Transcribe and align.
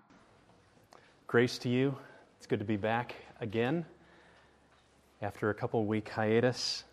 Grace 1.27 1.59
to 1.59 1.69
you. 1.69 1.97
It's 2.37 2.47
good 2.47 2.61
to 2.61 2.65
be 2.65 2.77
back 2.77 3.17
again 3.41 3.85
after 5.21 5.51
a 5.51 5.55
couple 5.55 5.85
week 5.85 6.11
hiatus. 6.11 6.85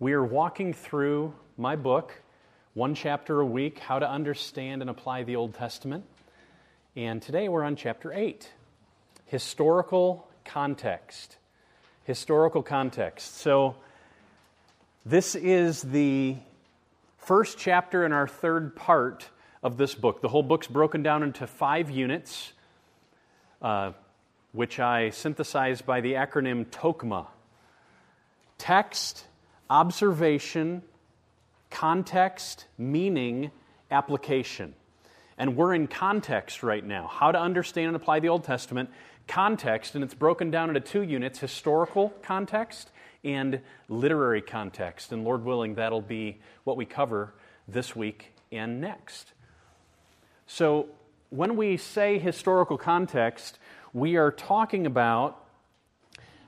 We 0.00 0.14
are 0.14 0.24
walking 0.24 0.74
through 0.74 1.32
my 1.56 1.76
book, 1.76 2.20
one 2.74 2.96
chapter 2.96 3.38
a 3.38 3.46
week, 3.46 3.78
How 3.78 4.00
to 4.00 4.10
Understand 4.10 4.80
and 4.80 4.90
Apply 4.90 5.22
the 5.22 5.36
Old 5.36 5.54
Testament. 5.54 6.04
And 6.94 7.22
today 7.22 7.48
we're 7.48 7.62
on 7.62 7.76
chapter 7.76 8.12
8 8.12 8.50
Historical 9.24 10.28
Context. 10.44 11.38
Historical 12.04 12.62
Context. 12.62 13.38
So, 13.38 13.76
this 15.06 15.34
is 15.34 15.80
the 15.80 16.36
first 17.16 17.56
chapter 17.56 18.04
in 18.04 18.12
our 18.12 18.28
third 18.28 18.76
part 18.76 19.26
of 19.62 19.78
this 19.78 19.94
book. 19.94 20.20
The 20.20 20.28
whole 20.28 20.42
book's 20.42 20.66
broken 20.66 21.02
down 21.02 21.22
into 21.22 21.46
five 21.46 21.88
units, 21.88 22.52
uh, 23.62 23.92
which 24.52 24.78
I 24.78 25.08
synthesized 25.08 25.86
by 25.86 26.02
the 26.02 26.12
acronym 26.12 26.66
TOCMA 26.66 27.26
text, 28.58 29.24
observation, 29.70 30.82
context, 31.70 32.66
meaning, 32.76 33.50
application. 33.90 34.74
And 35.38 35.56
we're 35.56 35.74
in 35.74 35.86
context 35.86 36.62
right 36.62 36.84
now. 36.84 37.06
How 37.06 37.32
to 37.32 37.40
understand 37.40 37.88
and 37.88 37.96
apply 37.96 38.20
the 38.20 38.28
Old 38.28 38.44
Testament. 38.44 38.90
Context, 39.28 39.94
and 39.94 40.02
it's 40.02 40.14
broken 40.14 40.50
down 40.50 40.68
into 40.68 40.80
two 40.80 41.02
units 41.02 41.38
historical 41.38 42.10
context 42.22 42.90
and 43.24 43.60
literary 43.88 44.42
context. 44.42 45.12
And 45.12 45.24
Lord 45.24 45.44
willing, 45.44 45.76
that'll 45.76 46.00
be 46.00 46.40
what 46.64 46.76
we 46.76 46.84
cover 46.84 47.34
this 47.68 47.94
week 47.94 48.34
and 48.50 48.80
next. 48.80 49.32
So, 50.46 50.88
when 51.30 51.56
we 51.56 51.78
say 51.78 52.18
historical 52.18 52.76
context, 52.76 53.58
we 53.94 54.16
are 54.16 54.30
talking 54.30 54.84
about 54.84 55.42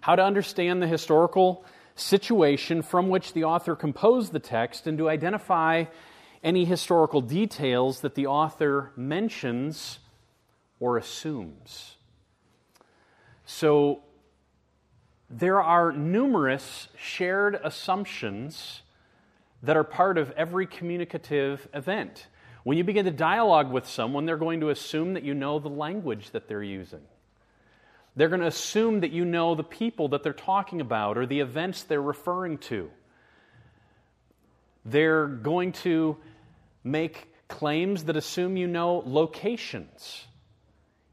how 0.00 0.14
to 0.14 0.22
understand 0.22 0.82
the 0.82 0.86
historical 0.86 1.64
situation 1.94 2.82
from 2.82 3.08
which 3.08 3.32
the 3.32 3.44
author 3.44 3.74
composed 3.74 4.32
the 4.32 4.38
text 4.38 4.86
and 4.86 4.98
to 4.98 5.08
identify 5.08 5.84
any 6.44 6.64
historical 6.64 7.22
details 7.22 8.02
that 8.02 8.14
the 8.14 8.26
author 8.26 8.92
mentions 8.94 9.98
or 10.78 10.98
assumes. 10.98 11.96
So, 13.46 14.02
there 15.30 15.60
are 15.60 15.90
numerous 15.90 16.88
shared 16.96 17.58
assumptions 17.64 18.82
that 19.62 19.76
are 19.76 19.84
part 19.84 20.18
of 20.18 20.30
every 20.32 20.66
communicative 20.66 21.66
event. 21.72 22.26
When 22.62 22.78
you 22.78 22.84
begin 22.84 23.06
to 23.06 23.10
dialogue 23.10 23.72
with 23.72 23.88
someone, 23.88 24.26
they're 24.26 24.36
going 24.36 24.60
to 24.60 24.70
assume 24.70 25.14
that 25.14 25.22
you 25.22 25.34
know 25.34 25.58
the 25.58 25.68
language 25.68 26.30
that 26.30 26.46
they're 26.46 26.62
using. 26.62 27.00
They're 28.16 28.28
going 28.28 28.42
to 28.42 28.46
assume 28.46 29.00
that 29.00 29.10
you 29.10 29.24
know 29.24 29.54
the 29.54 29.64
people 29.64 30.08
that 30.08 30.22
they're 30.22 30.32
talking 30.32 30.80
about 30.80 31.18
or 31.18 31.26
the 31.26 31.40
events 31.40 31.82
they're 31.82 32.00
referring 32.00 32.58
to. 32.58 32.90
They're 34.84 35.26
going 35.26 35.72
to 35.72 36.16
make 36.84 37.32
claims 37.48 38.04
that 38.04 38.16
assume 38.16 38.56
you 38.56 38.66
know 38.66 39.02
locations. 39.06 40.24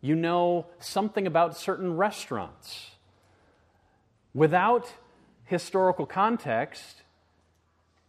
You 0.01 0.15
know 0.15 0.67
something 0.79 1.25
about 1.25 1.57
certain 1.57 1.95
restaurants. 1.95 2.91
Without 4.33 4.91
historical 5.45 6.05
context, 6.05 7.01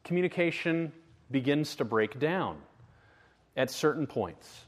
communication 0.05 0.93
begins 1.31 1.77
to 1.77 1.85
break 1.85 2.19
down 2.19 2.59
at 3.57 3.71
certain 3.71 4.07
points. 4.07 4.65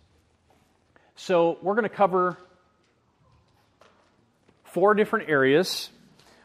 So, 1.16 1.58
we're 1.62 1.74
going 1.74 1.84
to 1.84 1.88
cover 1.88 2.36
four 4.64 4.94
different 4.94 5.28
areas. 5.28 5.88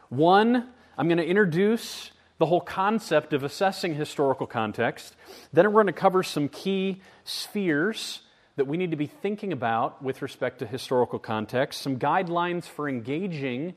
One, 0.08 0.68
I'm 0.96 1.08
going 1.08 1.18
to 1.18 1.26
introduce 1.26 2.12
the 2.40 2.46
whole 2.46 2.62
concept 2.62 3.34
of 3.34 3.44
assessing 3.44 3.94
historical 3.94 4.46
context. 4.46 5.14
Then 5.52 5.66
we're 5.66 5.82
going 5.82 5.86
to 5.88 5.92
cover 5.92 6.22
some 6.22 6.48
key 6.48 7.02
spheres 7.22 8.22
that 8.56 8.66
we 8.66 8.78
need 8.78 8.92
to 8.92 8.96
be 8.96 9.06
thinking 9.06 9.52
about 9.52 10.02
with 10.02 10.22
respect 10.22 10.58
to 10.60 10.66
historical 10.66 11.18
context, 11.18 11.82
some 11.82 11.98
guidelines 11.98 12.64
for 12.64 12.88
engaging 12.88 13.74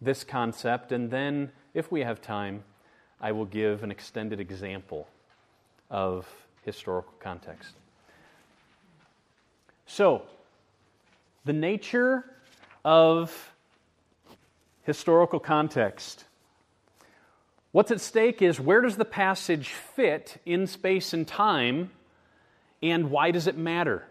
this 0.00 0.22
concept, 0.22 0.92
and 0.92 1.10
then, 1.10 1.50
if 1.74 1.90
we 1.90 2.02
have 2.02 2.22
time, 2.22 2.62
I 3.20 3.32
will 3.32 3.46
give 3.46 3.82
an 3.82 3.90
extended 3.90 4.38
example 4.38 5.08
of 5.90 6.28
historical 6.62 7.14
context. 7.18 7.74
So, 9.86 10.22
the 11.44 11.52
nature 11.52 12.24
of 12.84 13.52
historical 14.84 15.40
context. 15.40 16.26
What's 17.74 17.90
at 17.90 18.00
stake 18.00 18.40
is 18.40 18.60
where 18.60 18.82
does 18.82 18.98
the 18.98 19.04
passage 19.04 19.70
fit 19.70 20.40
in 20.46 20.68
space 20.68 21.12
and 21.12 21.26
time, 21.26 21.90
and 22.80 23.10
why 23.10 23.32
does 23.32 23.48
it 23.48 23.58
matter? 23.58 24.04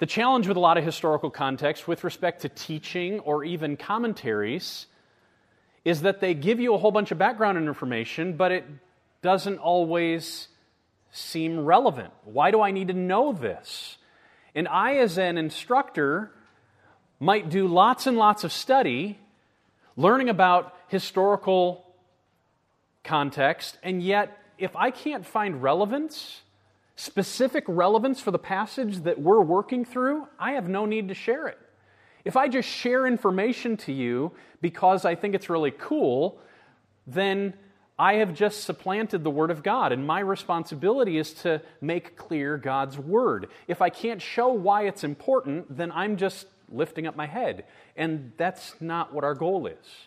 The 0.00 0.06
challenge 0.06 0.48
with 0.48 0.56
a 0.56 0.60
lot 0.60 0.76
of 0.76 0.82
historical 0.82 1.30
context 1.30 1.86
with 1.86 2.02
respect 2.02 2.42
to 2.42 2.48
teaching 2.48 3.20
or 3.20 3.44
even 3.44 3.76
commentaries 3.76 4.86
is 5.84 6.02
that 6.02 6.18
they 6.18 6.34
give 6.34 6.58
you 6.58 6.74
a 6.74 6.78
whole 6.78 6.90
bunch 6.90 7.12
of 7.12 7.18
background 7.18 7.58
information, 7.58 8.36
but 8.36 8.50
it 8.50 8.64
doesn't 9.22 9.58
always 9.58 10.48
seem 11.12 11.64
relevant. 11.64 12.12
Why 12.24 12.50
do 12.50 12.60
I 12.60 12.72
need 12.72 12.88
to 12.88 12.94
know 12.94 13.32
this? 13.32 13.98
And 14.52 14.66
I, 14.66 14.96
as 14.96 15.16
an 15.16 15.38
instructor, 15.38 16.32
might 17.20 17.50
do 17.50 17.68
lots 17.68 18.08
and 18.08 18.16
lots 18.16 18.42
of 18.42 18.50
study 18.50 19.20
learning 19.96 20.28
about 20.28 20.74
historical 20.88 21.86
context, 23.04 23.78
and 23.82 24.02
yet, 24.02 24.38
if 24.58 24.74
I 24.76 24.90
can't 24.90 25.26
find 25.26 25.62
relevance, 25.62 26.42
specific 26.96 27.64
relevance 27.66 28.20
for 28.20 28.30
the 28.30 28.38
passage 28.38 29.02
that 29.02 29.20
we're 29.20 29.40
working 29.40 29.84
through, 29.84 30.28
I 30.38 30.52
have 30.52 30.68
no 30.68 30.86
need 30.86 31.08
to 31.08 31.14
share 31.14 31.48
it. 31.48 31.58
If 32.24 32.36
I 32.36 32.48
just 32.48 32.68
share 32.68 33.06
information 33.06 33.76
to 33.78 33.92
you 33.92 34.32
because 34.60 35.04
I 35.04 35.14
think 35.14 35.34
it's 35.34 35.50
really 35.50 35.72
cool, 35.72 36.38
then 37.06 37.54
I 37.98 38.14
have 38.14 38.34
just 38.34 38.64
supplanted 38.64 39.24
the 39.24 39.30
Word 39.30 39.50
of 39.50 39.62
God, 39.62 39.92
and 39.92 40.06
my 40.06 40.20
responsibility 40.20 41.18
is 41.18 41.32
to 41.34 41.60
make 41.80 42.16
clear 42.16 42.56
God's 42.56 42.98
Word. 42.98 43.48
If 43.66 43.82
I 43.82 43.90
can't 43.90 44.22
show 44.22 44.48
why 44.52 44.86
it's 44.86 45.04
important, 45.04 45.76
then 45.76 45.92
I'm 45.92 46.16
just 46.16 46.46
lifting 46.68 47.06
up 47.06 47.16
my 47.16 47.26
head. 47.26 47.64
And 47.96 48.32
that's 48.36 48.74
not 48.80 49.12
what 49.12 49.24
our 49.24 49.34
goal 49.34 49.66
is. 49.66 50.06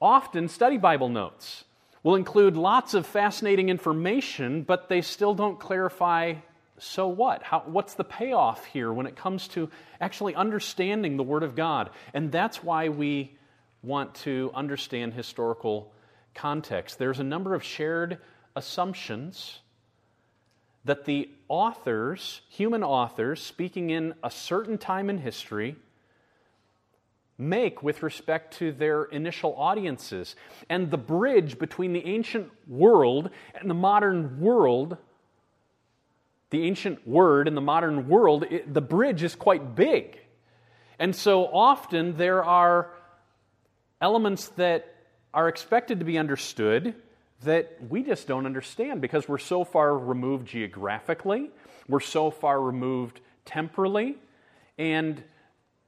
Often, 0.00 0.48
study 0.48 0.76
Bible 0.76 1.08
notes 1.08 1.64
will 2.04 2.14
include 2.14 2.56
lots 2.56 2.94
of 2.94 3.04
fascinating 3.04 3.68
information, 3.68 4.62
but 4.62 4.88
they 4.88 5.02
still 5.02 5.34
don't 5.34 5.58
clarify 5.58 6.34
so 6.78 7.08
what? 7.08 7.42
How, 7.42 7.62
what's 7.66 7.94
the 7.94 8.04
payoff 8.04 8.64
here 8.66 8.92
when 8.92 9.06
it 9.06 9.16
comes 9.16 9.48
to 9.48 9.70
actually 10.00 10.34
understanding 10.34 11.16
the 11.16 11.22
Word 11.22 11.42
of 11.42 11.54
God? 11.54 11.90
And 12.12 12.32
that's 12.32 12.62
why 12.62 12.88
we 12.88 13.36
want 13.82 14.14
to 14.16 14.50
understand 14.54 15.14
historical 15.14 15.92
context. 16.34 16.98
There's 16.98 17.20
a 17.20 17.24
number 17.24 17.54
of 17.54 17.62
shared 17.62 18.18
assumptions 18.56 19.60
that 20.84 21.04
the 21.04 21.30
authors, 21.48 22.40
human 22.48 22.82
authors, 22.82 23.40
speaking 23.40 23.90
in 23.90 24.14
a 24.22 24.30
certain 24.30 24.76
time 24.76 25.08
in 25.08 25.18
history, 25.18 25.76
make 27.36 27.82
with 27.82 28.02
respect 28.02 28.58
to 28.58 28.72
their 28.72 29.04
initial 29.04 29.54
audiences. 29.56 30.36
And 30.68 30.90
the 30.90 30.98
bridge 30.98 31.58
between 31.58 31.92
the 31.92 32.04
ancient 32.06 32.50
world 32.68 33.30
and 33.54 33.68
the 33.68 33.74
modern 33.74 34.40
world, 34.40 34.96
the 36.50 36.64
ancient 36.64 37.06
word 37.06 37.48
and 37.48 37.56
the 37.56 37.60
modern 37.60 38.08
world, 38.08 38.44
it, 38.50 38.72
the 38.72 38.80
bridge 38.80 39.22
is 39.22 39.34
quite 39.34 39.74
big. 39.74 40.18
And 40.98 41.14
so 41.14 41.46
often 41.46 42.16
there 42.16 42.44
are 42.44 42.90
elements 44.00 44.48
that 44.50 44.94
are 45.32 45.48
expected 45.48 45.98
to 45.98 46.04
be 46.04 46.18
understood 46.18 46.94
that 47.42 47.78
we 47.88 48.02
just 48.02 48.28
don't 48.28 48.46
understand 48.46 49.00
because 49.00 49.28
we're 49.28 49.38
so 49.38 49.64
far 49.64 49.96
removed 49.96 50.46
geographically, 50.46 51.50
we're 51.88 52.00
so 52.00 52.30
far 52.30 52.60
removed 52.60 53.20
temporally, 53.44 54.16
and 54.78 55.22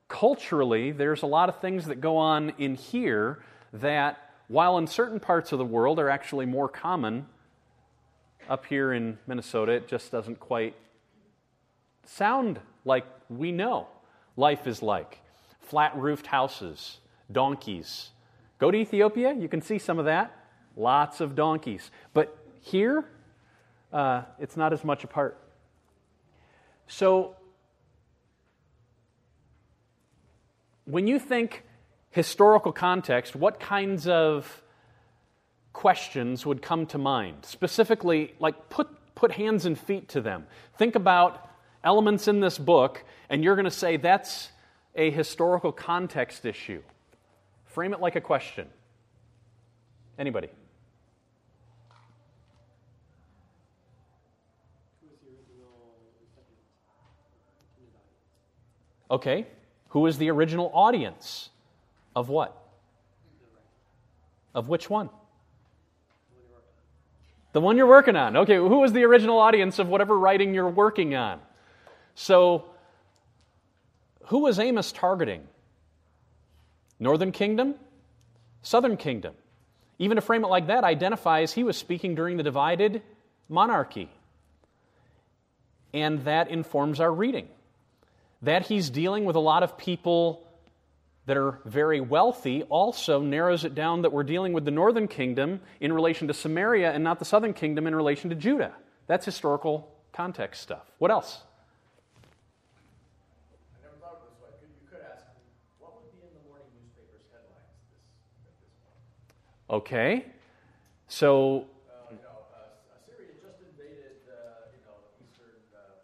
culturally, 0.08 0.92
there's 0.92 1.22
a 1.22 1.26
lot 1.26 1.48
of 1.48 1.60
things 1.60 1.86
that 1.86 2.00
go 2.00 2.16
on 2.16 2.52
in 2.58 2.74
here 2.74 3.42
that, 3.72 4.18
while 4.48 4.78
in 4.78 4.86
certain 4.86 5.20
parts 5.20 5.52
of 5.52 5.58
the 5.58 5.64
world 5.64 5.98
are 5.98 6.08
actually 6.08 6.46
more 6.46 6.68
common, 6.68 7.26
up 8.48 8.66
here 8.66 8.92
in 8.92 9.18
Minnesota, 9.26 9.72
it 9.72 9.88
just 9.88 10.12
doesn't 10.12 10.38
quite 10.38 10.76
sound 12.04 12.60
like 12.84 13.04
we 13.28 13.50
know 13.50 13.88
life 14.36 14.66
is 14.66 14.82
like 14.82 15.20
flat 15.60 15.96
roofed 15.96 16.28
houses, 16.28 16.98
donkeys. 17.30 18.10
Go 18.58 18.70
to 18.70 18.78
Ethiopia, 18.78 19.34
you 19.34 19.48
can 19.48 19.60
see 19.60 19.78
some 19.78 19.98
of 19.98 20.04
that. 20.04 20.32
Lots 20.76 21.20
of 21.20 21.34
donkeys. 21.34 21.90
But 22.14 22.36
here, 22.60 23.04
uh, 23.92 24.22
it's 24.38 24.56
not 24.56 24.72
as 24.72 24.84
much 24.84 25.04
apart. 25.04 25.38
So, 26.86 27.34
when 30.86 31.06
you 31.06 31.18
think 31.18 31.64
historical 32.10 32.72
context, 32.72 33.36
what 33.36 33.60
kinds 33.60 34.08
of 34.08 34.62
questions 35.72 36.46
would 36.46 36.62
come 36.62 36.86
to 36.86 36.98
mind? 36.98 37.44
Specifically, 37.44 38.34
like 38.38 38.70
put, 38.70 38.88
put 39.14 39.32
hands 39.32 39.66
and 39.66 39.78
feet 39.78 40.08
to 40.10 40.20
them. 40.20 40.46
Think 40.78 40.94
about 40.94 41.50
elements 41.84 42.28
in 42.28 42.40
this 42.40 42.56
book, 42.56 43.04
and 43.28 43.44
you're 43.44 43.56
going 43.56 43.64
to 43.64 43.70
say 43.70 43.96
that's 43.96 44.50
a 44.94 45.10
historical 45.10 45.72
context 45.72 46.46
issue. 46.46 46.82
Frame 47.66 47.92
it 47.92 48.00
like 48.00 48.16
a 48.16 48.20
question. 48.20 48.68
Anybody? 50.18 50.48
Okay. 59.10 59.46
Who 59.90 60.06
is 60.06 60.18
the 60.18 60.30
original 60.30 60.70
audience 60.74 61.50
of 62.14 62.28
what? 62.28 62.56
Of 64.54 64.68
which 64.68 64.88
one? 64.88 65.10
The 67.52 67.60
one 67.60 67.76
you're 67.76 67.86
working 67.86 68.16
on. 68.16 68.36
Okay, 68.36 68.56
who 68.56 68.80
was 68.80 68.92
the 68.92 69.04
original 69.04 69.38
audience 69.38 69.78
of 69.78 69.88
whatever 69.88 70.18
writing 70.18 70.52
you're 70.52 70.68
working 70.68 71.14
on? 71.14 71.40
So, 72.14 72.66
who 74.24 74.40
was 74.40 74.58
Amos 74.58 74.92
targeting? 74.92 75.46
Northern 76.98 77.32
Kingdom? 77.32 77.74
Southern 78.62 78.96
Kingdom? 78.96 79.34
Even 79.98 80.16
to 80.16 80.20
frame 80.20 80.44
it 80.44 80.48
like 80.48 80.66
that 80.66 80.84
identifies 80.84 81.52
he 81.52 81.64
was 81.64 81.76
speaking 81.76 82.14
during 82.14 82.36
the 82.36 82.42
divided 82.42 83.02
monarchy. 83.48 84.10
And 85.94 86.24
that 86.24 86.48
informs 86.48 87.00
our 87.00 87.12
reading. 87.12 87.48
That 88.42 88.66
he's 88.66 88.90
dealing 88.90 89.24
with 89.24 89.36
a 89.36 89.40
lot 89.40 89.62
of 89.62 89.76
people 89.78 90.42
that 91.26 91.36
are 91.36 91.58
very 91.64 92.00
wealthy 92.00 92.62
also 92.64 93.20
narrows 93.20 93.64
it 93.64 93.74
down 93.74 94.02
that 94.02 94.12
we're 94.12 94.22
dealing 94.22 94.52
with 94.52 94.64
the 94.64 94.70
northern 94.70 95.08
kingdom 95.08 95.60
in 95.80 95.92
relation 95.92 96.28
to 96.28 96.34
Samaria 96.34 96.92
and 96.92 97.02
not 97.02 97.18
the 97.18 97.24
southern 97.24 97.52
kingdom 97.52 97.86
in 97.86 97.94
relation 97.94 98.30
to 98.30 98.36
Judah. 98.36 98.72
That's 99.08 99.24
historical 99.24 99.90
context 100.12 100.62
stuff. 100.62 100.84
What 100.98 101.10
else? 101.10 101.40
I 103.74 103.82
never 103.82 103.96
thought 103.98 104.22
it 104.22 104.30
this 104.30 104.38
way. 104.38 104.50
Could, 104.60 104.70
you 104.70 104.86
could 104.88 105.02
ask, 105.02 105.24
what 105.80 105.98
would 105.98 106.12
be 106.14 106.22
in 106.22 106.30
the 106.30 106.48
morning 106.48 106.70
newspaper's 106.78 107.26
headlines 107.34 107.74
this, 107.90 107.98
at 108.46 108.54
this 108.62 108.70
point? 108.86 109.82
Okay. 109.82 110.26
So, 111.08 111.66
Uh, 111.90 112.14
you 112.14 112.22
know, 112.22 112.46
uh, 112.54 113.02
Assyria 113.02 113.34
just 113.42 113.58
invaded, 113.66 114.22
uh, 114.30 114.70
you 114.70 114.78
know, 114.86 114.94
eastern 115.18 115.58
uh, 115.74 115.98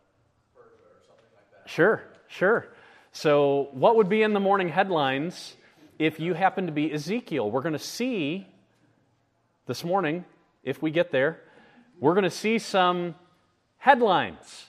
Persia 0.50 0.82
or 0.82 0.98
something 1.06 1.30
like 1.30 1.46
that. 1.54 1.70
sure, 1.70 2.02
sure. 2.32 2.68
So, 3.12 3.68
what 3.72 3.96
would 3.96 4.08
be 4.08 4.22
in 4.22 4.32
the 4.32 4.40
morning 4.40 4.70
headlines 4.70 5.54
if 5.98 6.18
you 6.18 6.34
happen 6.34 6.66
to 6.66 6.72
be 6.72 6.92
Ezekiel? 6.92 7.50
We're 7.50 7.60
going 7.60 7.74
to 7.74 7.78
see 7.78 8.46
this 9.66 9.84
morning, 9.84 10.24
if 10.64 10.82
we 10.82 10.90
get 10.90 11.12
there, 11.12 11.40
we're 12.00 12.14
going 12.14 12.24
to 12.24 12.30
see 12.30 12.58
some 12.58 13.14
headlines. 13.76 14.66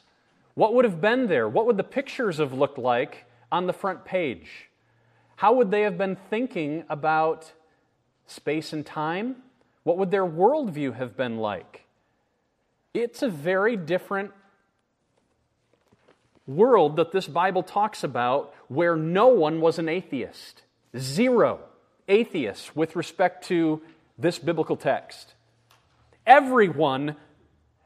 What 0.56 0.74
would 0.76 0.86
have 0.86 1.02
been 1.02 1.28
there? 1.28 1.48
What 1.48 1.66
would 1.66 1.78
the 1.78 1.84
pictures 1.84 2.38
have 2.38 2.54
looked 2.54 2.78
like 2.78 3.26
on 3.52 3.66
the 3.66 3.74
front 3.74 4.06
page? 4.06 4.70
How 5.38 5.54
would 5.54 5.72
they 5.72 5.82
have 5.82 5.98
been 5.98 6.18
thinking 6.30 6.84
about 6.90 7.52
space 8.28 8.74
and 8.74 8.86
time? 8.86 9.38
What 9.84 9.98
would 9.98 10.12
their 10.12 10.26
worldview 10.26 10.96
have 10.96 11.18
been 11.18 11.38
like? 11.38 11.86
It's 12.94 13.24
a 13.24 13.30
very 13.30 13.76
different 13.76 14.32
world 16.46 16.98
that 16.98 17.12
this 17.12 17.28
Bible 17.28 17.64
talks 17.64 18.04
about 18.04 18.54
where 18.68 18.96
no 18.96 19.28
one 19.28 19.62
was 19.62 19.80
an 19.80 19.90
atheist. 19.90 20.64
Zero 20.98 21.60
atheists 22.08 22.76
with 22.76 22.96
respect 22.96 23.46
to 23.48 23.82
this 24.18 24.40
biblical 24.40 24.76
text. 24.76 25.34
Everyone 26.26 27.16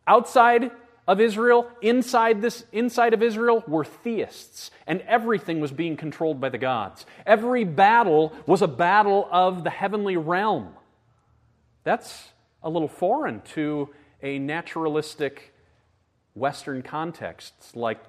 outside 0.05 0.71
of 1.07 1.21
Israel, 1.21 1.69
inside 1.81 2.41
this 2.41 2.65
inside 2.73 3.13
of 3.13 3.23
Israel 3.23 3.63
were 3.65 3.85
theists, 3.85 4.71
and 4.85 5.01
everything 5.01 5.61
was 5.61 5.71
being 5.71 5.95
controlled 5.95 6.41
by 6.41 6.49
the 6.49 6.57
gods. 6.57 7.05
Every 7.25 7.63
battle 7.63 8.33
was 8.45 8.61
a 8.61 8.67
battle 8.67 9.27
of 9.31 9.63
the 9.63 9.69
heavenly 9.69 10.17
realm. 10.17 10.73
That's 11.85 12.29
a 12.61 12.69
little 12.69 12.89
foreign 12.89 13.41
to 13.53 13.89
a 14.21 14.37
naturalistic 14.39 15.53
Western 16.35 16.81
context 16.81 17.53
like 17.75 17.99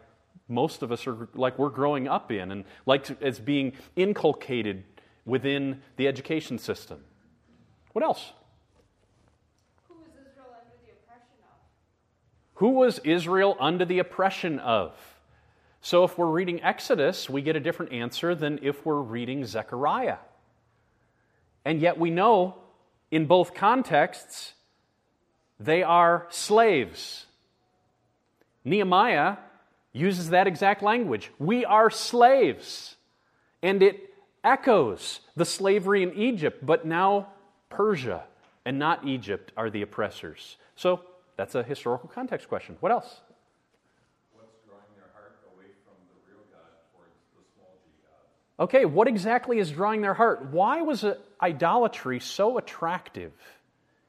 most 0.48 0.82
of 0.82 0.90
us 0.90 1.06
are 1.06 1.28
like 1.34 1.58
we're 1.58 1.68
growing 1.68 2.08
up 2.08 2.32
in 2.32 2.50
and 2.50 2.64
like 2.86 3.10
as 3.22 3.38
being 3.38 3.74
inculcated 3.96 4.84
within 5.24 5.82
the 5.96 6.08
education 6.08 6.58
system. 6.58 7.00
What 7.92 8.02
else? 8.02 8.32
Who 9.88 9.94
was 9.94 10.10
Israel 10.14 10.54
under 10.64 10.80
the 10.80 10.90
oppression 10.90 11.38
of? 11.42 11.58
Who 12.54 12.70
was 12.70 12.98
Israel 13.04 13.56
under 13.60 13.84
the 13.84 13.98
oppression 13.98 14.58
of? 14.58 14.94
So 15.80 16.04
if 16.04 16.18
we're 16.18 16.26
reading 16.26 16.62
Exodus, 16.62 17.30
we 17.30 17.42
get 17.42 17.54
a 17.54 17.60
different 17.60 17.92
answer 17.92 18.34
than 18.34 18.58
if 18.62 18.84
we're 18.84 19.00
reading 19.00 19.44
Zechariah. 19.44 20.18
And 21.64 21.80
yet 21.80 21.98
we 21.98 22.10
know 22.10 22.56
in 23.10 23.26
both 23.26 23.54
contexts 23.54 24.54
they 25.60 25.82
are 25.82 26.26
slaves. 26.30 27.26
Nehemiah 28.64 29.36
uses 29.92 30.30
that 30.30 30.46
exact 30.46 30.82
language. 30.82 31.30
We 31.38 31.64
are 31.64 31.90
slaves. 31.90 32.96
And 33.62 33.82
it 33.82 34.14
echoes 34.44 35.20
the 35.36 35.44
slavery 35.44 36.02
in 36.02 36.12
Egypt, 36.14 36.64
but 36.64 36.86
now 36.86 37.28
Persia 37.70 38.24
and 38.64 38.78
not 38.78 39.06
Egypt 39.06 39.52
are 39.56 39.70
the 39.70 39.82
oppressors. 39.82 40.56
So 40.76 41.00
that's 41.36 41.54
a 41.54 41.62
historical 41.62 42.08
context 42.08 42.48
question. 42.48 42.76
What 42.80 42.92
else? 42.92 43.20
What's 44.34 44.54
drawing 44.66 44.82
their 44.94 45.10
heart 45.14 45.38
away 45.54 45.66
from 45.84 45.94
the 46.08 46.32
real 46.32 46.44
God 46.52 46.70
towards 46.92 47.14
the 47.36 47.42
small 47.54 47.74
g 47.84 47.90
God? 48.02 48.64
Okay, 48.64 48.84
what 48.84 49.08
exactly 49.08 49.58
is 49.58 49.70
drawing 49.70 50.02
their 50.02 50.14
heart? 50.14 50.46
Why 50.50 50.82
was 50.82 51.04
idolatry 51.40 52.20
so 52.20 52.58
attractive 52.58 53.32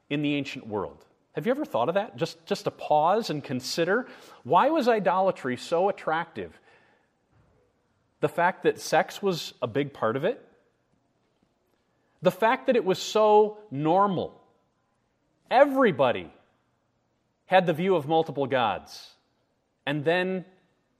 in 0.08 0.22
the 0.22 0.34
ancient 0.34 0.66
world? 0.66 1.04
Have 1.32 1.46
you 1.46 1.52
ever 1.52 1.64
thought 1.64 1.88
of 1.88 1.94
that? 1.94 2.16
Just, 2.16 2.44
just 2.46 2.64
to 2.64 2.70
pause 2.70 3.30
and 3.30 3.42
consider. 3.42 4.06
Why 4.42 4.70
was 4.70 4.88
idolatry 4.88 5.56
so 5.56 5.88
attractive? 5.88 6.58
The 8.20 8.28
fact 8.28 8.64
that 8.64 8.80
sex 8.80 9.22
was 9.22 9.54
a 9.62 9.66
big 9.66 9.92
part 9.92 10.16
of 10.16 10.24
it? 10.24 10.44
The 12.22 12.32
fact 12.32 12.66
that 12.66 12.76
it 12.76 12.84
was 12.84 12.98
so 12.98 13.58
normal. 13.70 14.38
Everybody 15.50 16.30
had 17.46 17.66
the 17.66 17.72
view 17.72 17.94
of 17.94 18.06
multiple 18.06 18.46
gods. 18.46 19.10
And 19.86 20.04
then 20.04 20.44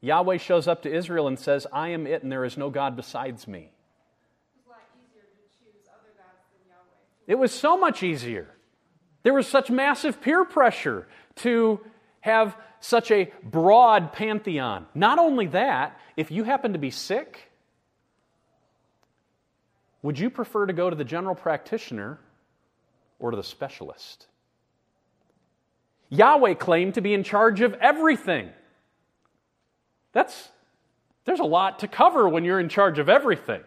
Yahweh 0.01 0.39
shows 0.39 0.67
up 0.67 0.83
to 0.83 0.93
Israel 0.93 1.27
and 1.29 1.39
says, 1.39 1.67
I 1.73 1.89
am 1.89 2.07
it 2.07 2.23
and 2.23 2.33
there 2.33 2.45
is 2.45 2.57
no 2.57 2.71
God 2.71 2.97
besides 2.97 3.47
me. 3.47 3.59
It 3.59 3.69
was 4.57 4.67
a 4.67 4.71
lot 4.71 4.79
easier 4.97 5.23
to 5.23 5.59
choose 5.59 5.89
other 5.89 6.13
gods 6.17 6.43
than 6.53 6.69
Yahweh. 6.69 7.27
It 7.27 7.35
was 7.35 7.53
so 7.53 7.77
much 7.77 8.03
easier. 8.03 8.49
There 9.23 9.35
was 9.35 9.47
such 9.47 9.71
massive 9.71 10.21
peer 10.21 10.45
pressure 10.45 11.07
to 11.37 11.81
have 12.21 12.57
such 12.81 13.11
a 13.11 13.31
broad 13.43 14.13
pantheon. 14.13 14.87
Not 14.95 15.19
only 15.19 15.47
that, 15.49 15.99
if 16.17 16.31
you 16.31 16.45
happen 16.45 16.73
to 16.73 16.79
be 16.79 16.91
sick, 16.91 17.51
would 20.03 20.19
you 20.19 20.31
prefer 20.31 20.67
to 20.67 20.73
go 20.73 20.89
to 20.89 20.97
the 20.97 21.05
general 21.05 21.35
practitioner 21.35 22.19
or 23.19 23.31
to 23.31 23.37
the 23.37 23.43
specialist? 23.43 24.27
Yahweh 26.09 26.55
claimed 26.55 26.95
to 26.95 27.01
be 27.01 27.15
in 27.15 27.23
charge 27.23 27.61
of 27.61 27.75
everything. 27.75 28.49
That's 30.13 30.49
there's 31.25 31.41
a 31.41 31.45
lot 31.45 31.81
to 31.81 31.89
cover 31.89 32.29
when 32.29 32.45
you're 32.45 32.59
in 32.59 32.69
charge 32.69 32.99
of 32.99 33.09
everything. 33.09 33.61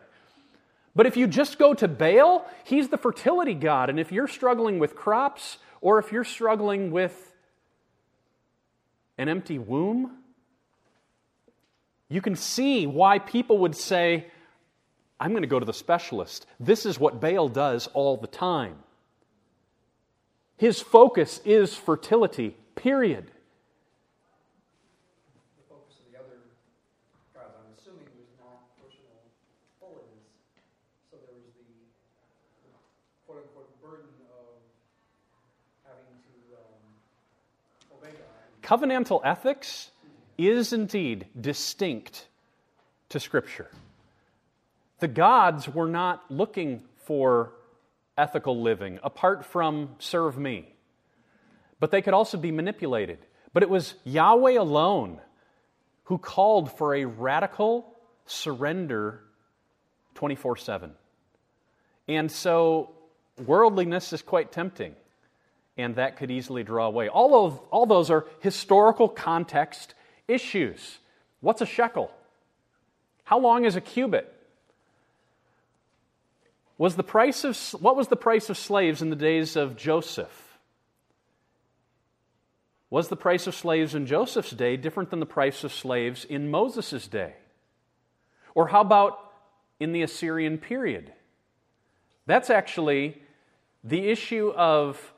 But 0.96 1.06
if 1.06 1.18
you 1.18 1.28
just 1.28 1.58
go 1.58 1.74
to 1.74 1.88
Baal, 1.88 2.46
he's 2.64 2.90
the 2.90 2.98
fertility 2.98 3.56
god. 3.56 3.90
And 3.90 4.00
if 4.00 4.12
you're 4.12 4.28
struggling 4.28 4.80
with 4.80 4.96
crops 4.96 5.58
or 5.82 6.00
if 6.00 6.12
you're 6.12 6.24
struggling 6.24 6.92
with 6.92 7.34
an 9.18 9.30
empty 9.30 9.58
womb, 9.60 10.18
you 12.10 12.22
can 12.22 12.36
see 12.36 12.86
why 12.86 13.18
people 13.18 13.58
would 13.60 13.76
say, 13.76 14.28
I'm 15.20 15.32
going 15.32 15.42
to 15.44 15.48
go 15.48 15.60
to 15.60 15.66
the 15.66 15.74
specialist. 15.74 16.46
This 16.60 16.86
is 16.86 17.00
what 17.00 17.20
Baal 17.20 17.48
does 17.48 17.88
all 17.94 18.18
the 18.18 18.28
time. 18.28 18.76
His 20.58 20.80
focus 20.80 21.42
is 21.44 21.76
fertility, 21.76 22.56
period. 22.76 23.32
The 25.58 25.66
focus 25.68 25.96
of 26.00 26.12
the 26.12 26.20
other 26.20 26.38
gods, 27.34 27.56
I'm 27.58 27.74
assuming, 27.74 28.06
was 28.14 28.30
not, 28.38 28.62
was 28.78 28.94
holiness, 29.82 30.22
so 31.10 31.18
there 31.18 31.34
was 31.34 31.50
the 31.58 31.66
quote 33.26 33.40
unquote 33.40 33.82
burden 33.82 34.10
of 34.32 34.60
having 35.86 36.06
to 36.24 36.56
um, 36.58 37.98
obey 37.98 38.12
God. 38.12 38.62
Covenantal 38.62 39.22
ethics 39.24 39.92
is 40.38 40.74
indeed 40.74 41.28
distinct 41.40 42.28
to 43.10 43.20
Scripture. 43.20 43.70
The 45.00 45.08
gods 45.08 45.68
were 45.68 45.88
not 45.88 46.24
looking 46.30 46.82
for 47.06 47.52
ethical 48.18 48.62
living 48.62 49.00
apart 49.04 49.46
from 49.46 49.90
serve 50.00 50.38
me, 50.38 50.68
but 51.80 51.92
they 51.92 52.02
could 52.02 52.14
also 52.14 52.38
be 52.38 52.52
manipulated. 52.52 53.20
But 53.54 53.64
it 53.64 53.70
was 53.70 53.94
Yahweh 54.04 54.58
alone 54.60 55.20
who 56.06 56.18
called 56.18 56.72
for 56.78 56.96
a 56.96 57.06
radical 57.06 57.94
surrender 58.26 59.20
24 60.16 60.58
7. 60.58 60.92
And 62.08 62.32
so 62.32 62.92
worldliness 63.46 64.14
is 64.14 64.22
quite 64.22 64.52
tempting, 64.52 64.96
and 65.78 65.96
that 65.96 66.18
could 66.18 66.32
easily 66.32 66.64
draw 66.64 66.88
away. 66.88 67.08
All, 67.08 67.46
of, 67.46 67.60
all 67.72 67.86
those 67.86 68.10
are 68.10 68.26
historical 68.40 69.10
context 69.10 69.96
issues. 70.28 71.00
What's 71.42 71.62
a 71.62 71.66
shekel? 71.66 72.12
How 73.24 73.40
long 73.40 73.66
is 73.66 73.76
a 73.76 73.82
cubit? 73.82 74.30
Was 76.78 76.96
the 76.96 77.04
price 77.04 77.44
of, 77.44 77.58
what 77.82 77.96
was 77.96 78.08
the 78.08 78.16
price 78.16 78.50
of 78.50 78.58
slaves 78.58 79.02
in 79.02 79.10
the 79.10 79.16
days 79.16 79.56
of 79.56 79.78
Joseph? 79.78 80.60
Was 82.90 83.08
the 83.08 83.16
price 83.16 83.48
of 83.48 83.56
slaves 83.56 83.96
in 83.96 84.06
Joseph's 84.06 84.52
day 84.52 84.78
different 84.78 85.10
than 85.10 85.20
the 85.20 85.26
price 85.26 85.64
of 85.64 85.74
slaves 85.74 86.26
in 86.26 86.52
Moses' 86.52 87.08
day? 87.08 87.34
Or 88.54 88.68
how 88.68 88.82
about 88.82 89.32
in 89.80 89.94
the 89.94 90.04
Assyrian 90.04 90.60
period? 90.60 91.12
That's 92.28 92.50
actually 92.50 93.22
the 93.84 94.10
issue 94.10 94.52
of 94.56 95.14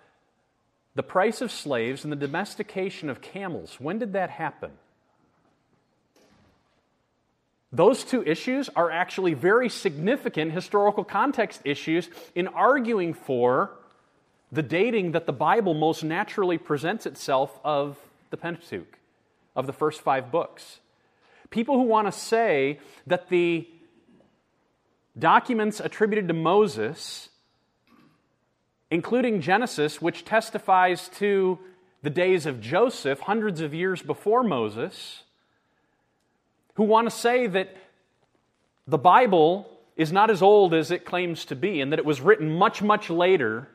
the 0.95 1.03
price 1.03 1.41
of 1.41 1.51
slaves 1.51 2.03
and 2.03 2.11
the 2.11 2.17
domestication 2.17 3.09
of 3.09 3.21
camels. 3.21 3.75
When 3.79 3.99
did 3.99 4.13
that 4.13 4.29
happen? 4.29 4.71
Those 7.71 8.05
two 8.05 8.23
issues 8.23 8.69
are 8.69 8.89
actually 8.89 9.33
very 9.33 9.67
significant 9.67 10.53
historical 10.53 11.03
context 11.03 11.61
issues 11.65 12.09
in 12.33 12.47
arguing 12.47 13.13
for 13.13 13.71
the 14.51 14.63
dating 14.63 15.11
that 15.11 15.25
the 15.25 15.33
Bible 15.33 15.73
most 15.73 16.01
naturally 16.03 16.57
presents 16.57 17.05
itself 17.05 17.59
of 17.65 17.97
the 18.29 18.37
Pentateuch, 18.37 18.97
of 19.55 19.67
the 19.67 19.73
first 19.73 19.99
five 19.99 20.31
books. 20.31 20.79
People 21.49 21.75
who 21.75 21.83
want 21.83 22.07
to 22.07 22.11
say 22.13 22.79
that 23.07 23.27
the 23.27 23.67
documents 25.19 25.81
attributed 25.81 26.29
to 26.29 26.33
Moses, 26.33 27.29
including 28.95 29.41
Genesis, 29.41 30.01
which 30.01 30.23
testifies 30.23 31.09
to 31.09 31.59
the 32.01 32.09
days 32.09 32.45
of 32.45 32.61
Joseph, 32.61 33.19
hundreds 33.19 33.59
of 33.59 33.73
years 33.73 34.01
before 34.01 34.41
Moses, 34.41 35.23
who 36.75 36.83
want 36.83 37.09
to 37.09 37.13
say 37.13 37.45
that 37.45 37.75
the 38.87 38.97
Bible 38.97 39.69
is 39.97 40.13
not 40.13 40.31
as 40.31 40.41
old 40.41 40.73
as 40.73 40.91
it 40.91 41.03
claims 41.03 41.43
to 41.43 41.57
be 41.57 41.81
and 41.81 41.91
that 41.91 41.99
it 41.99 42.05
was 42.05 42.21
written 42.21 42.49
much, 42.49 42.81
much 42.81 43.09
later 43.09 43.67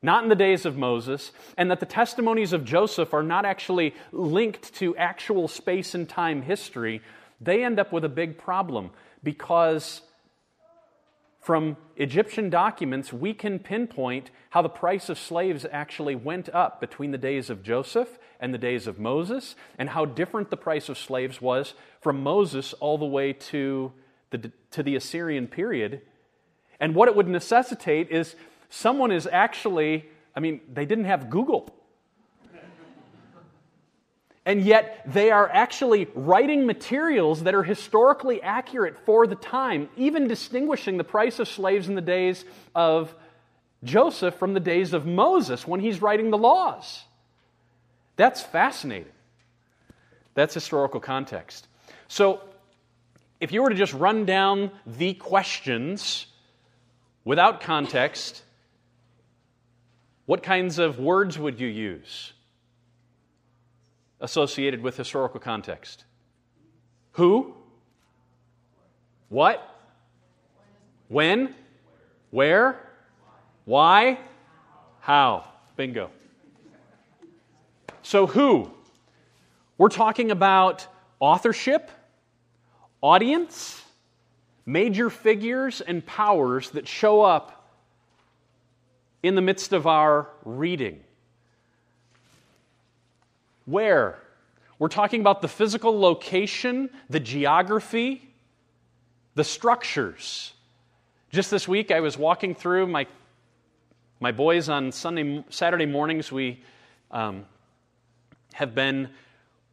not 0.00 0.22
in 0.22 0.28
the 0.28 0.36
days 0.36 0.64
of 0.64 0.76
Moses, 0.76 1.32
and 1.56 1.70
that 1.70 1.80
the 1.80 1.86
testimonies 1.86 2.52
of 2.52 2.64
Joseph 2.64 3.14
are 3.14 3.22
not 3.22 3.44
actually 3.44 3.94
linked 4.10 4.74
to 4.74 4.96
actual 4.96 5.46
space 5.48 5.94
and 5.94 6.08
time 6.08 6.42
history, 6.42 7.02
they 7.40 7.64
end 7.64 7.80
up 7.80 7.92
with 7.92 8.04
a 8.04 8.08
big 8.08 8.38
problem 8.38 8.90
because 9.22 10.02
from 11.42 11.76
Egyptian 11.96 12.50
documents, 12.50 13.12
we 13.12 13.34
can 13.34 13.58
pinpoint 13.58 14.30
how 14.50 14.62
the 14.62 14.68
price 14.68 15.08
of 15.08 15.18
slaves 15.18 15.66
actually 15.70 16.14
went 16.14 16.48
up 16.50 16.80
between 16.80 17.10
the 17.10 17.18
days 17.18 17.50
of 17.50 17.64
Joseph 17.64 18.16
and 18.38 18.54
the 18.54 18.58
days 18.58 18.86
of 18.86 19.00
Moses, 19.00 19.56
and 19.76 19.90
how 19.90 20.04
different 20.04 20.50
the 20.50 20.56
price 20.56 20.88
of 20.88 20.96
slaves 20.96 21.40
was 21.40 21.74
from 22.00 22.22
Moses 22.22 22.72
all 22.74 22.96
the 22.96 23.06
way 23.06 23.32
to 23.32 23.92
the, 24.30 24.52
to 24.70 24.82
the 24.84 24.94
Assyrian 24.94 25.48
period. 25.48 26.02
And 26.78 26.94
what 26.94 27.08
it 27.08 27.16
would 27.16 27.28
necessitate 27.28 28.10
is 28.10 28.36
someone 28.70 29.10
is 29.10 29.26
actually, 29.26 30.06
I 30.36 30.40
mean, 30.40 30.60
they 30.72 30.86
didn't 30.86 31.04
have 31.04 31.28
Google. 31.28 31.68
And 34.44 34.62
yet, 34.62 35.02
they 35.06 35.30
are 35.30 35.48
actually 35.48 36.08
writing 36.14 36.66
materials 36.66 37.44
that 37.44 37.54
are 37.54 37.62
historically 37.62 38.42
accurate 38.42 38.98
for 39.04 39.26
the 39.26 39.36
time, 39.36 39.88
even 39.96 40.26
distinguishing 40.26 40.96
the 40.96 41.04
price 41.04 41.38
of 41.38 41.48
slaves 41.48 41.88
in 41.88 41.94
the 41.94 42.00
days 42.00 42.44
of 42.74 43.14
Joseph 43.84 44.34
from 44.34 44.54
the 44.54 44.60
days 44.60 44.92
of 44.94 45.06
Moses 45.06 45.66
when 45.66 45.78
he's 45.78 46.02
writing 46.02 46.30
the 46.30 46.38
laws. 46.38 47.04
That's 48.16 48.42
fascinating. 48.42 49.12
That's 50.34 50.54
historical 50.54 51.00
context. 51.00 51.68
So, 52.08 52.40
if 53.40 53.52
you 53.52 53.62
were 53.62 53.70
to 53.70 53.76
just 53.76 53.94
run 53.94 54.24
down 54.24 54.70
the 54.86 55.14
questions 55.14 56.26
without 57.24 57.60
context, 57.60 58.42
what 60.26 60.42
kinds 60.42 60.78
of 60.78 60.98
words 60.98 61.38
would 61.38 61.60
you 61.60 61.66
use 61.68 62.32
associated 64.22 64.80
with 64.80 64.96
historical 64.96 65.40
context? 65.40 66.04
Who? 67.12 67.54
What? 69.28 69.68
When? 71.08 71.54
Where? 72.30 72.80
Why? 73.66 74.18
How? 75.00 75.44
Bingo. 75.76 76.10
So, 78.02 78.26
who? 78.26 78.70
We're 79.76 79.88
talking 79.88 80.30
about 80.30 80.86
authorship, 81.20 81.90
audience, 83.00 83.82
major 84.64 85.10
figures, 85.10 85.80
and 85.80 86.04
powers 86.06 86.70
that 86.70 86.86
show 86.86 87.22
up 87.22 87.70
in 89.22 89.34
the 89.34 89.42
midst 89.42 89.72
of 89.72 89.86
our 89.86 90.28
reading. 90.44 91.00
Where? 93.64 94.18
We're 94.78 94.88
talking 94.88 95.20
about 95.20 95.42
the 95.42 95.48
physical 95.48 95.98
location, 95.98 96.90
the 97.08 97.20
geography, 97.20 98.34
the 99.34 99.44
structures. 99.44 100.52
Just 101.30 101.50
this 101.50 101.68
week, 101.68 101.90
I 101.90 102.00
was 102.00 102.18
walking 102.18 102.54
through 102.54 102.88
my, 102.88 103.06
my 104.20 104.32
boys 104.32 104.68
on 104.68 104.92
Sunday, 104.92 105.44
Saturday 105.50 105.86
mornings. 105.86 106.32
We 106.32 106.62
um, 107.10 107.46
have 108.54 108.74
been 108.74 109.08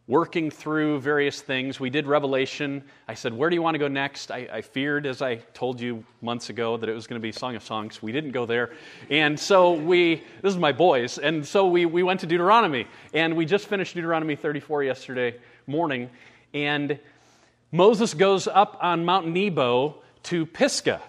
working 0.09 0.49
through 0.49 0.99
various 0.99 1.39
things. 1.39 1.79
We 1.79 1.91
did 1.91 2.07
Revelation. 2.07 2.83
I 3.07 3.13
said, 3.13 3.31
Where 3.31 3.47
do 3.49 3.55
you 3.55 3.61
want 3.61 3.75
to 3.75 3.79
go 3.79 3.87
next? 3.87 4.31
I, 4.31 4.49
I 4.51 4.61
feared, 4.61 5.05
as 5.05 5.21
I 5.21 5.35
told 5.53 5.79
you 5.79 6.03
months 6.19 6.49
ago, 6.49 6.77
that 6.77 6.89
it 6.89 6.93
was 6.93 7.05
going 7.05 7.21
to 7.21 7.23
be 7.23 7.31
Song 7.31 7.55
of 7.55 7.63
Songs. 7.63 8.01
We 8.01 8.11
didn't 8.11 8.31
go 8.31 8.47
there. 8.47 8.71
And 9.11 9.39
so 9.39 9.73
we, 9.73 10.23
this 10.41 10.51
is 10.51 10.57
my 10.57 10.71
boys, 10.71 11.19
and 11.19 11.45
so 11.45 11.67
we, 11.67 11.85
we 11.85 12.01
went 12.01 12.21
to 12.21 12.25
Deuteronomy. 12.25 12.87
And 13.13 13.37
we 13.37 13.45
just 13.45 13.67
finished 13.67 13.93
Deuteronomy 13.93 14.35
34 14.35 14.83
yesterday 14.83 15.35
morning. 15.67 16.09
And 16.55 16.99
Moses 17.71 18.15
goes 18.15 18.47
up 18.47 18.79
on 18.81 19.05
Mount 19.05 19.27
Nebo 19.27 20.01
to 20.23 20.45
Pisgah. 20.47 21.01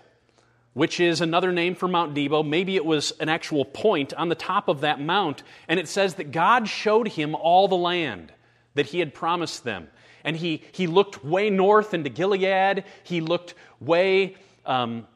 Which 0.73 1.01
is 1.01 1.21
another 1.21 1.51
name 1.51 1.75
for 1.75 1.89
Mount 1.89 2.15
Nebo. 2.15 2.45
Maybe 2.45 2.77
it 2.77 2.85
was 2.85 3.13
an 3.19 3.29
actual 3.29 3.65
point 3.65 4.15
on 4.15 4.29
the 4.29 4.37
top 4.37 4.69
of 4.69 4.83
that 4.83 5.01
mount. 5.01 5.43
And 5.67 5.81
it 5.81 5.89
says 5.89 6.15
that 6.15 6.31
God 6.31 6.69
showed 6.69 7.09
him 7.09 7.35
all 7.35 7.67
the 7.67 7.77
land 7.77 8.33
that 8.75 8.87
he 8.87 8.99
had 8.99 9.15
promised 9.15 9.65
them. 9.65 9.89
And 10.25 10.37
he, 10.37 10.63
he 10.73 10.87
looked 10.87 11.25
way 11.25 11.51
north 11.51 11.95
into 11.95 12.11
Gilead, 12.11 12.85
he 13.05 13.21
looked 13.21 13.55
way 13.81 14.37
um, 14.67 15.07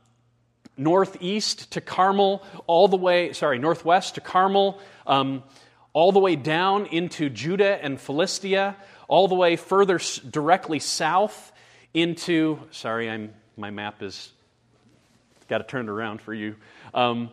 northeast 0.77 1.73
to 1.73 1.81
Carmel, 1.81 2.43
all 2.67 2.89
the 2.89 2.97
way, 2.97 3.33
sorry, 3.33 3.59
northwest 3.59 4.15
to 4.17 4.21
Carmel, 4.21 4.81
um, 5.07 5.43
all 5.93 6.11
the 6.11 6.19
way 6.19 6.37
down 6.37 6.87
into 6.87 7.29
Judah 7.29 7.83
and 7.83 8.01
Philistia, 8.01 8.77
all 9.09 9.29
the 9.29 9.35
way 9.35 9.57
further 9.57 10.01
directly 10.31 10.79
south 10.79 11.53
into, 11.93 12.59
sorry, 12.71 13.09
I'm, 13.09 13.33
my 13.57 13.71
map 13.71 14.03
is, 14.03 14.33
got 15.49 15.59
to 15.59 15.65
turn 15.65 15.87
it 15.87 15.91
around 15.91 16.21
for 16.21 16.35
you. 16.35 16.57
Um, 16.93 17.31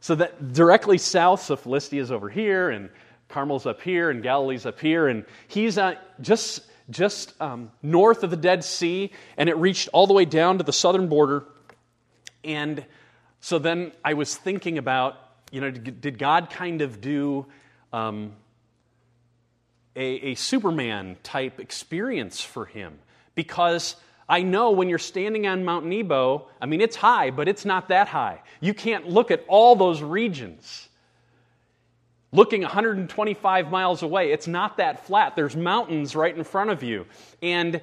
so 0.00 0.14
that 0.14 0.52
directly 0.52 0.98
south, 0.98 1.42
so 1.42 1.56
Philistia 1.56 2.00
is 2.00 2.10
over 2.10 2.28
here, 2.28 2.70
and 2.70 2.88
Carmel's 3.30 3.66
up 3.66 3.80
here 3.80 4.10
and 4.10 4.22
Galilee's 4.22 4.66
up 4.66 4.80
here, 4.80 5.08
and 5.08 5.24
he's 5.48 5.78
uh, 5.78 5.94
just 6.20 6.62
just 6.90 7.40
um, 7.40 7.70
north 7.82 8.22
of 8.24 8.30
the 8.30 8.36
Dead 8.36 8.64
Sea, 8.64 9.12
and 9.36 9.48
it 9.48 9.56
reached 9.56 9.88
all 9.92 10.06
the 10.06 10.12
way 10.12 10.24
down 10.24 10.58
to 10.58 10.64
the 10.64 10.72
southern 10.72 11.08
border. 11.08 11.44
And 12.44 12.84
so 13.40 13.58
then 13.58 13.92
I 14.04 14.14
was 14.14 14.36
thinking 14.36 14.76
about, 14.76 15.16
you 15.50 15.60
know, 15.60 15.70
did 15.70 16.18
God 16.18 16.50
kind 16.50 16.82
of 16.82 17.00
do 17.00 17.46
um, 17.92 18.32
a, 19.96 20.30
a, 20.30 20.34
Superman 20.34 21.16
type 21.22 21.60
experience 21.60 22.40
for 22.40 22.66
him? 22.66 22.98
Because 23.34 23.96
I 24.28 24.42
know 24.42 24.72
when 24.72 24.88
you're 24.88 24.98
standing 24.98 25.46
on 25.46 25.64
Mount 25.64 25.86
Nebo, 25.86 26.48
I 26.60 26.66
mean, 26.66 26.80
it's 26.80 26.96
high, 26.96 27.30
but 27.30 27.48
it's 27.48 27.64
not 27.64 27.88
that 27.88 28.08
high. 28.08 28.42
You 28.60 28.74
can't 28.74 29.08
look 29.08 29.30
at 29.30 29.44
all 29.48 29.74
those 29.76 30.02
regions. 30.02 30.88
Looking 32.32 32.62
125 32.62 33.70
miles 33.70 34.02
away, 34.02 34.30
it's 34.32 34.46
not 34.46 34.76
that 34.76 35.06
flat. 35.06 35.34
There's 35.34 35.56
mountains 35.56 36.14
right 36.14 36.36
in 36.36 36.44
front 36.44 36.70
of 36.70 36.82
you. 36.82 37.06
And 37.42 37.80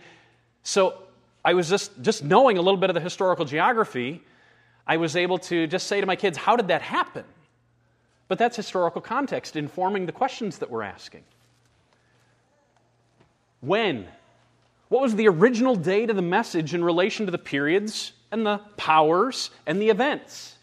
so 0.64 1.04
I 1.44 1.54
was 1.54 1.70
just, 1.70 2.02
just 2.02 2.24
knowing 2.24 2.58
a 2.58 2.62
little 2.62 2.80
bit 2.80 2.90
of 2.90 2.94
the 2.94 3.02
historical 3.02 3.44
geography, 3.44 4.24
I 4.86 4.98
was 4.98 5.18
able 5.18 5.38
to 5.40 5.68
just 5.68 5.88
say 5.88 6.00
to 6.00 6.08
my 6.08 6.16
kids, 6.16 6.38
How 6.38 6.56
did 6.56 6.70
that 6.70 6.82
happen? 6.82 7.26
But 8.30 8.38
that's 8.38 8.56
historical 8.56 9.02
context 9.02 9.56
informing 9.56 10.06
the 10.06 10.12
questions 10.12 10.60
that 10.60 10.70
we're 10.70 10.84
asking. 10.84 11.24
When? 13.62 14.08
What 14.90 15.02
was 15.02 15.16
the 15.16 15.28
original 15.28 15.76
date 15.76 16.10
of 16.10 16.16
the 16.16 16.22
message 16.22 16.74
in 16.74 16.84
relation 16.84 17.26
to 17.26 17.32
the 17.32 17.38
periods 17.38 18.14
and 18.32 18.46
the 18.46 18.60
powers 18.78 19.50
and 19.66 19.82
the 19.82 19.90
events? 19.90 20.56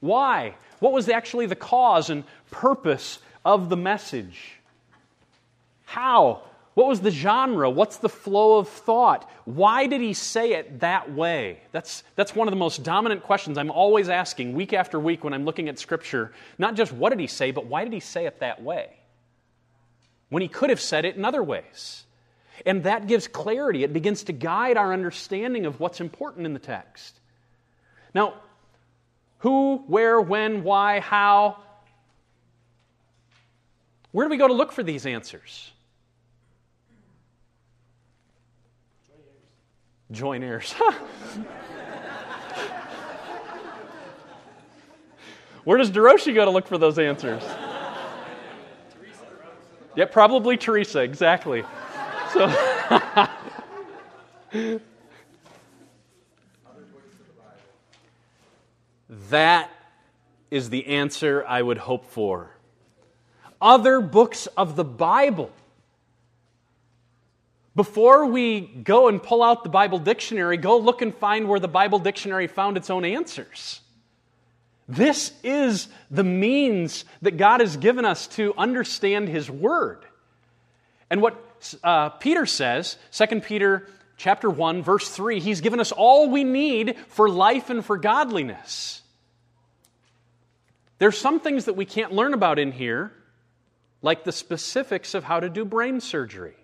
Why? 0.00 0.54
What 0.80 0.92
was 0.92 1.08
actually 1.08 1.46
the 1.46 1.56
cause 1.56 2.10
and 2.10 2.24
purpose 2.54 3.18
of 3.44 3.68
the 3.68 3.76
message? 3.76 4.52
How? 5.84 6.42
What 6.74 6.86
was 6.86 7.00
the 7.00 7.10
genre? 7.10 7.68
What's 7.68 7.98
the 7.98 8.08
flow 8.08 8.58
of 8.58 8.68
thought? 8.68 9.28
Why 9.44 9.86
did 9.86 10.00
he 10.00 10.14
say 10.14 10.52
it 10.52 10.80
that 10.80 11.12
way? 11.12 11.60
That's, 11.72 12.04
that's 12.16 12.34
one 12.34 12.46
of 12.48 12.52
the 12.52 12.58
most 12.58 12.82
dominant 12.82 13.24
questions 13.24 13.58
I'm 13.58 13.70
always 13.70 14.08
asking 14.08 14.54
week 14.54 14.72
after 14.72 14.98
week 14.98 15.24
when 15.24 15.32
I'm 15.32 15.44
looking 15.44 15.68
at 15.68 15.78
Scripture. 15.78 16.32
Not 16.58 16.74
just 16.74 16.92
what 16.92 17.10
did 17.10 17.20
he 17.20 17.26
say, 17.26 17.50
but 17.50 17.66
why 17.66 17.84
did 17.84 17.92
he 17.92 18.00
say 18.00 18.26
it 18.26 18.40
that 18.40 18.62
way? 18.62 18.88
When 20.30 20.42
he 20.42 20.48
could 20.48 20.70
have 20.70 20.80
said 20.80 21.04
it 21.04 21.16
in 21.16 21.24
other 21.24 21.42
ways. 21.42 22.04
And 22.64 22.84
that 22.84 23.08
gives 23.08 23.26
clarity. 23.26 23.82
It 23.82 23.92
begins 23.92 24.24
to 24.24 24.32
guide 24.32 24.76
our 24.76 24.92
understanding 24.92 25.66
of 25.66 25.80
what's 25.80 26.00
important 26.00 26.46
in 26.46 26.54
the 26.54 26.60
text. 26.60 27.18
Now, 28.14 28.34
who, 29.38 29.84
where, 29.86 30.20
when, 30.20 30.64
why, 30.64 31.00
how? 31.00 31.58
Where 34.14 34.24
do 34.26 34.30
we 34.30 34.36
go 34.36 34.46
to 34.46 34.54
look 34.54 34.70
for 34.70 34.84
these 34.84 35.06
answers? 35.06 35.72
Join 40.12 40.44
heirs. 40.44 40.72
Where 45.64 45.78
does 45.78 45.90
DeRouchie 45.90 46.32
go 46.32 46.44
to 46.44 46.52
look 46.52 46.68
for 46.68 46.78
those 46.78 47.00
answers? 47.00 47.42
Yeah, 49.96 50.04
probably 50.04 50.56
Teresa, 50.58 51.00
exactly. 51.00 51.64
So 52.32 52.46
that 59.30 59.70
is 60.52 60.70
the 60.70 60.86
answer 60.86 61.44
I 61.48 61.60
would 61.60 61.78
hope 61.78 62.06
for. 62.06 62.53
Other 63.64 64.00
books 64.00 64.46
of 64.56 64.76
the 64.76 64.84
Bible 64.84 65.50
before 67.76 68.26
we 68.26 68.60
go 68.60 69.08
and 69.08 69.22
pull 69.22 69.42
out 69.42 69.64
the 69.64 69.68
Bible 69.68 69.98
dictionary, 69.98 70.56
go 70.56 70.78
look 70.78 71.02
and 71.02 71.14
find 71.14 71.48
where 71.48 71.58
the 71.58 71.68
Bible 71.68 71.98
dictionary 71.98 72.46
found 72.46 72.76
its 72.76 72.88
own 72.88 73.04
answers. 73.04 73.80
This 74.86 75.32
is 75.42 75.88
the 76.10 76.24
means 76.24 77.04
that 77.22 77.36
God 77.36 77.60
has 77.60 77.76
given 77.76 78.04
us 78.04 78.26
to 78.28 78.54
understand 78.56 79.28
His 79.28 79.50
Word. 79.50 80.04
And 81.10 81.20
what 81.20 81.36
uh, 81.82 82.10
Peter 82.10 82.46
says, 82.46 82.96
2 83.12 83.40
Peter 83.40 83.88
chapter 84.16 84.48
1, 84.48 84.82
verse 84.82 85.08
3, 85.08 85.40
he's 85.40 85.60
given 85.60 85.80
us 85.80 85.90
all 85.90 86.30
we 86.30 86.44
need 86.44 86.96
for 87.08 87.28
life 87.28 87.70
and 87.70 87.84
for 87.84 87.96
godliness. 87.96 89.02
There's 90.98 91.18
some 91.18 91.40
things 91.40 91.64
that 91.64 91.74
we 91.74 91.86
can't 91.86 92.12
learn 92.12 92.34
about 92.34 92.58
in 92.58 92.70
here, 92.70 93.12
like 94.04 94.22
the 94.22 94.32
specifics 94.32 95.14
of 95.14 95.24
how 95.24 95.40
to 95.40 95.48
do 95.48 95.64
brain 95.64 95.98
surgery. 95.98 96.54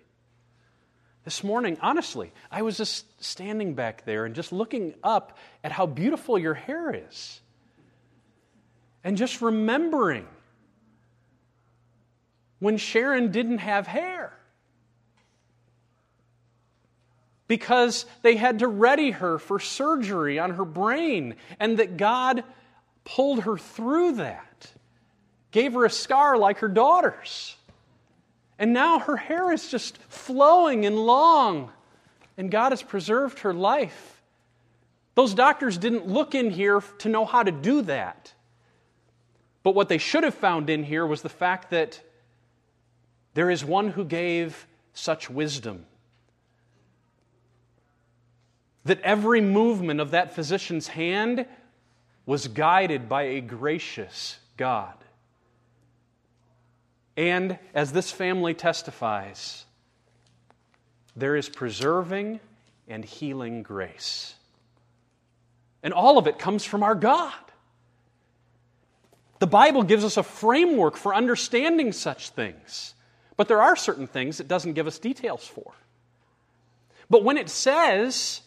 This 1.23 1.43
morning, 1.43 1.75
honestly, 1.81 2.31
I 2.51 2.61
was 2.61 2.77
just 2.77 3.23
standing 3.23 3.73
back 3.73 4.05
there 4.05 4.25
and 4.25 4.35
just 4.35 4.53
looking 4.53 4.93
up 5.03 5.39
at 5.63 5.71
how 5.71 5.87
beautiful 5.87 6.37
your 6.37 6.53
hair 6.53 6.93
is. 6.93 7.41
And 9.03 9.17
just 9.17 9.41
remembering 9.41 10.27
when 12.59 12.77
Sharon 12.77 13.31
didn't 13.31 13.57
have 13.57 13.87
hair. 13.87 14.37
Because 17.47 18.05
they 18.21 18.35
had 18.35 18.59
to 18.59 18.67
ready 18.67 19.09
her 19.09 19.39
for 19.39 19.59
surgery 19.59 20.37
on 20.37 20.51
her 20.51 20.65
brain, 20.65 21.37
and 21.59 21.79
that 21.79 21.97
God 21.97 22.43
pulled 23.03 23.41
her 23.41 23.57
through 23.57 24.17
that, 24.17 24.45
gave 25.51 25.73
her 25.73 25.85
a 25.85 25.89
scar 25.89 26.37
like 26.37 26.59
her 26.59 26.67
daughter's. 26.67 27.55
And 28.57 28.73
now 28.73 28.99
her 28.99 29.17
hair 29.17 29.51
is 29.51 29.69
just 29.69 29.97
flowing 30.07 30.85
and 30.85 30.95
long, 30.95 31.71
and 32.37 32.51
God 32.51 32.71
has 32.71 32.83
preserved 32.83 33.39
her 33.39 33.53
life. 33.53 34.21
Those 35.15 35.33
doctors 35.33 35.77
didn't 35.77 36.07
look 36.07 36.35
in 36.35 36.51
here 36.51 36.81
to 36.99 37.09
know 37.09 37.25
how 37.25 37.43
to 37.43 37.51
do 37.51 37.81
that. 37.83 38.33
But 39.63 39.75
what 39.75 39.89
they 39.89 39.97
should 39.97 40.23
have 40.23 40.35
found 40.35 40.69
in 40.69 40.83
here 40.83 41.05
was 41.05 41.21
the 41.21 41.29
fact 41.29 41.71
that 41.71 42.01
there 43.33 43.49
is 43.49 43.63
one 43.63 43.89
who 43.89 44.05
gave 44.05 44.67
such 44.93 45.29
wisdom. 45.29 45.85
That 48.85 49.01
every 49.01 49.41
movement 49.41 49.99
of 49.99 50.11
that 50.11 50.33
physician's 50.33 50.87
hand 50.87 51.45
was 52.25 52.47
guided 52.47 53.07
by 53.07 53.23
a 53.23 53.41
gracious 53.41 54.39
God. 54.57 54.93
And 57.17 57.59
as 57.73 57.91
this 57.91 58.11
family 58.11 58.53
testifies, 58.53 59.65
there 61.15 61.35
is 61.35 61.49
preserving 61.49 62.39
and 62.87 63.03
healing 63.03 63.63
grace. 63.63 64.35
And 65.83 65.93
all 65.93 66.17
of 66.17 66.27
it 66.27 66.39
comes 66.39 66.63
from 66.63 66.83
our 66.83 66.95
God. 66.95 67.33
The 69.39 69.47
Bible 69.47 69.83
gives 69.83 70.03
us 70.03 70.17
a 70.17 70.23
framework 70.23 70.95
for 70.95 71.15
understanding 71.15 71.93
such 71.93 72.29
things, 72.29 72.93
but 73.37 73.47
there 73.47 73.61
are 73.61 73.75
certain 73.75 74.05
things 74.05 74.39
it 74.39 74.47
doesn't 74.47 74.73
give 74.73 74.85
us 74.85 74.99
details 74.99 75.47
for. 75.47 75.73
But 77.09 77.23
when 77.23 77.37
it 77.37 77.49
says 77.49 78.41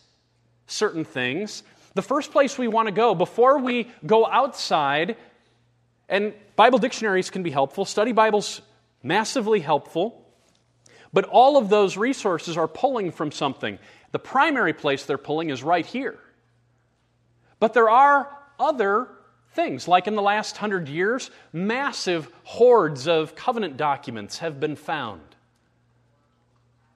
certain 0.67 1.05
things, 1.05 1.65
the 1.95 2.03
first 2.03 2.31
place 2.31 2.57
we 2.57 2.69
want 2.69 2.87
to 2.87 2.93
go 2.93 3.15
before 3.15 3.59
we 3.59 3.91
go 4.07 4.27
outside 4.27 5.17
and 6.09 6.35
Bible 6.57 6.79
dictionaries 6.79 7.31
can 7.31 7.43
be 7.43 7.51
helpful, 7.51 7.85
study 7.85 8.13
Bibles 8.13 8.61
massively 9.03 9.61
helpful. 9.61 10.21
But 11.13 11.27
all 11.27 11.57
of 11.57 11.69
those 11.69 11.97
resources 11.97 12.57
are 12.57 12.67
pulling 12.67 13.13
from 13.13 13.31
something. 13.31 13.79
The 14.11 14.19
primary 14.19 14.73
place 14.73 15.05
they're 15.05 15.17
pulling 15.17 15.51
is 15.51 15.63
right 15.63 15.87
here. 15.87 16.19
But 17.61 17.73
there 17.73 17.89
are 17.89 18.37
other 18.59 19.09
things, 19.53 19.87
like 19.87 20.09
in 20.09 20.17
the 20.17 20.23
last 20.23 20.57
hundred 20.57 20.89
years, 20.89 21.31
massive 21.53 22.29
hordes 22.43 23.07
of 23.07 23.37
covenant 23.37 23.77
documents 23.77 24.39
have 24.39 24.59
been 24.59 24.75
found. 24.75 25.23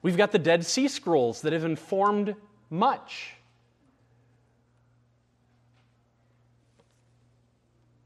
We've 0.01 0.17
got 0.17 0.31
the 0.31 0.39
Dead 0.39 0.65
Sea 0.65 0.87
Scrolls 0.87 1.41
that 1.41 1.53
have 1.53 1.63
informed 1.63 2.35
much. 2.69 3.35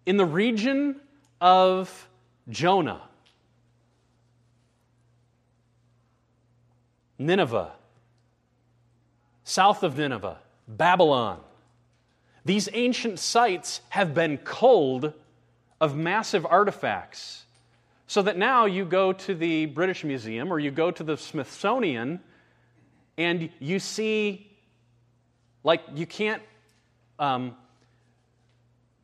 In 0.06 0.18
the 0.18 0.26
region 0.26 1.00
of 1.40 2.10
Jonah, 2.50 3.02
Nineveh, 7.18 7.72
south 9.44 9.84
of 9.84 9.98
Nineveh, 9.98 10.38
Babylon. 10.68 11.40
These 12.46 12.70
ancient 12.74 13.20
sites 13.20 13.82
have 13.90 14.14
been 14.14 14.38
culled 14.38 15.14
of 15.80 15.96
massive 15.96 16.46
artifacts. 16.46 17.46
So 18.08 18.22
that 18.22 18.38
now 18.38 18.66
you 18.66 18.86
go 18.86 19.14
to 19.14 19.34
the 19.34 19.66
British 19.68 20.04
Museum 20.04 20.52
or 20.52 20.60
you 20.60 20.72
go 20.72 20.92
to 20.92 21.04
the 21.04 21.18
Smithsonian 21.18 22.20
and 23.18 23.50
you 23.60 23.80
see, 23.80 24.52
like, 25.64 25.82
you 25.96 26.06
can't 26.06 26.42
um, 27.20 27.56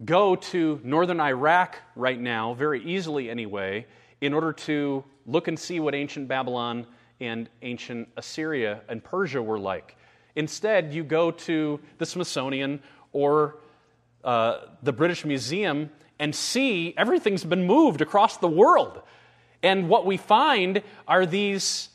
go 0.04 0.36
to 0.36 0.80
northern 0.84 1.20
Iraq 1.20 1.78
right 1.96 2.20
now, 2.20 2.54
very 2.54 2.84
easily 2.84 3.30
anyway, 3.30 3.86
in 4.22 4.34
order 4.34 4.54
to 4.54 5.04
look 5.26 5.48
and 5.48 5.60
see 5.60 5.80
what 5.80 5.94
ancient 5.94 6.28
Babylon 6.28 6.86
and 7.20 7.50
ancient 7.62 8.08
Assyria 8.16 8.82
and 8.88 9.04
Persia 9.04 9.42
were 9.42 9.60
like. 9.60 9.98
Instead, 10.36 10.94
you 10.94 11.04
go 11.04 11.32
to 11.32 11.80
the 11.98 12.06
Smithsonian 12.06 12.82
or 13.12 13.58
uh, 14.24 14.60
the 14.84 14.94
British 14.94 15.26
Museum 15.26 15.90
and 16.18 16.36
see 16.36 16.94
everything's 16.98 17.44
been 17.44 17.66
moved 17.66 18.02
across 18.02 18.38
the 18.38 18.48
world. 18.48 19.02
And 19.64 19.90
what 19.90 20.06
we 20.06 20.18
find 20.18 20.82
are 21.08 21.26
these 21.26 21.90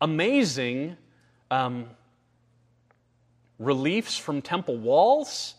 amazing 0.00 0.96
um, 1.50 1.86
reliefs 3.58 4.16
from 4.16 4.42
temple 4.42 4.76
walls, 4.76 5.54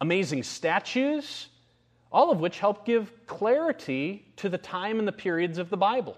amazing 0.00 0.42
statues, 0.42 1.48
all 2.12 2.30
of 2.30 2.40
which 2.40 2.58
help 2.58 2.84
give 2.84 3.12
clarity 3.26 4.24
to 4.36 4.48
the 4.48 4.58
time 4.58 4.98
and 4.98 5.08
the 5.08 5.12
periods 5.12 5.58
of 5.58 5.70
the 5.70 5.76
Bible. 5.76 6.16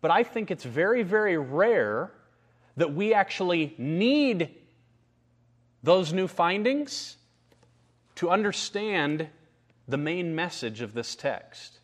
But 0.00 0.10
I 0.10 0.22
think 0.22 0.50
it's 0.50 0.64
very, 0.64 1.02
very 1.02 1.36
rare 1.36 2.10
that 2.76 2.94
we 2.94 3.12
actually 3.12 3.74
need 3.76 4.54
those 5.82 6.12
new 6.12 6.26
findings 6.26 7.16
to 8.16 8.30
understand 8.30 9.28
the 9.88 9.96
main 9.96 10.34
message 10.34 10.80
of 10.80 10.94
this 10.94 11.14
text. 11.14 11.80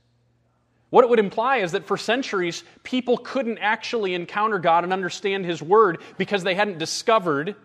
What 0.90 1.04
it 1.04 1.10
would 1.10 1.18
imply 1.18 1.58
is 1.58 1.72
that 1.72 1.86
for 1.86 1.96
centuries, 1.96 2.62
people 2.82 3.18
couldn't 3.18 3.58
actually 3.58 4.14
encounter 4.14 4.58
God 4.58 4.84
and 4.84 4.92
understand 4.92 5.44
His 5.44 5.60
Word 5.60 6.00
because 6.16 6.44
they 6.44 6.54
hadn't 6.54 6.78
discovered, 6.78 7.56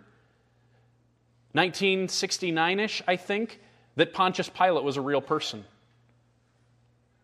1969 1.53 2.79
ish, 2.79 3.01
I 3.07 3.15
think, 3.15 3.59
that 3.95 4.13
Pontius 4.13 4.49
Pilate 4.49 4.83
was 4.83 4.97
a 4.97 5.01
real 5.01 5.21
person. 5.21 5.65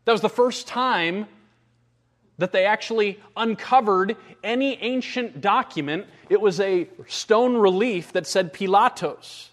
That 0.05 0.11
was 0.11 0.21
the 0.21 0.29
first 0.29 0.67
time 0.67 1.27
that 2.37 2.51
they 2.51 2.65
actually 2.65 3.19
uncovered 3.35 4.15
any 4.43 4.81
ancient 4.81 5.41
document. 5.41 6.05
It 6.29 6.39
was 6.39 6.59
a 6.59 6.87
stone 7.07 7.57
relief 7.57 8.13
that 8.13 8.27
said 8.27 8.53
Pilatos. 8.53 9.49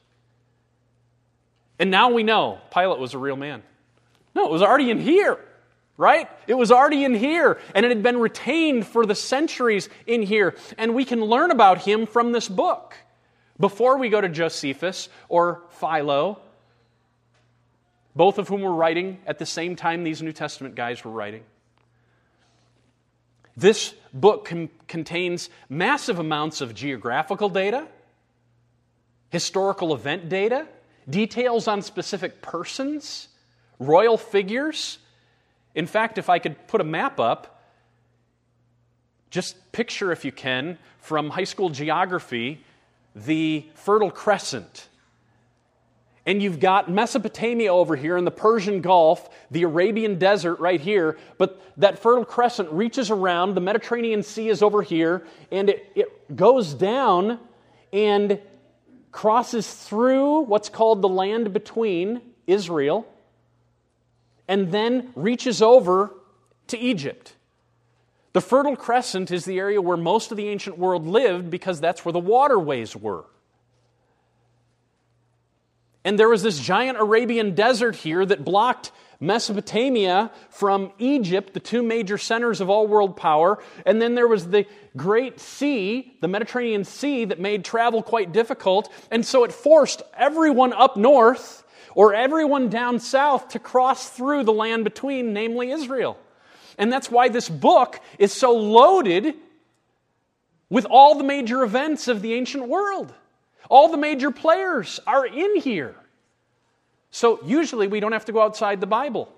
And 1.78 1.90
now 1.90 2.10
we 2.10 2.22
know 2.22 2.58
Pilate 2.72 2.98
was 2.98 3.14
a 3.14 3.18
real 3.18 3.36
man. 3.36 3.62
No, 4.34 4.44
it 4.44 4.50
was 4.50 4.62
already 4.62 4.90
in 4.90 5.00
here, 5.00 5.38
right? 5.96 6.28
It 6.46 6.54
was 6.54 6.70
already 6.70 7.04
in 7.04 7.14
here, 7.14 7.58
and 7.74 7.86
it 7.86 7.88
had 7.88 8.02
been 8.02 8.18
retained 8.18 8.86
for 8.86 9.06
the 9.06 9.14
centuries 9.14 9.88
in 10.06 10.22
here. 10.22 10.56
And 10.76 10.94
we 10.94 11.04
can 11.04 11.20
learn 11.20 11.50
about 11.50 11.78
him 11.78 12.06
from 12.06 12.32
this 12.32 12.48
book 12.48 12.94
before 13.58 13.98
we 13.98 14.08
go 14.08 14.20
to 14.20 14.28
Josephus 14.28 15.08
or 15.28 15.62
Philo, 15.80 16.40
both 18.16 18.38
of 18.38 18.48
whom 18.48 18.62
were 18.62 18.74
writing 18.74 19.18
at 19.26 19.38
the 19.38 19.46
same 19.46 19.76
time 19.76 20.04
these 20.04 20.22
New 20.22 20.32
Testament 20.32 20.74
guys 20.74 21.04
were 21.04 21.10
writing. 21.10 21.42
This 23.56 23.94
book 24.12 24.46
con- 24.46 24.70
contains 24.88 25.48
massive 25.68 26.18
amounts 26.18 26.60
of 26.60 26.74
geographical 26.74 27.48
data, 27.48 27.86
historical 29.30 29.94
event 29.94 30.28
data, 30.28 30.66
details 31.08 31.68
on 31.68 31.82
specific 31.82 32.42
persons, 32.42 33.28
royal 33.78 34.16
figures. 34.16 34.98
In 35.74 35.86
fact, 35.86 36.18
if 36.18 36.28
I 36.28 36.38
could 36.38 36.66
put 36.66 36.80
a 36.80 36.84
map 36.84 37.20
up, 37.20 37.62
just 39.30 39.72
picture, 39.72 40.12
if 40.12 40.24
you 40.24 40.32
can, 40.32 40.78
from 40.98 41.30
high 41.30 41.44
school 41.44 41.68
geography, 41.68 42.64
the 43.14 43.66
Fertile 43.74 44.10
Crescent 44.10 44.88
and 46.26 46.42
you've 46.42 46.60
got 46.60 46.90
Mesopotamia 46.90 47.72
over 47.72 47.96
here 47.96 48.16
in 48.16 48.24
the 48.24 48.30
Persian 48.30 48.80
Gulf, 48.80 49.28
the 49.50 49.62
Arabian 49.62 50.18
Desert 50.18 50.58
right 50.58 50.80
here, 50.80 51.18
but 51.36 51.60
that 51.76 51.98
Fertile 51.98 52.24
Crescent 52.24 52.70
reaches 52.70 53.10
around, 53.10 53.54
the 53.54 53.60
Mediterranean 53.60 54.22
Sea 54.22 54.48
is 54.48 54.62
over 54.62 54.80
here, 54.80 55.26
and 55.50 55.68
it, 55.68 55.92
it 55.94 56.36
goes 56.36 56.72
down 56.72 57.38
and 57.92 58.40
crosses 59.12 59.72
through 59.72 60.40
what's 60.40 60.68
called 60.68 61.02
the 61.02 61.08
land 61.08 61.52
between 61.52 62.22
Israel, 62.46 63.06
and 64.48 64.72
then 64.72 65.12
reaches 65.14 65.60
over 65.60 66.10
to 66.68 66.78
Egypt. 66.78 67.34
The 68.34 68.40
Fertile 68.40 68.74
Crescent 68.74 69.30
is 69.30 69.44
the 69.44 69.60
area 69.60 69.80
where 69.80 69.96
most 69.96 70.32
of 70.32 70.36
the 70.36 70.48
ancient 70.48 70.76
world 70.76 71.06
lived 71.06 71.50
because 71.50 71.80
that's 71.80 72.04
where 72.04 72.12
the 72.12 72.18
waterways 72.18 72.96
were. 72.96 73.24
And 76.04 76.18
there 76.18 76.28
was 76.28 76.42
this 76.42 76.58
giant 76.58 76.98
Arabian 76.98 77.54
desert 77.54 77.94
here 77.94 78.26
that 78.26 78.44
blocked 78.44 78.90
Mesopotamia 79.20 80.32
from 80.50 80.92
Egypt, 80.98 81.54
the 81.54 81.60
two 81.60 81.84
major 81.84 82.18
centers 82.18 82.60
of 82.60 82.68
all 82.68 82.88
world 82.88 83.16
power. 83.16 83.62
And 83.86 84.02
then 84.02 84.16
there 84.16 84.26
was 84.26 84.48
the 84.48 84.66
Great 84.96 85.38
Sea, 85.38 86.16
the 86.20 86.28
Mediterranean 86.28 86.82
Sea, 86.82 87.26
that 87.26 87.38
made 87.38 87.64
travel 87.64 88.02
quite 88.02 88.32
difficult. 88.32 88.92
And 89.12 89.24
so 89.24 89.44
it 89.44 89.52
forced 89.52 90.02
everyone 90.12 90.72
up 90.72 90.96
north 90.96 91.64
or 91.94 92.12
everyone 92.12 92.68
down 92.68 92.98
south 92.98 93.50
to 93.50 93.60
cross 93.60 94.10
through 94.10 94.42
the 94.42 94.52
land 94.52 94.82
between, 94.82 95.32
namely 95.32 95.70
Israel. 95.70 96.18
And 96.78 96.92
that's 96.92 97.10
why 97.10 97.28
this 97.28 97.48
book 97.48 98.00
is 98.18 98.32
so 98.32 98.52
loaded 98.52 99.34
with 100.70 100.86
all 100.86 101.16
the 101.16 101.24
major 101.24 101.62
events 101.62 102.08
of 102.08 102.22
the 102.22 102.34
ancient 102.34 102.68
world. 102.68 103.12
All 103.70 103.88
the 103.88 103.96
major 103.96 104.30
players 104.30 105.00
are 105.06 105.26
in 105.26 105.56
here. 105.56 105.94
So 107.10 107.38
usually 107.44 107.86
we 107.86 108.00
don't 108.00 108.12
have 108.12 108.24
to 108.24 108.32
go 108.32 108.42
outside 108.42 108.80
the 108.80 108.86
Bible. 108.86 109.32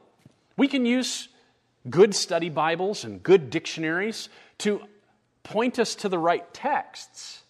We 0.57 0.69
can 0.69 0.87
use 0.87 1.29
good 1.91 2.15
study 2.15 2.49
Bibles 2.49 3.05
and 3.05 3.23
good 3.23 3.51
dictionaries 3.51 4.29
to 4.59 4.81
point 5.43 5.79
us 5.79 5.95
to 5.97 6.09
the 6.09 6.19
right 6.19 6.53
texts. 6.55 7.43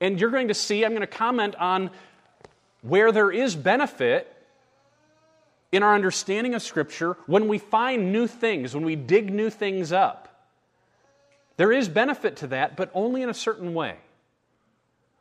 And 0.00 0.18
you're 0.18 0.30
going 0.30 0.48
to 0.48 0.54
see, 0.54 0.84
I'm 0.84 0.92
going 0.92 1.02
to 1.02 1.06
comment 1.06 1.54
on 1.56 1.90
where 2.80 3.12
there 3.12 3.30
is 3.30 3.54
benefit 3.54 4.34
in 5.72 5.82
our 5.82 5.94
understanding 5.94 6.54
of 6.54 6.62
Scripture 6.62 7.16
when 7.26 7.48
we 7.48 7.58
find 7.58 8.12
new 8.12 8.26
things, 8.26 8.74
when 8.74 8.84
we 8.84 8.94
dig 8.94 9.32
new 9.32 9.50
things 9.50 9.90
up. 9.90 10.28
There 11.56 11.72
is 11.72 11.88
benefit 11.88 12.36
to 12.36 12.46
that, 12.48 12.76
but 12.76 12.90
only 12.94 13.22
in 13.22 13.28
a 13.28 13.34
certain 13.34 13.74
way. 13.74 13.96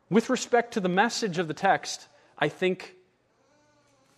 With 0.09 0.29
respect 0.29 0.73
to 0.73 0.79
the 0.79 0.89
message 0.89 1.37
of 1.39 1.47
the 1.47 1.53
text, 1.53 2.07
I 2.37 2.49
think 2.49 2.95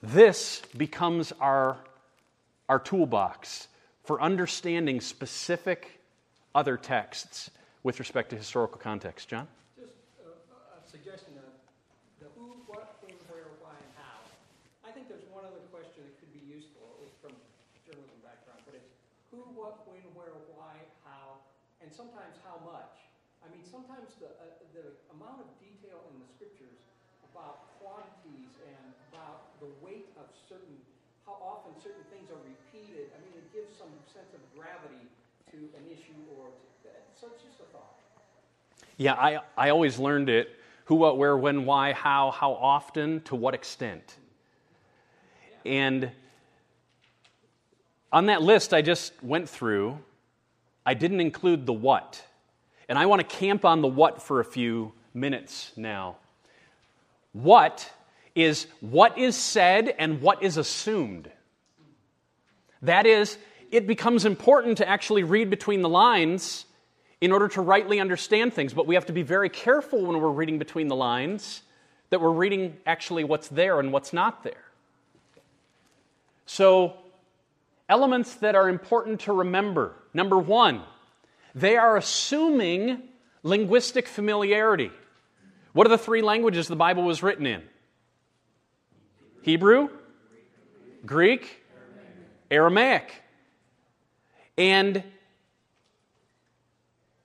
this 0.02 0.62
becomes 0.76 1.32
our, 1.40 1.78
our 2.68 2.80
toolbox 2.80 3.68
for 4.04 4.22
understanding 4.22 5.02
specific 5.02 6.02
other 6.56 6.78
texts 6.78 7.50
with 7.84 8.00
respect 8.00 8.32
to 8.32 8.36
historical 8.36 8.80
context. 8.80 9.28
John? 9.28 9.48
Just 9.76 9.92
a, 10.24 10.32
a 10.32 10.82
suggestion 10.90 11.36
of 11.40 11.52
the 12.20 12.28
who, 12.40 12.56
what, 12.68 12.96
when, 13.04 13.16
where, 13.28 13.52
why, 13.60 13.76
and 13.76 13.92
how. 14.00 14.18
I 14.88 14.92
think 14.92 15.08
there's 15.12 15.28
one 15.32 15.44
other 15.44 15.64
question 15.72 16.04
that 16.08 16.16
could 16.20 16.32
be 16.32 16.44
useful, 16.48 16.84
at 16.96 16.98
least 17.04 17.18
from 17.20 17.36
journalism 17.84 18.18
background, 18.24 18.64
but 18.66 18.76
it's 18.80 18.92
who, 19.32 19.44
what, 19.56 19.84
when, 19.88 20.04
where, 20.16 20.36
why, 20.56 20.80
how, 21.04 21.44
and 21.84 21.92
sometimes 21.92 22.40
how 22.48 22.60
much. 22.64 23.04
I 23.44 23.52
mean, 23.52 23.64
sometimes 23.68 24.16
the, 24.24 24.32
uh, 24.40 24.56
the 24.72 24.96
amount 25.20 25.44
of 25.44 25.48
detail 25.60 26.00
in 26.12 26.16
the 26.24 26.30
scriptures 26.32 26.80
about 27.36 27.68
quantities 27.84 28.56
and 28.64 28.84
about 29.12 29.60
the 29.60 29.68
weight 29.84 30.08
of 30.16 30.32
certain, 30.48 30.80
how 31.28 31.36
often 31.44 31.76
certain 31.84 32.08
things 32.08 32.32
are 32.32 32.40
repeated, 32.46 33.12
I 33.12 33.20
mean, 33.28 33.36
it 33.36 33.50
gives 33.52 33.73
some 33.84 33.92
sense 34.14 34.34
of 34.34 34.40
gravity 34.58 35.08
to 35.52 35.58
an 35.58 35.84
issue 35.92 36.14
or 36.40 36.48
to, 36.84 36.90
so 37.20 37.28
it's 37.34 37.44
just 37.44 37.60
a 37.60 37.72
thought. 37.74 38.00
Yeah, 38.98 39.14
I, 39.14 39.40
I 39.58 39.70
always 39.72 40.00
learned 40.00 40.30
it 40.30 40.50
who, 40.86 40.96
what, 40.96 41.18
where, 41.18 41.36
when, 41.36 41.66
why, 41.66 41.94
how, 41.94 42.32
how 42.32 42.54
often, 42.54 43.22
to 43.22 43.36
what 43.36 43.54
extent. 43.54 44.16
And 45.66 46.12
on 48.12 48.28
that 48.28 48.42
list 48.42 48.74
I 48.74 48.82
just 48.82 49.12
went 49.22 49.50
through, 49.50 50.00
I 50.86 50.94
didn't 50.94 51.20
include 51.20 51.66
the 51.66 51.74
what. 51.74 52.22
And 52.88 52.98
I 52.98 53.06
want 53.06 53.28
to 53.28 53.36
camp 53.36 53.66
on 53.66 53.82
the 53.82 53.88
what 53.88 54.22
for 54.22 54.40
a 54.40 54.46
few 54.46 54.94
minutes 55.14 55.72
now. 55.76 56.18
What 57.34 57.90
is 58.36 58.68
what 58.80 59.18
is 59.18 59.36
said 59.36 59.94
and 59.98 60.22
what 60.22 60.42
is 60.44 60.58
assumed. 60.58 61.30
That 62.82 63.06
is, 63.06 63.38
it 63.74 63.88
becomes 63.88 64.24
important 64.24 64.78
to 64.78 64.88
actually 64.88 65.24
read 65.24 65.50
between 65.50 65.82
the 65.82 65.90
lines 65.90 66.66
in 67.20 67.32
order 67.32 67.48
to 67.48 67.62
rightly 67.62 68.00
understand 68.00 68.54
things, 68.54 68.72
but 68.72 68.86
we 68.86 68.94
have 68.94 69.08
to 69.08 69.14
be 69.14 69.24
very 69.24 69.50
careful 69.50 70.06
when 70.06 70.22
we're 70.22 70.30
reading 70.30 70.60
between 70.60 70.90
the 70.90 70.96
lines 70.96 71.64
that 72.12 72.22
we're 72.22 72.30
reading 72.30 72.78
actually 72.86 73.24
what's 73.24 73.48
there 73.48 73.80
and 73.80 73.92
what's 73.92 74.14
not 74.14 74.44
there. 74.44 74.64
So, 76.46 76.94
elements 77.90 78.36
that 78.36 78.54
are 78.54 78.70
important 78.70 79.22
to 79.22 79.34
remember. 79.34 79.96
Number 80.14 80.38
one, 80.38 80.84
they 81.56 81.76
are 81.76 81.98
assuming 81.98 83.02
linguistic 83.42 84.08
familiarity. 84.08 84.92
What 85.72 85.88
are 85.88 85.90
the 85.90 85.98
three 85.98 86.22
languages 86.22 86.68
the 86.68 86.76
Bible 86.76 87.02
was 87.02 87.24
written 87.24 87.48
in? 87.48 87.64
Hebrew, 89.42 89.90
Greek, 91.08 91.64
Aramaic. 92.52 93.23
And 94.58 95.04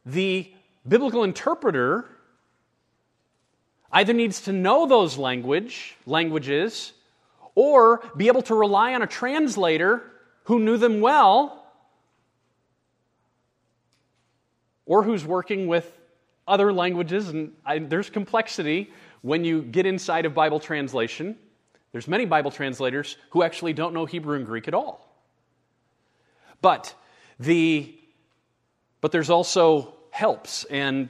the 0.06 0.52
biblical 0.86 1.24
interpreter 1.24 2.06
either 3.92 4.12
needs 4.12 4.42
to 4.42 4.52
know 4.52 4.86
those 4.86 5.18
language 5.18 5.96
languages 6.06 6.92
or 7.54 8.02
be 8.16 8.28
able 8.28 8.42
to 8.42 8.54
rely 8.54 8.94
on 8.94 9.02
a 9.02 9.06
translator 9.06 10.02
who 10.44 10.58
knew 10.58 10.76
them 10.76 11.00
well 11.00 11.66
or 14.86 15.02
who's 15.02 15.24
working 15.24 15.66
with 15.66 15.92
other 16.46 16.72
languages, 16.72 17.28
and 17.28 17.52
I, 17.64 17.78
there's 17.78 18.08
complexity 18.08 18.90
when 19.20 19.44
you 19.44 19.60
get 19.60 19.84
inside 19.84 20.24
of 20.24 20.34
Bible 20.34 20.60
translation. 20.60 21.36
There's 21.92 22.08
many 22.08 22.24
Bible 22.24 22.50
translators 22.50 23.16
who 23.30 23.42
actually 23.42 23.74
don't 23.74 23.92
know 23.92 24.06
Hebrew 24.06 24.36
and 24.36 24.46
Greek 24.46 24.66
at 24.66 24.72
all. 24.72 25.06
But 26.62 26.94
the 27.38 27.94
but 29.00 29.12
there's 29.12 29.30
also 29.30 29.94
helps 30.10 30.64
and 30.64 31.08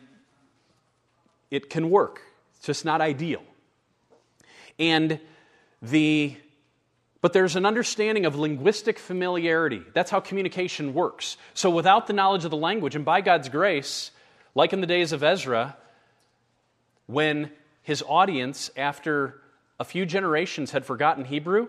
it 1.50 1.70
can 1.70 1.90
work. 1.90 2.20
It's 2.56 2.66
just 2.66 2.84
not 2.84 3.00
ideal. 3.00 3.42
And 4.78 5.20
the 5.80 6.36
but 7.20 7.32
there's 7.32 7.56
an 7.56 7.66
understanding 7.66 8.26
of 8.26 8.36
linguistic 8.36 8.98
familiarity. 8.98 9.82
That's 9.92 10.10
how 10.10 10.20
communication 10.20 10.94
works. 10.94 11.36
So 11.52 11.68
without 11.68 12.06
the 12.06 12.12
knowledge 12.12 12.44
of 12.44 12.52
the 12.52 12.56
language 12.56 12.94
and 12.94 13.04
by 13.04 13.22
God's 13.22 13.48
grace, 13.48 14.12
like 14.54 14.72
in 14.72 14.80
the 14.80 14.86
days 14.86 15.12
of 15.12 15.24
Ezra, 15.24 15.76
when 17.06 17.50
his 17.82 18.04
audience 18.06 18.70
after 18.76 19.40
a 19.80 19.84
few 19.84 20.06
generations 20.06 20.70
had 20.70 20.84
forgotten 20.84 21.24
Hebrew, 21.24 21.68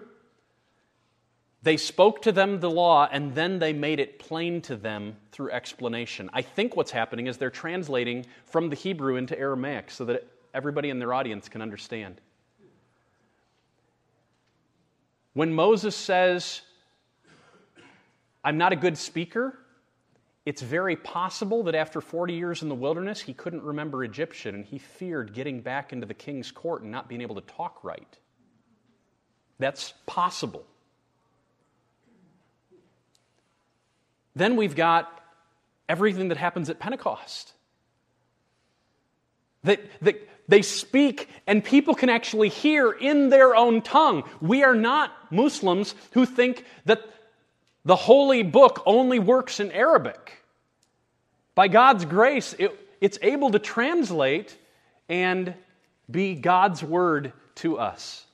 they 1.62 1.78
spoke 1.78 2.22
to 2.22 2.32
them 2.32 2.60
the 2.60 2.70
law 2.70 3.08
and 3.12 3.36
then 3.36 3.60
they 3.60 3.74
made 3.74 4.00
it 4.00 4.20
plain 4.20 4.62
to 4.62 4.76
them 4.76 5.18
through 5.32 5.52
explanation. 5.52 6.30
I 6.32 6.42
think 6.42 6.76
what's 6.76 6.92
happening 6.92 7.28
is 7.28 7.38
they're 7.38 7.50
translating 7.50 8.26
from 8.46 8.70
the 8.70 8.76
Hebrew 8.76 9.18
into 9.18 9.38
Aramaic 9.38 9.92
so 9.92 10.06
that 10.06 10.26
everybody 10.54 10.90
in 10.90 11.00
their 11.00 11.14
audience 11.14 11.50
can 11.50 11.62
understand. 11.62 12.22
When 15.34 15.54
Moses 15.54 15.96
says, 15.96 16.62
I'm 18.44 18.58
not 18.58 18.72
a 18.72 18.76
good 18.76 18.98
speaker, 18.98 19.58
it's 20.46 20.62
very 20.62 20.96
possible 20.96 21.64
that 21.64 21.76
after 21.76 22.00
40 22.00 22.34
years 22.34 22.64
in 22.64 22.70
the 22.70 22.76
wilderness, 22.76 23.20
he 23.20 23.34
couldn't 23.34 23.64
remember 23.64 24.04
Egyptian 24.04 24.56
and 24.56 24.66
he 24.66 24.78
feared 24.78 25.34
getting 25.34 25.62
back 25.62 25.92
into 25.92 26.08
the 26.08 26.14
king's 26.14 26.52
court 26.52 26.82
and 26.82 26.92
not 26.92 27.10
being 27.10 27.22
able 27.22 27.36
to 27.36 27.42
talk 27.42 27.84
right. 27.84 28.18
That's 29.60 29.94
possible. 30.06 30.66
Then 34.40 34.56
we've 34.56 34.76
got 34.76 35.12
everything 35.90 36.30
that 36.30 36.38
happens 36.38 36.70
at 36.70 36.80
Pentecost. 36.80 37.52
That, 39.64 39.82
that 40.02 40.16
they 40.48 40.62
speak 40.62 41.28
and 41.46 41.62
people 41.62 41.94
can 41.94 42.08
actually 42.08 42.48
hear 42.48 42.90
in 42.90 43.28
their 43.28 43.54
own 43.54 43.82
tongue. 43.82 44.24
We 44.40 44.64
are 44.64 44.76
not 44.76 45.12
Muslims 45.30 45.94
who 46.14 46.26
think 46.26 46.64
that 46.86 47.02
the 47.84 47.98
holy 47.98 48.44
book 48.44 48.82
only 48.86 49.20
works 49.20 49.60
in 49.60 49.74
Arabic. 49.74 50.42
By 51.54 51.68
God's 51.68 52.06
grace, 52.06 52.56
it, 52.58 52.72
it's 53.02 53.20
able 53.22 53.52
to 53.52 53.60
translate 53.60 54.58
and 55.10 55.54
be 56.10 56.36
God's 56.36 56.82
word 56.82 57.34
to 57.56 57.78
us. 57.78 58.26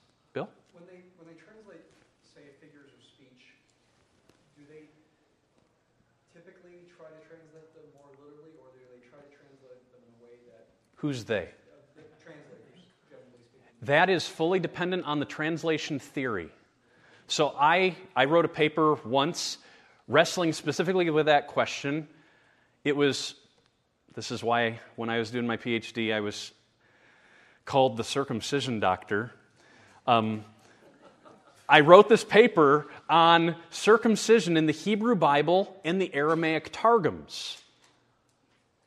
Who's 11.05 11.25
they? 11.25 11.49
That 13.83 14.09
is 14.09 14.27
fully 14.27 14.57
dependent 14.57 15.05
on 15.05 15.19
the 15.19 15.25
translation 15.25 15.99
theory. 15.99 16.49
So 17.27 17.53
I, 17.59 17.95
I 18.15 18.25
wrote 18.25 18.43
a 18.43 18.47
paper 18.47 18.95
once 19.05 19.59
wrestling 20.07 20.51
specifically 20.51 21.07
with 21.11 21.27
that 21.27 21.45
question. 21.45 22.07
It 22.83 22.95
was, 22.95 23.35
this 24.15 24.31
is 24.31 24.43
why 24.43 24.79
when 24.95 25.11
I 25.11 25.19
was 25.19 25.29
doing 25.29 25.45
my 25.45 25.57
PhD, 25.57 26.11
I 26.11 26.21
was 26.21 26.51
called 27.65 27.95
the 27.95 28.03
circumcision 28.03 28.79
doctor. 28.79 29.31
Um, 30.07 30.43
I 31.69 31.81
wrote 31.81 32.09
this 32.09 32.23
paper 32.23 32.87
on 33.07 33.55
circumcision 33.69 34.57
in 34.57 34.65
the 34.65 34.73
Hebrew 34.73 35.13
Bible 35.13 35.79
and 35.85 36.01
the 36.01 36.11
Aramaic 36.15 36.71
Targums. 36.73 37.61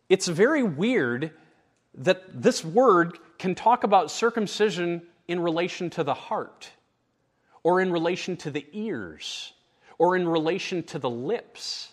It's 0.08 0.26
very 0.26 0.64
weird 0.64 1.30
that 1.98 2.42
this 2.42 2.64
word 2.64 3.18
can 3.38 3.54
talk 3.54 3.84
about 3.84 4.10
circumcision 4.10 5.02
in 5.26 5.40
relation 5.40 5.90
to 5.90 6.04
the 6.04 6.14
heart, 6.14 6.70
or 7.62 7.80
in 7.80 7.92
relation 7.92 8.36
to 8.38 8.50
the 8.50 8.64
ears, 8.72 9.52
or 9.98 10.16
in 10.16 10.26
relation 10.26 10.82
to 10.84 10.98
the 10.98 11.10
lips. 11.10 11.92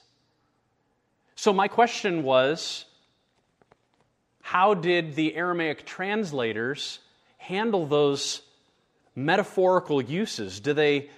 So, 1.35 1.51
my 1.51 1.67
question 1.67 2.23
was 2.23 2.85
how 4.41 4.75
did 4.75 5.15
the 5.15 5.35
Aramaic 5.35 5.85
translators 5.85 6.99
handle 7.37 7.87
those 7.87 8.41
metaphorical 9.15 10.01
uses? 10.01 10.59
Do 10.59 10.73
they 10.73 11.09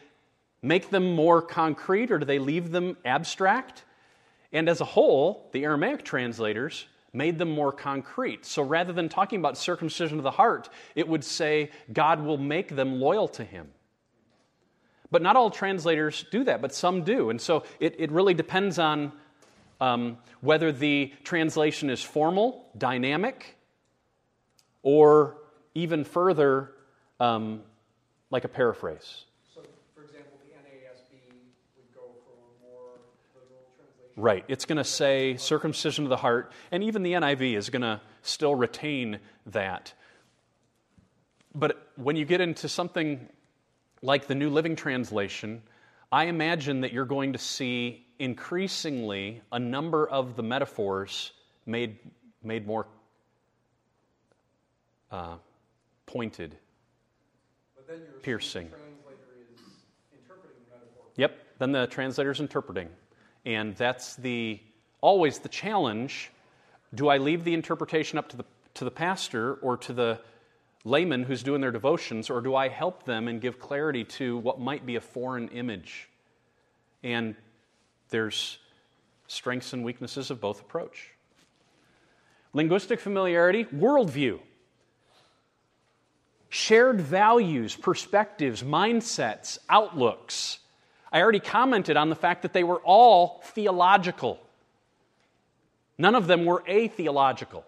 make 0.62 0.90
them 0.90 1.14
more 1.14 1.42
concrete 1.42 2.10
or 2.10 2.20
do 2.20 2.26
they 2.26 2.40
leave 2.40 2.72
them 2.72 2.98
abstract? 3.04 3.84
And 4.54 4.70
as 4.70 4.80
a 4.80 4.86
whole, 4.86 5.50
the 5.52 5.66
Aramaic 5.66 6.06
translators 6.06 6.88
made 7.14 7.38
them 7.38 7.50
more 7.50 7.72
concrete. 7.72 8.46
So 8.46 8.62
rather 8.62 8.94
than 8.94 9.10
talking 9.10 9.40
about 9.40 9.58
circumcision 9.58 10.18
of 10.18 10.24
the 10.24 10.32
heart, 10.32 10.70
it 10.96 11.08
would 11.08 11.24
say 11.24 11.72
God 11.92 12.22
will 12.22 12.38
make 12.38 12.76
them 12.76 13.00
loyal 13.00 13.28
to 13.30 13.44
Him. 13.44 13.70
But 15.10 15.22
not 15.22 15.36
all 15.36 15.50
translators 15.50 16.26
do 16.32 16.44
that, 16.44 16.62
but 16.62 16.74
some 16.74 17.04
do. 17.04 17.30
And 17.30 17.40
so 17.40 17.64
it, 17.80 17.96
it 17.98 18.12
really 18.12 18.34
depends 18.34 18.78
on 18.78 19.14
um, 19.80 20.18
whether 20.42 20.72
the 20.72 21.14
translation 21.24 21.90
is 21.90 22.02
formal, 22.02 22.70
dynamic, 22.78 23.56
or 24.84 25.38
even 25.76 26.04
further, 26.04 26.72
um, 27.20 27.62
like 28.32 28.44
a 28.44 28.50
paraphrase. 28.50 29.24
Right. 34.18 34.44
It's 34.48 34.66
going 34.66 34.78
to 34.78 34.84
say 34.84 35.38
circumcision 35.38 36.04
of 36.04 36.10
the 36.10 36.18
heart, 36.18 36.52
and 36.72 36.84
even 36.84 37.04
the 37.04 37.14
NIV 37.14 37.56
is 37.56 37.70
going 37.70 37.84
to 37.84 38.02
still 38.24 38.56
retain 38.56 39.20
that. 39.46 39.94
But 41.54 41.88
when 41.98 42.16
you 42.16 42.26
get 42.26 42.42
into 42.42 42.68
something 42.68 43.30
like 44.02 44.26
the 44.26 44.34
New 44.34 44.50
Living 44.50 44.76
Translation, 44.76 45.62
I 46.12 46.26
imagine 46.26 46.82
that 46.82 46.94
you're 46.94 47.06
going 47.06 47.34
to 47.34 47.40
see 47.40 48.08
increasingly 48.18 49.44
a 49.52 49.60
number 49.60 50.10
of 50.10 50.36
the 50.36 50.42
metaphors 50.42 51.32
made, 51.68 52.00
made 52.44 52.66
more 52.66 52.88
uh, 55.12 55.36
pointed, 56.08 56.58
piercing. 58.24 58.72
Yep, 61.18 61.38
then 61.60 61.72
the 61.72 61.86
translator's 61.86 62.40
interpreting. 62.40 62.90
And 63.48 63.78
that's 63.78 64.18
the, 64.18 64.60
always 65.00 65.40
the 65.40 65.48
challenge. 65.48 66.32
Do 66.94 67.08
I 67.08 67.18
leave 67.18 67.46
the 67.46 67.54
interpretation 67.54 68.20
up 68.20 68.28
to 68.30 68.38
the, 68.38 68.46
to 68.74 68.84
the 68.84 68.92
pastor 68.92 69.54
or 69.56 69.78
to 69.78 69.94
the 69.94 70.20
layman 70.84 71.24
who's 71.24 71.44
doing 71.44 71.62
their 71.62 71.72
devotions, 71.72 72.30
or 72.30 72.42
do 72.42 72.56
I 72.56 72.68
help 72.68 73.04
them 73.04 73.30
and 73.30 73.40
give 73.40 73.58
clarity 73.58 74.04
to 74.04 74.38
what 74.38 74.60
might 74.60 74.86
be 74.86 74.98
a 74.98 75.02
foreign 75.02 75.48
image? 75.48 76.10
And 77.04 77.36
there's 78.10 78.58
strengths 79.28 79.72
and 79.72 79.82
weaknesses 79.84 80.30
of 80.30 80.42
both 80.42 80.60
approach. 80.60 81.12
Linguistic 82.52 83.00
familiarity, 83.00 83.64
worldview. 83.64 84.40
Shared 86.50 87.00
values, 87.00 87.78
perspectives, 87.78 88.62
mindsets, 88.62 89.58
outlooks. 89.70 90.60
I 91.12 91.22
already 91.22 91.40
commented 91.40 91.98
on 91.98 92.10
the 92.10 92.16
fact 92.16 92.42
that 92.42 92.54
they 92.54 92.64
were 92.64 92.80
all 92.80 93.42
theological. 93.46 94.40
None 95.98 96.16
of 96.16 96.28
them 96.28 96.46
were 96.46 96.64
atheological. 96.68 97.66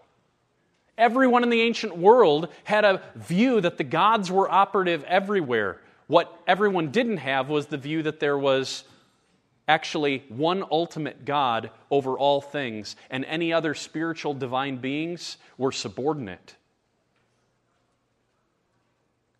Everyone 0.98 1.42
in 1.42 1.50
the 1.50 1.62
ancient 1.62 1.96
world 1.96 2.48
had 2.64 2.84
a 2.84 3.02
view 3.14 3.60
that 3.60 3.78
the 3.78 3.84
gods 3.84 4.30
were 4.30 4.50
operative 4.50 5.02
everywhere. 5.04 5.80
What 6.06 6.30
everyone 6.46 6.90
didn't 6.90 7.18
have 7.18 7.48
was 7.48 7.66
the 7.66 7.78
view 7.78 8.02
that 8.02 8.20
there 8.20 8.36
was 8.36 8.84
actually 9.66 10.24
one 10.28 10.64
ultimate 10.70 11.24
God 11.24 11.70
over 11.90 12.18
all 12.18 12.40
things, 12.40 12.96
and 13.08 13.24
any 13.24 13.52
other 13.52 13.74
spiritual 13.74 14.34
divine 14.34 14.78
beings 14.78 15.38
were 15.56 15.72
subordinate. 15.72 16.56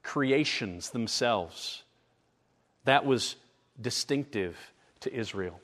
Creations 0.03 0.91
themselves. 0.91 1.83
That 2.85 3.05
was 3.05 3.37
distinctive 3.81 4.57
to 5.01 5.13
Israel. 5.15 5.61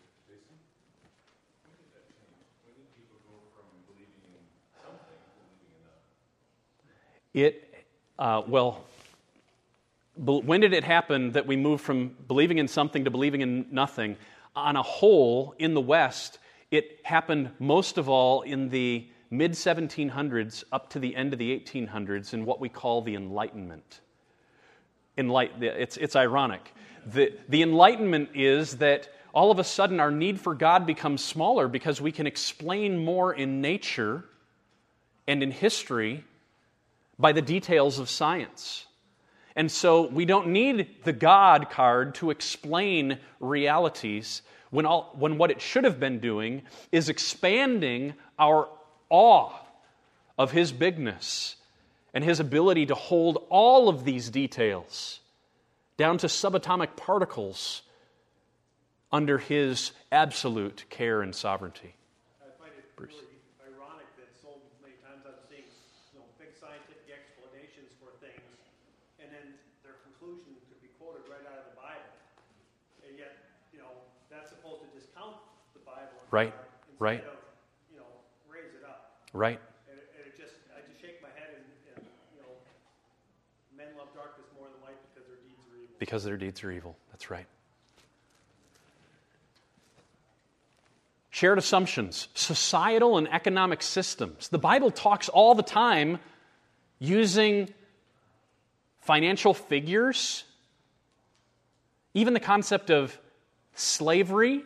It, 7.35 7.85
uh, 8.19 8.43
well, 8.47 8.83
when 10.17 10.63
did 10.63 10.73
it 10.73 10.85
happen 10.85 11.33
that 11.33 11.47
we 11.47 11.57
moved 11.57 11.85
from 11.85 12.17
believing 12.27 12.57
in 12.57 12.67
something 12.67 13.05
to 13.05 13.11
believing 13.11 13.43
in 13.43 13.67
nothing? 13.71 14.17
On 14.55 14.75
a 14.75 14.83
whole, 14.83 15.55
in 15.59 15.75
the 15.75 15.81
West, 15.81 16.39
it 16.71 17.01
happened 17.05 17.51
most 17.59 17.99
of 17.99 18.09
all 18.09 18.41
in 18.41 18.71
the 18.71 19.07
mid 19.31 19.53
1700s 19.53 20.65
up 20.73 20.89
to 20.91 20.99
the 20.99 21.15
end 21.15 21.35
of 21.35 21.39
the 21.39 21.59
1800s 21.59 22.33
in 22.33 22.47
what 22.47 22.59
we 22.59 22.71
call 22.71 23.03
the 23.03 23.15
Enlightenment. 23.15 24.01
Enlight- 25.19 25.61
it's, 25.61 25.99
it's 25.99 26.17
ironic. 26.17 26.73
The, 27.07 27.33
the 27.49 27.63
Enlightenment 27.63 28.31
is 28.35 28.79
that 28.79 29.09
all 29.33 29.51
of 29.51 29.59
a 29.59 29.65
sudden 29.65 30.01
our 30.01 30.11
need 30.11 30.41
for 30.41 30.55
God 30.55 30.87
becomes 30.87 31.23
smaller 31.23 31.69
because 31.69 32.01
we 32.01 32.11
can 32.11 32.27
explain 32.27 33.05
more 33.05 33.33
in 33.33 33.61
nature 33.61 34.25
and 35.29 35.43
in 35.43 35.51
history 35.51 36.25
by 37.19 37.33
the 37.33 37.43
details 37.43 37.99
of 37.99 38.11
science. 38.11 38.87
And 39.55 39.71
so 39.71 40.09
we 40.09 40.25
don't 40.25 40.49
need 40.49 40.89
the 41.05 41.13
God 41.13 41.71
card 41.71 42.17
to 42.17 42.31
explain 42.31 43.19
realities 43.41 44.43
when, 44.71 44.85
all, 44.85 45.15
when 45.17 45.39
what 45.39 45.51
it 45.51 45.61
should 45.61 45.85
have 45.85 46.01
been 46.01 46.19
doing 46.19 46.63
is 46.91 47.09
expanding 47.09 48.15
our 48.39 48.69
awe 49.09 49.53
of 50.37 50.51
His 50.51 50.73
bigness 50.73 51.57
and 52.13 52.25
His 52.25 52.41
ability 52.41 52.87
to 52.87 52.95
hold 52.95 53.47
all 53.49 53.89
of 53.89 54.05
these 54.05 54.29
details 54.29 55.21
down 55.97 56.19
to 56.19 56.27
subatomic 56.27 56.97
particles 56.97 57.83
under 59.13 59.39
His 59.39 59.93
absolute 60.13 60.85
care 60.91 61.23
and 61.23 61.35
sovereignty. 61.35 61.95
I 62.43 62.51
find 62.59 62.73
it 62.77 62.85
Bruce. 62.97 63.15
really 63.15 63.41
ironic 63.75 64.09
that 64.19 64.29
so 64.43 64.61
many 64.83 64.99
times 65.01 65.25
I'm 65.25 65.39
seeing, 65.49 65.65
you 66.13 66.21
know, 66.21 66.27
big 66.37 66.53
scientific 66.53 67.07
explanations 67.09 67.95
for 68.03 68.13
things, 68.19 68.45
and 69.23 69.31
then 69.31 69.57
their 69.87 69.97
conclusion 70.05 70.59
could 70.69 70.83
be 70.83 70.91
quoted 70.99 71.25
right 71.31 71.45
out 71.49 71.65
of 71.65 71.67
the 71.73 71.77
Bible. 71.79 72.13
And 73.07 73.17
yet, 73.17 73.57
you 73.73 73.79
know, 73.79 73.95
that's 74.29 74.51
supposed 74.51 74.83
to 74.85 74.89
discount 74.93 75.39
the 75.73 75.81
Bible. 75.87 76.19
Right, 76.35 76.53
right. 76.99 77.23
Of, 77.23 77.39
you 77.89 78.03
know, 78.03 78.11
raise 78.51 78.75
it 78.75 78.83
up. 78.83 79.23
Right? 79.33 79.63
And 79.87 79.97
it, 79.97 80.11
and 80.19 80.27
it 80.27 80.35
just, 80.35 80.59
I 80.75 80.83
just 80.83 80.99
shake 80.99 81.23
my 81.23 81.31
head 81.39 81.55
and, 81.55 81.65
and, 81.95 82.03
you 82.35 82.43
know, 82.43 82.53
men 83.79 83.95
love 83.95 84.11
darkness 84.19 84.51
more 84.59 84.67
than 84.67 84.83
light 84.83 84.99
because 85.15 85.31
their 85.31 85.39
deeds 85.47 85.63
are 85.71 85.79
evil. 85.79 85.86
Because 85.99 86.25
their 86.25 86.37
deeds 86.37 86.63
are 86.65 86.71
evil. 86.71 86.97
That's 87.11 87.31
right. 87.31 87.47
Shared 91.31 91.59
assumptions, 91.59 92.29
societal 92.35 93.19
and 93.19 93.29
economic 93.29 93.83
systems. 93.83 94.49
The 94.49 94.59
Bible 94.59 94.91
talks 94.91 95.29
all 95.29 95.55
the 95.55 95.63
time 95.63 96.19
using 96.99 97.69
financial 99.01 99.53
figures, 99.53 100.45
even 102.15 102.33
the 102.33 102.41
concept 102.41 102.91
of 102.91 103.19
slavery. 103.75 104.65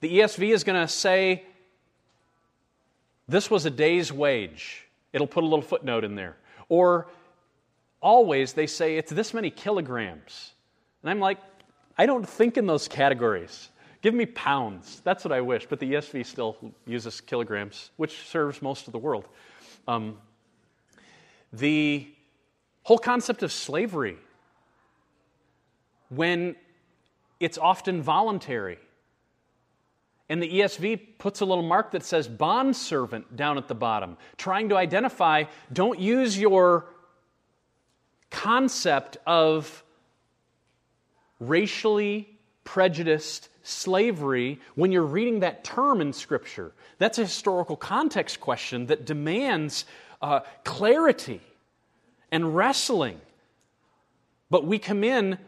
The 0.00 0.20
ESV 0.20 0.52
is 0.54 0.64
going 0.64 0.80
to 0.80 0.88
say 0.88 1.42
this 3.28 3.50
was 3.50 3.66
a 3.66 3.70
day's 3.70 4.12
wage. 4.12 4.86
It'll 5.12 5.26
put 5.26 5.42
a 5.42 5.46
little 5.46 5.62
footnote 5.62 6.04
in 6.04 6.14
there. 6.14 6.36
Or 6.68 7.08
always 8.00 8.52
they 8.52 8.66
say 8.66 8.96
it's 8.96 9.12
this 9.12 9.34
many 9.34 9.50
kilograms. 9.50 10.52
And 11.02 11.10
I'm 11.10 11.20
like, 11.20 11.38
I 11.96 12.06
don't 12.06 12.28
think 12.28 12.56
in 12.56 12.66
those 12.66 12.88
categories. 12.88 13.70
Give 14.00 14.14
me 14.14 14.26
pounds. 14.26 15.00
That's 15.04 15.24
what 15.24 15.32
I 15.32 15.40
wish. 15.40 15.66
But 15.66 15.80
the 15.80 15.94
ESV 15.94 16.24
still 16.24 16.56
uses 16.86 17.20
kilograms, 17.20 17.90
which 17.96 18.28
serves 18.28 18.62
most 18.62 18.86
of 18.86 18.92
the 18.92 18.98
world. 18.98 19.28
Um, 19.88 20.18
the 21.52 22.08
whole 22.82 22.98
concept 22.98 23.42
of 23.42 23.50
slavery, 23.50 24.16
when 26.10 26.54
it's 27.40 27.58
often 27.58 28.02
voluntary, 28.02 28.78
and 30.28 30.42
the 30.42 30.60
ESV 30.60 31.18
puts 31.18 31.40
a 31.40 31.44
little 31.44 31.64
mark 31.64 31.92
that 31.92 32.04
says 32.04 32.28
bondservant 32.28 33.34
down 33.34 33.56
at 33.56 33.66
the 33.66 33.74
bottom, 33.74 34.16
trying 34.36 34.68
to 34.68 34.76
identify 34.76 35.44
don't 35.72 35.98
use 35.98 36.38
your 36.38 36.86
concept 38.30 39.16
of 39.26 39.82
racially 41.40 42.28
prejudiced 42.64 43.48
slavery 43.62 44.60
when 44.74 44.92
you're 44.92 45.02
reading 45.02 45.40
that 45.40 45.64
term 45.64 46.00
in 46.00 46.12
Scripture. 46.12 46.72
That's 46.98 47.18
a 47.18 47.22
historical 47.22 47.76
context 47.76 48.40
question 48.40 48.86
that 48.86 49.04
demands 49.04 49.84
uh, 50.20 50.40
clarity 50.64 51.40
and 52.30 52.54
wrestling. 52.54 53.20
But 54.50 54.66
we 54.66 54.78
come 54.78 55.04
in 55.04 55.38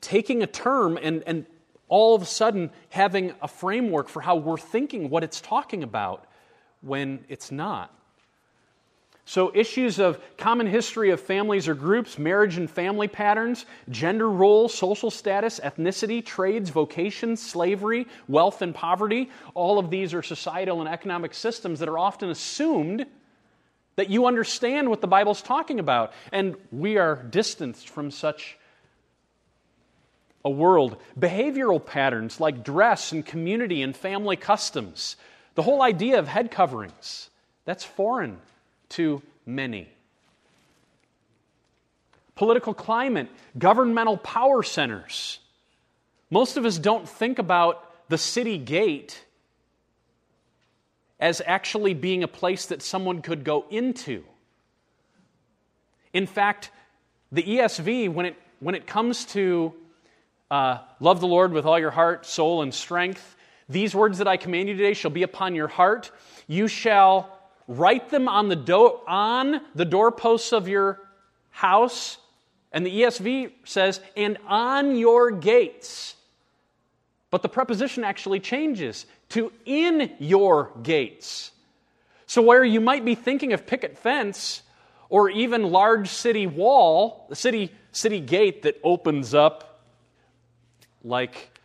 taking 0.00 0.42
a 0.42 0.46
term 0.46 0.98
and, 1.00 1.22
and 1.26 1.46
all 1.88 2.14
of 2.14 2.22
a 2.22 2.26
sudden 2.26 2.70
having 2.88 3.34
a 3.42 3.48
framework 3.48 4.08
for 4.08 4.20
how 4.20 4.36
we're 4.36 4.56
thinking 4.58 5.10
what 5.10 5.22
it's 5.22 5.40
talking 5.40 5.82
about 5.82 6.26
when 6.80 7.24
it's 7.28 7.50
not. 7.50 7.94
So, 9.24 9.52
issues 9.54 9.98
of 9.98 10.18
common 10.38 10.66
history 10.66 11.10
of 11.10 11.20
families 11.20 11.68
or 11.68 11.74
groups, 11.74 12.18
marriage 12.18 12.56
and 12.56 12.68
family 12.68 13.06
patterns, 13.06 13.64
gender 13.88 14.28
roles, 14.28 14.74
social 14.74 15.10
status, 15.10 15.60
ethnicity, 15.62 16.24
trades, 16.24 16.70
vocations, 16.70 17.40
slavery, 17.40 18.06
wealth 18.28 18.62
and 18.62 18.74
poverty, 18.74 19.30
all 19.54 19.78
of 19.78 19.90
these 19.90 20.14
are 20.14 20.22
societal 20.22 20.80
and 20.80 20.88
economic 20.88 21.34
systems 21.34 21.78
that 21.78 21.88
are 21.88 21.98
often 21.98 22.30
assumed 22.30 23.06
that 23.96 24.08
you 24.08 24.26
understand 24.26 24.88
what 24.88 25.00
the 25.00 25.06
Bible's 25.06 25.42
talking 25.42 25.78
about. 25.78 26.12
And 26.32 26.56
we 26.72 26.96
are 26.96 27.16
distanced 27.16 27.88
from 27.90 28.10
such 28.10 28.58
a 30.44 30.50
world. 30.50 30.96
Behavioral 31.18 31.84
patterns 31.84 32.40
like 32.40 32.64
dress 32.64 33.12
and 33.12 33.24
community 33.24 33.82
and 33.82 33.94
family 33.94 34.36
customs, 34.36 35.16
the 35.54 35.62
whole 35.62 35.82
idea 35.82 36.18
of 36.18 36.28
head 36.28 36.50
coverings, 36.50 37.28
that's 37.64 37.84
foreign 37.84 38.38
to 38.90 39.22
many. 39.46 39.88
Political 42.34 42.74
climate, 42.74 43.28
governmental 43.58 44.16
power 44.16 44.62
centers. 44.62 45.38
Most 46.30 46.56
of 46.56 46.64
us 46.64 46.78
don't 46.78 47.08
think 47.08 47.38
about 47.38 48.08
the 48.08 48.18
city 48.18 48.58
gate 48.58 49.24
as 51.18 51.42
actually 51.44 51.94
being 51.94 52.22
a 52.22 52.28
place 52.28 52.66
that 52.66 52.82
someone 52.82 53.20
could 53.20 53.44
go 53.44 53.66
into. 53.70 54.24
In 56.12 56.26
fact, 56.26 56.70
the 57.30 57.42
ESV, 57.42 58.12
when 58.12 58.26
it, 58.26 58.36
when 58.60 58.74
it 58.74 58.86
comes 58.86 59.26
to 59.26 59.74
uh, 60.50 60.78
love 60.98 61.20
the 61.20 61.26
Lord 61.26 61.52
with 61.52 61.66
all 61.66 61.78
your 61.78 61.90
heart, 61.90 62.26
soul, 62.26 62.62
and 62.62 62.74
strength, 62.74 63.36
these 63.68 63.94
words 63.94 64.18
that 64.18 64.26
I 64.26 64.36
command 64.36 64.68
you 64.68 64.76
today 64.76 64.94
shall 64.94 65.12
be 65.12 65.22
upon 65.22 65.54
your 65.54 65.68
heart. 65.68 66.10
You 66.48 66.66
shall 66.66 67.39
write 67.70 68.10
them 68.10 68.28
on 68.28 68.48
the, 68.48 68.56
do- 68.56 68.98
on 69.06 69.60
the 69.76 69.84
doorposts 69.84 70.52
of 70.52 70.66
your 70.66 71.00
house. 71.50 72.18
And 72.72 72.84
the 72.84 73.02
ESV 73.02 73.52
says, 73.64 74.00
and 74.16 74.38
on 74.46 74.96
your 74.96 75.30
gates. 75.30 76.16
But 77.30 77.42
the 77.42 77.48
preposition 77.48 78.02
actually 78.02 78.40
changes 78.40 79.06
to 79.30 79.52
in 79.64 80.12
your 80.18 80.72
gates. 80.82 81.52
So, 82.26 82.42
where 82.42 82.64
you 82.64 82.80
might 82.80 83.04
be 83.04 83.14
thinking 83.14 83.52
of 83.52 83.66
picket 83.66 83.96
fence 83.96 84.62
or 85.08 85.30
even 85.30 85.70
large 85.70 86.08
city 86.08 86.46
wall, 86.48 87.26
the 87.28 87.36
city, 87.36 87.72
city 87.92 88.20
gate 88.20 88.62
that 88.62 88.80
opens 88.82 89.32
up 89.32 89.80
like 91.04 91.58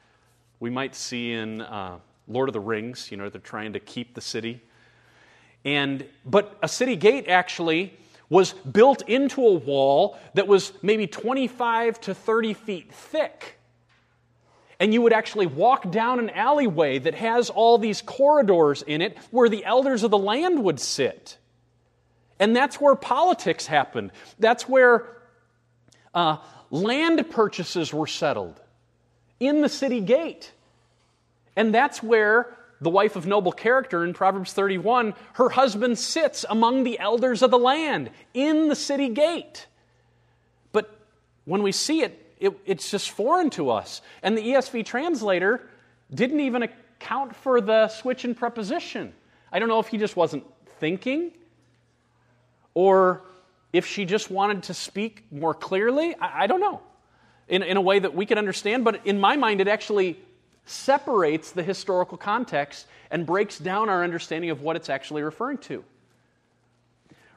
we 0.60 0.70
might 0.70 0.96
see 0.96 1.34
in 1.34 1.62
uh, 1.62 1.98
Lord 2.28 2.50
of 2.50 2.54
the 2.54 2.60
Rings, 2.60 3.10
you 3.12 3.18
know, 3.18 3.30
they're 3.30 3.42
trying 3.42 3.74
to 3.74 3.80
keep 3.80 4.14
the 4.14 4.22
city. 4.22 4.62
And, 5.66 6.06
but 6.24 6.58
a 6.62 6.68
city 6.68 6.96
gate 6.96 7.28
actually 7.28 7.98
was 8.30 8.54
built 8.54 9.02
into 9.10 9.46
a 9.46 9.54
wall 9.54 10.18
that 10.36 10.48
was 10.48 10.72
maybe 10.82 11.08
25 11.08 12.00
to 12.02 12.14
30 12.14 12.54
feet 12.54 12.94
thick. 12.94 13.60
And 14.80 14.94
you 14.94 15.02
would 15.02 15.14
actually 15.14 15.48
walk 15.48 15.90
down 15.92 16.20
an 16.20 16.30
alleyway 16.30 17.00
that 17.00 17.16
has 17.16 17.50
all 17.50 17.78
these 17.78 18.02
corridors 18.02 18.82
in 18.82 19.02
it 19.02 19.18
where 19.32 19.50
the 19.50 19.66
elders 19.66 20.04
of 20.04 20.12
the 20.12 20.18
land 20.18 20.64
would 20.64 20.80
sit. 20.80 21.38
And 22.40 22.56
that's 22.56 22.80
where 22.80 22.96
politics 22.96 23.66
happened. 23.66 24.12
That's 24.38 24.68
where 24.68 25.08
uh, 26.14 26.38
land 26.70 27.30
purchases 27.30 27.94
were 27.94 28.08
settled 28.08 28.60
in 29.40 29.62
the 29.62 29.70
city 29.70 30.02
gate. 30.02 30.52
And 31.56 31.74
that's 31.74 32.04
where 32.04 32.58
the 32.82 32.90
wife 32.90 33.16
of 33.16 33.26
noble 33.26 33.52
character 33.52 34.04
in 34.04 34.14
Proverbs 34.14 34.54
31, 34.54 35.14
her 35.34 35.50
husband 35.50 35.98
sits 35.98 36.46
among 36.50 36.84
the 36.84 37.00
elders 37.00 37.42
of 37.42 37.52
the 37.52 37.58
land 37.58 38.10
in 38.34 38.68
the 38.68 38.76
city 38.76 39.10
gate. 39.10 39.68
But 40.72 40.94
when 41.46 41.64
we 41.64 41.72
see 41.72 42.02
it, 42.02 42.22
it, 42.40 42.54
it's 42.66 42.92
just 42.92 43.12
foreign 43.12 43.50
to 43.52 43.70
us. 43.70 44.02
And 44.22 44.38
the 44.38 44.42
ESV 44.42 44.86
translator 44.86 45.68
didn't 46.14 46.42
even 46.42 46.64
account 46.64 47.36
for 47.36 47.62
the 47.62 47.88
switch 47.88 48.26
in 48.26 48.36
preposition. 48.36 49.14
I 49.52 49.60
don't 49.60 49.70
know 49.70 49.80
if 49.80 49.88
he 49.88 49.98
just 49.98 50.16
wasn't 50.16 50.44
thinking 50.80 51.32
or 52.74 53.22
if 53.72 53.86
she 53.86 54.06
just 54.06 54.30
wanted 54.30 54.64
to 54.64 54.74
speak 54.74 55.24
more 55.32 55.54
clearly. 55.54 56.16
I, 56.16 56.44
I 56.44 56.48
don't 56.48 56.60
know. 56.60 56.82
In, 57.48 57.62
in 57.62 57.78
a 57.78 57.82
way 57.82 58.00
that 58.00 58.16
we 58.16 58.26
could 58.26 58.40
understand, 58.40 58.84
but 58.84 59.06
in 59.06 59.20
my 59.20 59.36
mind, 59.36 59.62
it 59.62 59.68
actually 59.68 60.20
separates 60.66 61.52
the 61.52 61.64
historical 61.64 62.18
context 62.18 62.88
and 63.12 63.26
breaks 63.26 63.60
down 63.60 63.88
our 63.90 64.04
understanding 64.04 64.50
of 64.50 64.62
what 64.62 64.76
it's 64.76 64.90
actually 64.90 65.22
referring 65.22 65.60
to. 65.60 65.84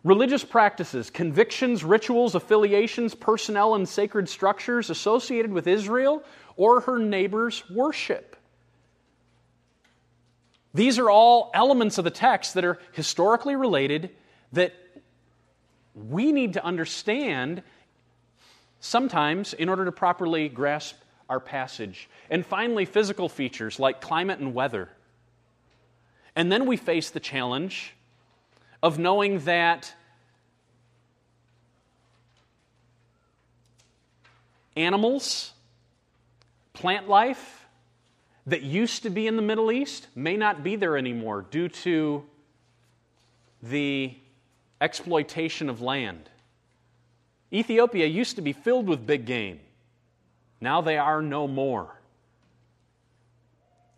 Religious 0.04 0.44
practices, 0.44 1.10
convictions, 1.10 1.84
rituals, 1.84 2.34
affiliations, 2.34 3.14
personnel, 3.14 3.74
and 3.74 3.88
sacred 3.88 4.28
structures 4.28 4.90
associated 4.90 5.52
with 5.52 5.66
Israel 5.66 6.22
or 6.56 6.80
her 6.80 6.98
neighbors' 6.98 7.68
worship. 7.68 8.36
These 10.72 10.98
are 10.98 11.10
all 11.10 11.50
elements 11.54 11.98
of 11.98 12.04
the 12.04 12.10
text 12.10 12.54
that 12.54 12.64
are 12.64 12.78
historically 12.92 13.56
related 13.56 14.10
that 14.52 14.72
we 15.94 16.32
need 16.32 16.52
to 16.54 16.64
understand 16.64 17.62
sometimes 18.80 19.52
in 19.54 19.68
order 19.68 19.84
to 19.84 19.92
properly 19.92 20.48
grasp 20.48 20.96
our 21.28 21.40
passage. 21.40 22.08
And 22.30 22.44
finally, 22.44 22.84
physical 22.84 23.28
features 23.28 23.78
like 23.78 24.00
climate 24.00 24.38
and 24.38 24.54
weather. 24.54 24.88
And 26.34 26.50
then 26.50 26.66
we 26.66 26.76
face 26.76 27.10
the 27.10 27.20
challenge 27.20 27.94
of 28.82 28.98
knowing 28.98 29.40
that 29.40 29.92
animals, 34.76 35.52
plant 36.72 37.08
life 37.08 37.66
that 38.46 38.62
used 38.62 39.02
to 39.02 39.10
be 39.10 39.26
in 39.26 39.36
the 39.36 39.42
Middle 39.42 39.70
East 39.70 40.06
may 40.14 40.36
not 40.36 40.62
be 40.62 40.76
there 40.76 40.96
anymore 40.96 41.44
due 41.50 41.68
to 41.68 42.24
the 43.62 44.14
exploitation 44.80 45.68
of 45.68 45.82
land. 45.82 46.30
Ethiopia 47.52 48.06
used 48.06 48.36
to 48.36 48.42
be 48.42 48.52
filled 48.52 48.86
with 48.86 49.06
big 49.06 49.26
game. 49.26 49.60
Now 50.60 50.80
they 50.80 50.98
are 50.98 51.22
no 51.22 51.46
more. 51.46 51.94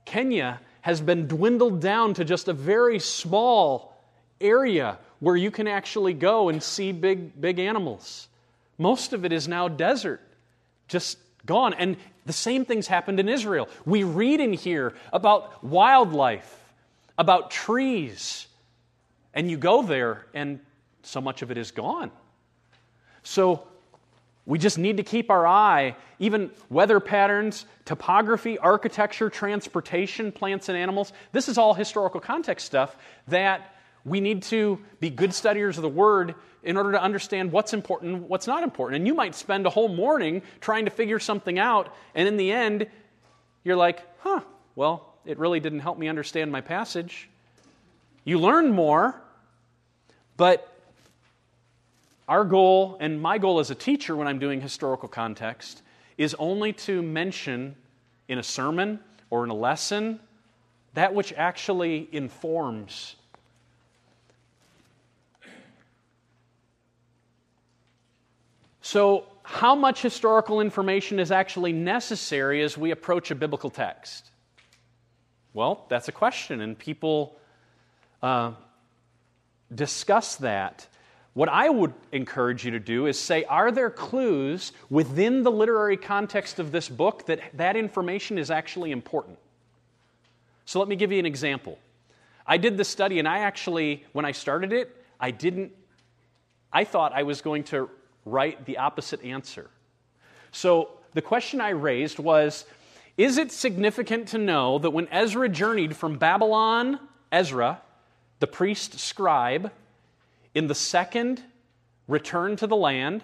Kenya 0.04 0.60
has 0.82 1.00
been 1.00 1.26
dwindled 1.26 1.80
down 1.80 2.14
to 2.14 2.24
just 2.24 2.48
a 2.48 2.52
very 2.52 2.98
small 2.98 3.96
area 4.40 4.98
where 5.20 5.36
you 5.36 5.50
can 5.50 5.66
actually 5.68 6.14
go 6.14 6.48
and 6.48 6.62
see 6.62 6.92
big, 6.92 7.40
big 7.40 7.58
animals. 7.58 8.28
Most 8.78 9.12
of 9.12 9.24
it 9.24 9.32
is 9.32 9.46
now 9.46 9.68
desert, 9.68 10.20
just 10.88 11.18
gone. 11.44 11.74
And 11.74 11.96
the 12.26 12.32
same 12.32 12.64
things 12.64 12.86
happened 12.86 13.20
in 13.20 13.28
Israel. 13.28 13.68
We 13.84 14.04
read 14.04 14.40
in 14.40 14.52
here 14.52 14.94
about 15.12 15.62
wildlife, 15.62 16.58
about 17.18 17.50
trees, 17.50 18.46
and 19.34 19.50
you 19.50 19.58
go 19.58 19.82
there 19.82 20.26
and 20.34 20.60
so 21.02 21.20
much 21.20 21.42
of 21.42 21.50
it 21.50 21.58
is 21.58 21.70
gone. 21.70 22.10
So 23.22 23.66
we 24.46 24.58
just 24.58 24.78
need 24.78 24.96
to 24.96 25.02
keep 25.02 25.30
our 25.30 25.46
eye, 25.46 25.96
even 26.18 26.50
weather 26.68 26.98
patterns, 26.98 27.66
topography, 27.84 28.58
architecture, 28.58 29.30
transportation, 29.30 30.32
plants 30.32 30.68
and 30.68 30.76
animals. 30.76 31.12
This 31.32 31.48
is 31.48 31.58
all 31.58 31.74
historical 31.74 32.20
context 32.20 32.66
stuff 32.66 32.96
that 33.28 33.74
we 34.04 34.20
need 34.20 34.42
to 34.44 34.78
be 34.98 35.10
good 35.10 35.34
studiers 35.34 35.76
of 35.76 35.82
the 35.82 35.88
Word 35.88 36.34
in 36.62 36.76
order 36.76 36.92
to 36.92 37.02
understand 37.02 37.52
what's 37.52 37.72
important 37.72 38.28
what's 38.28 38.46
not 38.46 38.62
important. 38.62 38.96
And 38.96 39.06
you 39.06 39.14
might 39.14 39.34
spend 39.34 39.66
a 39.66 39.70
whole 39.70 39.88
morning 39.88 40.42
trying 40.60 40.86
to 40.86 40.90
figure 40.90 41.18
something 41.18 41.58
out, 41.58 41.94
and 42.14 42.26
in 42.26 42.36
the 42.36 42.52
end, 42.52 42.86
you're 43.62 43.76
like, 43.76 44.00
huh, 44.20 44.40
well, 44.74 45.14
it 45.24 45.38
really 45.38 45.60
didn't 45.60 45.80
help 45.80 45.98
me 45.98 46.08
understand 46.08 46.50
my 46.50 46.60
passage. 46.60 47.28
You 48.24 48.38
learn 48.38 48.72
more, 48.72 49.20
but 50.36 50.69
our 52.30 52.44
goal, 52.44 52.96
and 53.00 53.20
my 53.20 53.38
goal 53.38 53.58
as 53.58 53.72
a 53.72 53.74
teacher 53.74 54.14
when 54.14 54.28
I'm 54.28 54.38
doing 54.38 54.60
historical 54.60 55.08
context, 55.08 55.82
is 56.16 56.36
only 56.38 56.72
to 56.72 57.02
mention 57.02 57.74
in 58.28 58.38
a 58.38 58.42
sermon 58.42 59.00
or 59.30 59.42
in 59.42 59.50
a 59.50 59.54
lesson 59.54 60.20
that 60.94 61.12
which 61.12 61.32
actually 61.32 62.08
informs. 62.12 63.16
So, 68.80 69.26
how 69.42 69.74
much 69.74 70.00
historical 70.00 70.60
information 70.60 71.18
is 71.18 71.32
actually 71.32 71.72
necessary 71.72 72.62
as 72.62 72.78
we 72.78 72.92
approach 72.92 73.32
a 73.32 73.34
biblical 73.34 73.70
text? 73.70 74.30
Well, 75.52 75.84
that's 75.88 76.06
a 76.06 76.12
question, 76.12 76.60
and 76.60 76.78
people 76.78 77.40
uh, 78.22 78.52
discuss 79.74 80.36
that. 80.36 80.86
What 81.34 81.48
I 81.48 81.68
would 81.68 81.94
encourage 82.10 82.64
you 82.64 82.72
to 82.72 82.80
do 82.80 83.06
is 83.06 83.18
say, 83.18 83.44
are 83.44 83.70
there 83.70 83.90
clues 83.90 84.72
within 84.88 85.42
the 85.42 85.50
literary 85.50 85.96
context 85.96 86.58
of 86.58 86.72
this 86.72 86.88
book 86.88 87.26
that 87.26 87.40
that 87.54 87.76
information 87.76 88.36
is 88.36 88.50
actually 88.50 88.90
important? 88.90 89.38
So 90.64 90.80
let 90.80 90.88
me 90.88 90.96
give 90.96 91.12
you 91.12 91.18
an 91.18 91.26
example. 91.26 91.78
I 92.46 92.56
did 92.56 92.76
the 92.76 92.84
study, 92.84 93.20
and 93.20 93.28
I 93.28 93.40
actually, 93.40 94.04
when 94.12 94.24
I 94.24 94.32
started 94.32 94.72
it, 94.72 94.96
I 95.20 95.30
didn't, 95.30 95.72
I 96.72 96.84
thought 96.84 97.12
I 97.12 97.22
was 97.22 97.42
going 97.42 97.64
to 97.64 97.88
write 98.24 98.66
the 98.66 98.78
opposite 98.78 99.24
answer. 99.24 99.70
So 100.50 100.90
the 101.14 101.22
question 101.22 101.60
I 101.60 101.70
raised 101.70 102.18
was 102.18 102.64
Is 103.16 103.38
it 103.38 103.52
significant 103.52 104.28
to 104.28 104.38
know 104.38 104.78
that 104.80 104.90
when 104.90 105.06
Ezra 105.08 105.48
journeyed 105.48 105.96
from 105.96 106.18
Babylon, 106.18 106.98
Ezra, 107.30 107.82
the 108.40 108.46
priest 108.46 108.98
scribe, 108.98 109.70
in 110.54 110.66
the 110.66 110.74
second 110.74 111.42
return 112.08 112.56
to 112.56 112.66
the 112.66 112.76
land, 112.76 113.22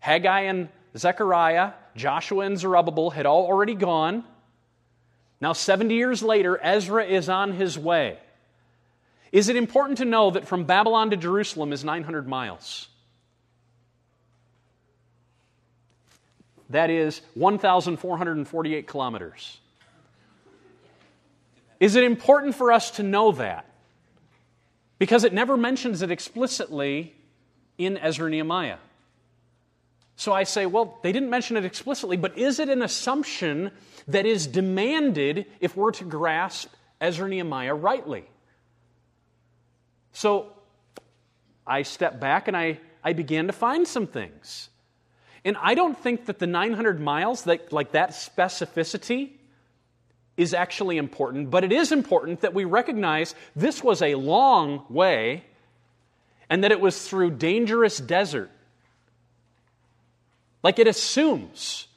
Haggai 0.00 0.42
and 0.42 0.68
Zechariah, 0.96 1.72
Joshua 1.94 2.46
and 2.46 2.58
Zerubbabel 2.58 3.10
had 3.10 3.26
all 3.26 3.46
already 3.46 3.74
gone. 3.74 4.24
Now, 5.40 5.52
70 5.52 5.94
years 5.94 6.22
later, 6.22 6.58
Ezra 6.62 7.04
is 7.04 7.28
on 7.28 7.52
his 7.52 7.78
way. 7.78 8.18
Is 9.30 9.48
it 9.48 9.56
important 9.56 9.98
to 9.98 10.04
know 10.04 10.30
that 10.30 10.48
from 10.48 10.64
Babylon 10.64 11.10
to 11.10 11.16
Jerusalem 11.16 11.72
is 11.72 11.84
900 11.84 12.26
miles? 12.26 12.88
That 16.70 16.90
is 16.90 17.20
1,448 17.34 18.86
kilometers. 18.86 19.58
Is 21.80 21.94
it 21.94 22.04
important 22.04 22.54
for 22.54 22.72
us 22.72 22.90
to 22.92 23.02
know 23.02 23.32
that? 23.32 23.67
Because 24.98 25.24
it 25.24 25.32
never 25.32 25.56
mentions 25.56 26.02
it 26.02 26.10
explicitly 26.10 27.14
in 27.76 27.96
Ezra 27.96 28.26
and 28.26 28.32
Nehemiah. 28.32 28.78
So 30.16 30.32
I 30.32 30.42
say, 30.42 30.66
well, 30.66 30.98
they 31.02 31.12
didn't 31.12 31.30
mention 31.30 31.56
it 31.56 31.64
explicitly, 31.64 32.16
but 32.16 32.36
is 32.36 32.58
it 32.58 32.68
an 32.68 32.82
assumption 32.82 33.70
that 34.08 34.26
is 34.26 34.48
demanded 34.48 35.46
if 35.60 35.76
we're 35.76 35.92
to 35.92 36.04
grasp 36.04 36.72
Ezra 37.00 37.26
and 37.26 37.30
Nehemiah 37.30 37.74
rightly? 37.74 38.24
So 40.12 40.52
I 41.64 41.82
step 41.82 42.18
back 42.18 42.48
and 42.48 42.56
I, 42.56 42.80
I 43.04 43.12
began 43.12 43.46
to 43.46 43.52
find 43.52 43.86
some 43.86 44.08
things. 44.08 44.70
And 45.44 45.56
I 45.60 45.74
don't 45.74 45.96
think 45.96 46.26
that 46.26 46.40
the 46.40 46.48
900 46.48 47.00
miles, 47.00 47.44
that, 47.44 47.72
like 47.72 47.92
that 47.92 48.10
specificity, 48.10 49.37
is 50.38 50.54
actually 50.54 50.96
important, 50.96 51.50
but 51.50 51.64
it 51.64 51.72
is 51.72 51.92
important 51.92 52.40
that 52.40 52.54
we 52.54 52.64
recognize 52.64 53.34
this 53.54 53.82
was 53.82 54.00
a 54.00 54.14
long 54.14 54.84
way 54.88 55.44
and 56.48 56.64
that 56.64 56.72
it 56.72 56.80
was 56.80 57.06
through 57.06 57.32
dangerous 57.32 57.98
desert. 57.98 58.50
Like 60.62 60.78
it 60.78 60.86
assumes 60.86 61.88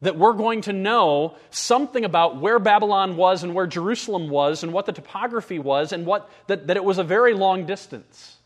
that 0.00 0.18
we're 0.18 0.32
going 0.32 0.62
to 0.62 0.72
know 0.72 1.36
something 1.50 2.04
about 2.04 2.40
where 2.40 2.58
Babylon 2.58 3.16
was 3.16 3.42
and 3.42 3.54
where 3.54 3.66
Jerusalem 3.66 4.28
was 4.28 4.62
and 4.62 4.72
what 4.72 4.86
the 4.86 4.92
topography 4.92 5.58
was 5.58 5.92
and 5.92 6.04
what, 6.04 6.30
that, 6.46 6.66
that 6.66 6.76
it 6.76 6.84
was 6.84 6.98
a 6.98 7.04
very 7.04 7.34
long 7.34 7.66
distance. 7.66 8.36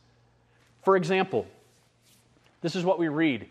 For 0.82 0.96
example, 0.96 1.46
this 2.60 2.76
is 2.76 2.84
what 2.84 2.98
we 2.98 3.08
read. 3.08 3.48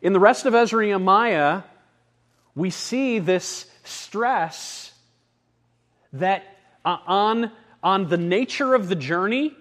In 0.00 0.12
the 0.12 0.20
rest 0.20 0.46
of 0.46 0.54
Ezra 0.54 0.82
and 0.82 0.88
Nehemiah, 0.90 1.62
we 2.54 2.70
see 2.70 3.18
this 3.18 3.66
stress 3.84 4.81
that 6.14 6.44
uh, 6.84 6.98
on, 7.06 7.50
on 7.82 8.08
the 8.08 8.16
nature 8.16 8.74
of 8.74 8.88
the 8.88 8.96
journey, 8.96 9.54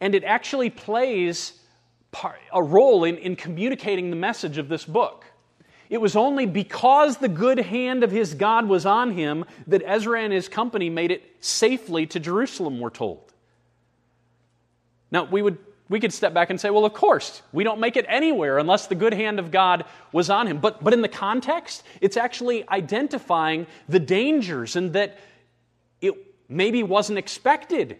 and 0.00 0.14
it 0.14 0.24
actually 0.24 0.70
plays 0.70 1.52
part, 2.12 2.38
a 2.52 2.62
role 2.62 3.04
in, 3.04 3.16
in 3.18 3.36
communicating 3.36 4.10
the 4.10 4.16
message 4.16 4.58
of 4.58 4.68
this 4.68 4.84
book. 4.84 5.24
It 5.90 6.00
was 6.00 6.16
only 6.16 6.46
because 6.46 7.18
the 7.18 7.28
good 7.28 7.58
hand 7.58 8.04
of 8.04 8.10
his 8.10 8.34
God 8.34 8.68
was 8.68 8.86
on 8.86 9.12
him 9.12 9.44
that 9.66 9.82
Ezra 9.84 10.22
and 10.22 10.32
his 10.32 10.48
company 10.48 10.88
made 10.90 11.10
it 11.10 11.22
safely 11.40 12.06
to 12.06 12.20
Jerusalem, 12.20 12.80
we're 12.80 12.90
told. 12.90 13.32
Now, 15.10 15.24
we, 15.24 15.42
would, 15.42 15.58
we 15.88 16.00
could 16.00 16.12
step 16.12 16.32
back 16.32 16.50
and 16.50 16.60
say, 16.60 16.70
well, 16.70 16.84
of 16.84 16.94
course, 16.94 17.42
we 17.52 17.62
don't 17.62 17.80
make 17.80 17.96
it 17.96 18.06
anywhere 18.08 18.58
unless 18.58 18.86
the 18.86 18.94
good 18.94 19.12
hand 19.12 19.38
of 19.38 19.50
God 19.50 19.84
was 20.10 20.30
on 20.30 20.46
him. 20.46 20.58
But, 20.58 20.82
but 20.82 20.92
in 20.92 21.02
the 21.02 21.08
context, 21.08 21.84
it's 22.00 22.16
actually 22.16 22.68
identifying 22.68 23.66
the 23.88 24.00
dangers 24.00 24.76
and 24.76 24.92
that 24.94 25.18
it 26.06 26.14
maybe 26.48 26.82
wasn't 26.82 27.18
expected 27.18 27.98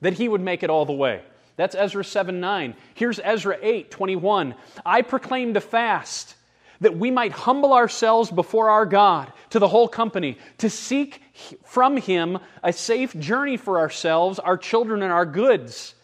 that 0.00 0.14
he 0.14 0.28
would 0.28 0.40
make 0.40 0.62
it 0.62 0.70
all 0.70 0.86
the 0.86 0.92
way. 0.92 1.22
That's 1.56 1.74
Ezra 1.74 2.04
7 2.04 2.40
9. 2.40 2.74
Here's 2.94 3.20
Ezra 3.22 3.58
8 3.60 3.90
21. 3.90 4.54
I 4.86 5.02
proclaimed 5.02 5.56
a 5.56 5.60
fast 5.60 6.36
that 6.80 6.96
we 6.96 7.10
might 7.10 7.32
humble 7.32 7.72
ourselves 7.72 8.30
before 8.30 8.70
our 8.70 8.86
God 8.86 9.32
to 9.50 9.58
the 9.58 9.68
whole 9.68 9.88
company, 9.88 10.38
to 10.58 10.70
seek 10.70 11.20
from 11.64 11.96
Him 11.96 12.38
a 12.62 12.72
safe 12.72 13.18
journey 13.18 13.56
for 13.56 13.80
ourselves, 13.80 14.38
our 14.38 14.56
children, 14.56 15.02
and 15.02 15.12
our 15.12 15.26
goods. 15.26 15.94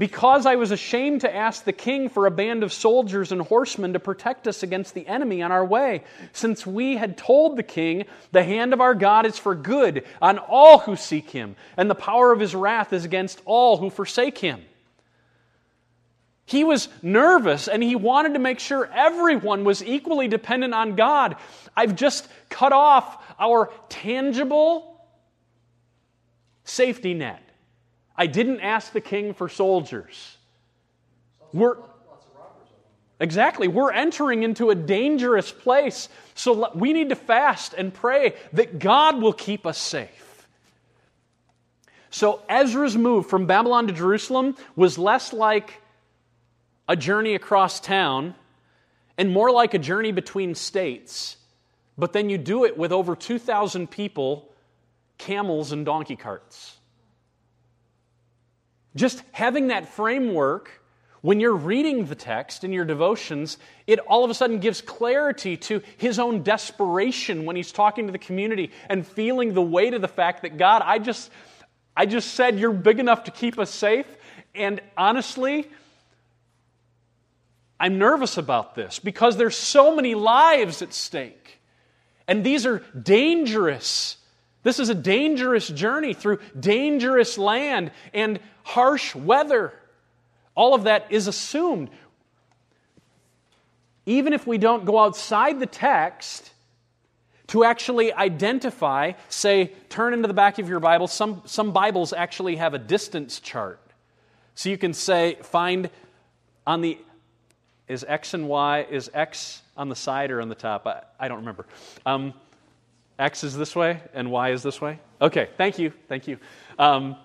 Because 0.00 0.46
I 0.46 0.56
was 0.56 0.70
ashamed 0.70 1.20
to 1.20 1.36
ask 1.36 1.64
the 1.64 1.74
king 1.74 2.08
for 2.08 2.24
a 2.24 2.30
band 2.30 2.62
of 2.62 2.72
soldiers 2.72 3.32
and 3.32 3.42
horsemen 3.42 3.92
to 3.92 4.00
protect 4.00 4.48
us 4.48 4.62
against 4.62 4.94
the 4.94 5.06
enemy 5.06 5.42
on 5.42 5.52
our 5.52 5.62
way, 5.62 6.04
since 6.32 6.66
we 6.66 6.96
had 6.96 7.18
told 7.18 7.58
the 7.58 7.62
king, 7.62 8.06
The 8.32 8.42
hand 8.42 8.72
of 8.72 8.80
our 8.80 8.94
God 8.94 9.26
is 9.26 9.38
for 9.38 9.54
good 9.54 10.06
on 10.22 10.38
all 10.38 10.78
who 10.78 10.96
seek 10.96 11.28
him, 11.28 11.54
and 11.76 11.90
the 11.90 11.94
power 11.94 12.32
of 12.32 12.40
his 12.40 12.54
wrath 12.54 12.94
is 12.94 13.04
against 13.04 13.42
all 13.44 13.76
who 13.76 13.90
forsake 13.90 14.38
him. 14.38 14.62
He 16.46 16.64
was 16.64 16.88
nervous 17.02 17.68
and 17.68 17.82
he 17.82 17.94
wanted 17.94 18.32
to 18.32 18.38
make 18.38 18.58
sure 18.58 18.88
everyone 18.94 19.64
was 19.64 19.84
equally 19.84 20.28
dependent 20.28 20.72
on 20.72 20.96
God. 20.96 21.36
I've 21.76 21.94
just 21.94 22.26
cut 22.48 22.72
off 22.72 23.22
our 23.38 23.70
tangible 23.90 24.98
safety 26.64 27.12
net. 27.12 27.49
I 28.20 28.26
didn't 28.26 28.60
ask 28.60 28.92
the 28.92 29.00
king 29.00 29.32
for 29.32 29.48
soldiers. 29.48 30.36
We're, 31.54 31.78
exactly. 33.18 33.66
We're 33.66 33.92
entering 33.92 34.42
into 34.42 34.68
a 34.68 34.74
dangerous 34.74 35.50
place. 35.50 36.10
So 36.34 36.70
we 36.74 36.92
need 36.92 37.08
to 37.08 37.16
fast 37.16 37.72
and 37.72 37.94
pray 37.94 38.34
that 38.52 38.78
God 38.78 39.22
will 39.22 39.32
keep 39.32 39.64
us 39.64 39.78
safe. 39.78 40.46
So 42.10 42.42
Ezra's 42.46 42.94
move 42.94 43.26
from 43.26 43.46
Babylon 43.46 43.86
to 43.86 43.94
Jerusalem 43.94 44.54
was 44.76 44.98
less 44.98 45.32
like 45.32 45.80
a 46.90 46.96
journey 46.96 47.34
across 47.34 47.80
town 47.80 48.34
and 49.16 49.32
more 49.32 49.50
like 49.50 49.72
a 49.72 49.78
journey 49.78 50.12
between 50.12 50.54
states. 50.54 51.38
But 51.96 52.12
then 52.12 52.28
you 52.28 52.36
do 52.36 52.66
it 52.66 52.76
with 52.76 52.92
over 52.92 53.16
2,000 53.16 53.90
people, 53.90 54.52
camels, 55.16 55.72
and 55.72 55.86
donkey 55.86 56.16
carts. 56.16 56.76
Just 58.96 59.22
having 59.32 59.68
that 59.68 59.88
framework 59.88 60.80
when 61.22 61.38
you're 61.38 61.54
reading 61.54 62.06
the 62.06 62.14
text 62.14 62.64
in 62.64 62.72
your 62.72 62.84
devotions, 62.84 63.58
it 63.86 63.98
all 63.98 64.24
of 64.24 64.30
a 64.30 64.34
sudden 64.34 64.58
gives 64.58 64.80
clarity 64.80 65.56
to 65.56 65.82
his 65.98 66.18
own 66.18 66.42
desperation 66.42 67.44
when 67.44 67.56
he's 67.56 67.72
talking 67.72 68.06
to 68.06 68.12
the 68.12 68.18
community 68.18 68.70
and 68.88 69.06
feeling 69.06 69.52
the 69.52 69.62
weight 69.62 69.92
of 69.92 70.00
the 70.00 70.08
fact 70.08 70.42
that 70.42 70.56
God, 70.56 70.82
I 70.84 70.98
just 70.98 71.30
I 71.96 72.06
just 72.06 72.34
said 72.34 72.58
you're 72.58 72.72
big 72.72 72.98
enough 72.98 73.24
to 73.24 73.30
keep 73.30 73.58
us 73.58 73.70
safe 73.70 74.06
and 74.54 74.80
honestly 74.96 75.68
I'm 77.80 77.98
nervous 77.98 78.36
about 78.36 78.74
this 78.74 78.98
because 78.98 79.38
there's 79.38 79.56
so 79.56 79.96
many 79.96 80.14
lives 80.14 80.82
at 80.82 80.92
stake. 80.92 81.60
And 82.28 82.44
these 82.44 82.66
are 82.66 82.80
dangerous. 83.02 84.18
This 84.62 84.78
is 84.78 84.88
a 84.88 84.94
dangerous 84.94 85.68
journey 85.68 86.12
through 86.12 86.38
dangerous 86.58 87.38
land 87.38 87.92
and 88.12 88.40
harsh 88.62 89.14
weather. 89.14 89.72
All 90.54 90.74
of 90.74 90.84
that 90.84 91.06
is 91.10 91.26
assumed. 91.26 91.90
Even 94.04 94.32
if 94.32 94.46
we 94.46 94.58
don't 94.58 94.84
go 94.84 94.98
outside 94.98 95.60
the 95.60 95.66
text 95.66 96.50
to 97.48 97.64
actually 97.64 98.12
identify, 98.12 99.12
say, 99.28 99.72
turn 99.88 100.14
into 100.14 100.28
the 100.28 100.34
back 100.34 100.58
of 100.58 100.68
your 100.68 100.80
Bible, 100.80 101.06
some, 101.06 101.42
some 101.46 101.72
Bibles 101.72 102.12
actually 102.12 102.56
have 102.56 102.74
a 102.74 102.78
distance 102.78 103.40
chart. 103.40 103.80
So 104.54 104.68
you 104.68 104.78
can 104.78 104.92
say, 104.92 105.36
find 105.42 105.90
on 106.66 106.80
the, 106.80 106.98
is 107.88 108.04
X 108.06 108.34
and 108.34 108.46
Y, 108.46 108.86
is 108.90 109.10
X 109.14 109.62
on 109.76 109.88
the 109.88 109.96
side 109.96 110.30
or 110.30 110.40
on 110.40 110.48
the 110.48 110.54
top? 110.54 110.86
I, 110.86 111.02
I 111.18 111.28
don't 111.28 111.38
remember. 111.38 111.66
Um, 112.04 112.34
X 113.20 113.44
is 113.44 113.56
this 113.56 113.76
way 113.76 114.00
and 114.14 114.30
Y 114.30 114.50
is 114.50 114.62
this 114.62 114.80
way? 114.80 114.98
Okay, 115.20 115.50
thank 115.56 115.78
you, 115.78 115.92
thank 116.08 116.26
you. 116.26 116.38
Um, 116.78 117.16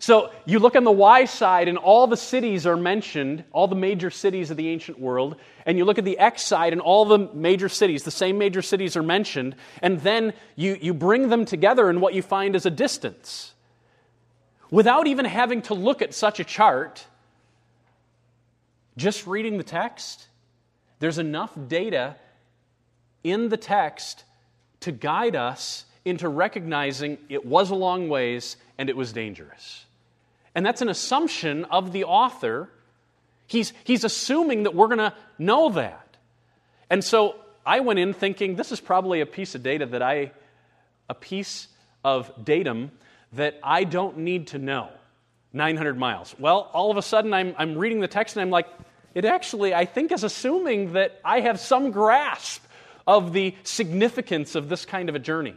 so 0.00 0.32
you 0.44 0.58
look 0.58 0.76
on 0.76 0.84
the 0.84 0.92
Y 0.92 1.24
side, 1.24 1.66
and 1.66 1.78
all 1.78 2.06
the 2.06 2.16
cities 2.16 2.66
are 2.66 2.76
mentioned, 2.76 3.44
all 3.52 3.68
the 3.68 3.76
major 3.76 4.10
cities 4.10 4.50
of 4.50 4.58
the 4.58 4.68
ancient 4.68 4.98
world. 5.00 5.36
And 5.64 5.78
you 5.78 5.86
look 5.86 5.96
at 5.96 6.04
the 6.04 6.18
X 6.18 6.42
side, 6.42 6.72
and 6.72 6.82
all 6.82 7.06
the 7.06 7.30
major 7.32 7.70
cities, 7.70 8.02
the 8.02 8.10
same 8.10 8.36
major 8.36 8.60
cities 8.60 8.98
are 8.98 9.02
mentioned. 9.02 9.54
And 9.80 10.00
then 10.00 10.34
you, 10.56 10.76
you 10.78 10.92
bring 10.92 11.30
them 11.30 11.46
together, 11.46 11.88
and 11.88 12.02
what 12.02 12.12
you 12.12 12.20
find 12.20 12.54
is 12.54 12.66
a 12.66 12.70
distance. 12.70 13.54
Without 14.70 15.06
even 15.06 15.24
having 15.24 15.62
to 15.62 15.74
look 15.74 16.02
at 16.02 16.12
such 16.12 16.38
a 16.38 16.44
chart, 16.44 17.06
just 18.98 19.26
reading 19.26 19.56
the 19.56 19.64
text, 19.64 20.26
there's 20.98 21.18
enough 21.18 21.56
data 21.68 22.16
in 23.22 23.48
the 23.48 23.56
text 23.56 24.24
to 24.84 24.92
guide 24.92 25.36
us 25.36 25.84
into 26.04 26.28
recognizing 26.28 27.18
it 27.28 27.44
was 27.44 27.70
a 27.70 27.74
long 27.74 28.08
ways 28.08 28.56
and 28.78 28.88
it 28.88 28.96
was 28.96 29.12
dangerous. 29.12 29.86
And 30.54 30.64
that's 30.64 30.82
an 30.82 30.88
assumption 30.88 31.64
of 31.64 31.92
the 31.92 32.04
author. 32.04 32.68
He's, 33.46 33.72
he's 33.84 34.04
assuming 34.04 34.64
that 34.64 34.74
we're 34.74 34.88
going 34.88 34.98
to 34.98 35.14
know 35.38 35.70
that. 35.70 36.16
And 36.90 37.02
so 37.02 37.36
I 37.64 37.80
went 37.80 37.98
in 37.98 38.12
thinking 38.12 38.56
this 38.56 38.72
is 38.72 38.80
probably 38.80 39.20
a 39.20 39.26
piece 39.26 39.54
of 39.54 39.62
data 39.62 39.86
that 39.86 40.02
I, 40.02 40.32
a 41.08 41.14
piece 41.14 41.68
of 42.04 42.30
datum 42.44 42.92
that 43.32 43.58
I 43.62 43.84
don't 43.84 44.18
need 44.18 44.48
to 44.48 44.58
know. 44.58 44.90
900 45.54 45.96
miles. 45.96 46.34
Well, 46.38 46.68
all 46.72 46.90
of 46.90 46.96
a 46.96 47.02
sudden 47.02 47.32
I'm, 47.32 47.54
I'm 47.56 47.78
reading 47.78 48.00
the 48.00 48.08
text 48.08 48.36
and 48.36 48.42
I'm 48.42 48.50
like, 48.50 48.66
it 49.14 49.24
actually, 49.24 49.72
I 49.72 49.84
think, 49.84 50.10
is 50.10 50.24
assuming 50.24 50.94
that 50.94 51.20
I 51.24 51.40
have 51.40 51.60
some 51.60 51.92
grasp 51.92 52.63
of 53.06 53.32
the 53.32 53.54
significance 53.62 54.54
of 54.54 54.68
this 54.68 54.84
kind 54.84 55.08
of 55.08 55.14
a 55.14 55.18
journey. 55.18 55.54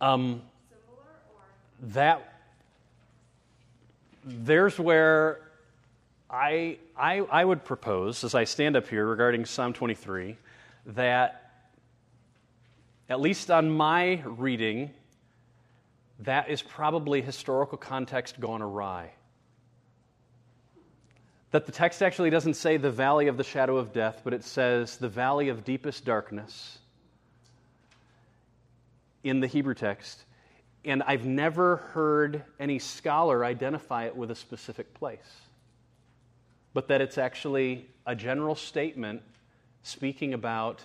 Um, 0.00 0.42
that 1.80 2.32
there's 4.24 4.78
where 4.78 5.40
I, 6.28 6.78
I, 6.98 7.20
I 7.20 7.44
would 7.44 7.64
propose, 7.64 8.24
as 8.24 8.34
I 8.34 8.44
stand 8.44 8.76
up 8.76 8.88
here 8.88 9.06
regarding 9.06 9.44
Psalm 9.44 9.72
23, 9.72 10.36
that 10.86 11.50
at 13.08 13.20
least 13.20 13.50
on 13.50 13.70
my 13.70 14.22
reading, 14.24 14.90
that 16.20 16.50
is 16.50 16.60
probably 16.60 17.22
historical 17.22 17.78
context 17.78 18.40
gone 18.40 18.62
awry. 18.62 19.12
That 21.52 21.66
the 21.66 21.72
text 21.72 22.02
actually 22.02 22.30
doesn't 22.30 22.54
say 22.54 22.76
the 22.76 22.90
valley 22.90 23.28
of 23.28 23.36
the 23.36 23.44
shadow 23.44 23.76
of 23.76 23.92
death, 23.92 24.22
but 24.24 24.34
it 24.34 24.44
says 24.44 24.96
the 24.96 25.08
valley 25.08 25.48
of 25.48 25.64
deepest 25.64 26.04
darkness 26.04 26.78
in 29.28 29.40
the 29.40 29.46
Hebrew 29.48 29.74
text, 29.74 30.24
and 30.84 31.02
I've 31.02 31.26
never 31.26 31.76
heard 31.76 32.44
any 32.60 32.78
scholar 32.78 33.44
identify 33.44 34.04
it 34.04 34.16
with 34.16 34.30
a 34.30 34.36
specific 34.36 34.94
place, 34.94 35.40
but 36.74 36.86
that 36.88 37.00
it's 37.00 37.18
actually 37.18 37.88
a 38.06 38.14
general 38.14 38.54
statement 38.54 39.22
speaking 39.82 40.32
about 40.32 40.84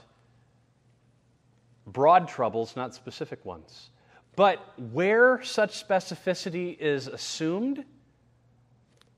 broad 1.86 2.28
troubles, 2.28 2.76
not 2.76 2.96
specific 2.96 3.46
ones. 3.46 3.90
But 4.36 4.60
where 4.92 5.44
such 5.44 5.88
specificity 5.88 6.76
is 6.80 7.06
assumed, 7.06 7.86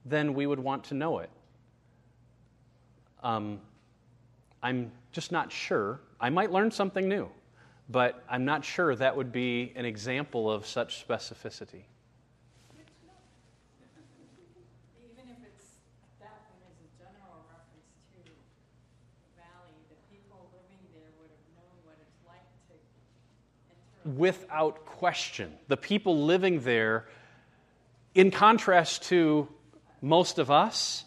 then 0.03 0.33
we 0.33 0.45
would 0.45 0.59
want 0.59 0.83
to 0.85 0.95
know 0.95 1.19
it. 1.19 1.29
Um, 3.21 3.61
I'm 4.61 4.91
just 5.13 5.31
not 5.31 5.49
sure. 5.49 6.01
I 6.19 6.29
might 6.29 6.51
learn 6.51 6.71
something 6.71 7.07
new 7.07 7.29
but 7.89 8.23
I'm 8.29 8.45
not 8.45 8.63
sure 8.63 8.95
that 8.95 9.15
would 9.15 9.31
be 9.31 9.73
an 9.75 9.85
example 9.85 10.49
of 10.51 10.65
such 10.65 11.05
specificity. 11.07 11.83
Even 15.03 15.29
if 15.29 15.37
it's 15.43 15.71
that 16.19 16.41
one 16.49 16.61
is 16.69 16.77
a 16.79 16.89
general 16.97 17.45
reference 17.49 17.91
to 18.13 18.21
valley, 19.35 19.75
the 19.89 20.15
people 20.15 20.49
living 20.53 20.81
there 20.93 21.11
would 21.19 21.29
have 21.29 21.47
known 21.55 21.75
what 21.83 21.97
it's 22.01 22.19
like 22.27 22.47
to 22.67 22.75
enter. 24.09 24.17
Without 24.17 24.85
question. 24.85 25.51
The 25.67 25.77
people 25.77 26.23
living 26.23 26.61
there, 26.61 27.07
in 28.15 28.31
contrast 28.31 29.03
to 29.03 29.47
most 30.01 30.39
of 30.39 30.49
us, 30.49 31.03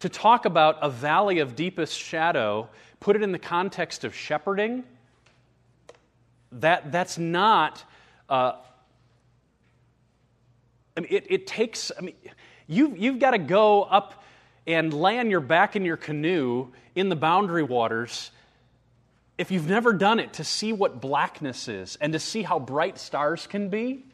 to 0.00 0.08
talk 0.08 0.46
about 0.46 0.78
a 0.82 0.90
valley 0.90 1.38
of 1.38 1.54
deepest 1.54 1.98
shadow, 1.98 2.68
put 2.98 3.14
it 3.14 3.22
in 3.22 3.30
the 3.32 3.38
context 3.38 4.02
of 4.04 4.14
shepherding, 4.14 4.84
that, 6.60 6.92
that's 6.92 7.18
not. 7.18 7.82
Uh, 8.28 8.52
I 10.96 11.00
mean, 11.00 11.08
it, 11.10 11.26
it 11.28 11.46
takes, 11.46 11.90
I 11.96 12.02
mean, 12.02 12.14
you, 12.66 12.94
you've 12.96 13.18
got 13.18 13.32
to 13.32 13.38
go 13.38 13.82
up 13.82 14.22
and 14.66 14.92
land 14.92 15.30
your 15.30 15.40
back 15.40 15.74
in 15.76 15.84
your 15.84 15.96
canoe 15.96 16.68
in 16.94 17.08
the 17.08 17.16
boundary 17.16 17.62
waters 17.62 18.30
if 19.38 19.50
you've 19.50 19.68
never 19.68 19.92
done 19.92 20.20
it 20.20 20.34
to 20.34 20.44
see 20.44 20.72
what 20.72 21.00
blackness 21.00 21.66
is 21.66 21.96
and 22.00 22.12
to 22.12 22.18
see 22.18 22.42
how 22.42 22.58
bright 22.58 22.98
stars 22.98 23.46
can 23.46 23.70
be. 23.70 24.04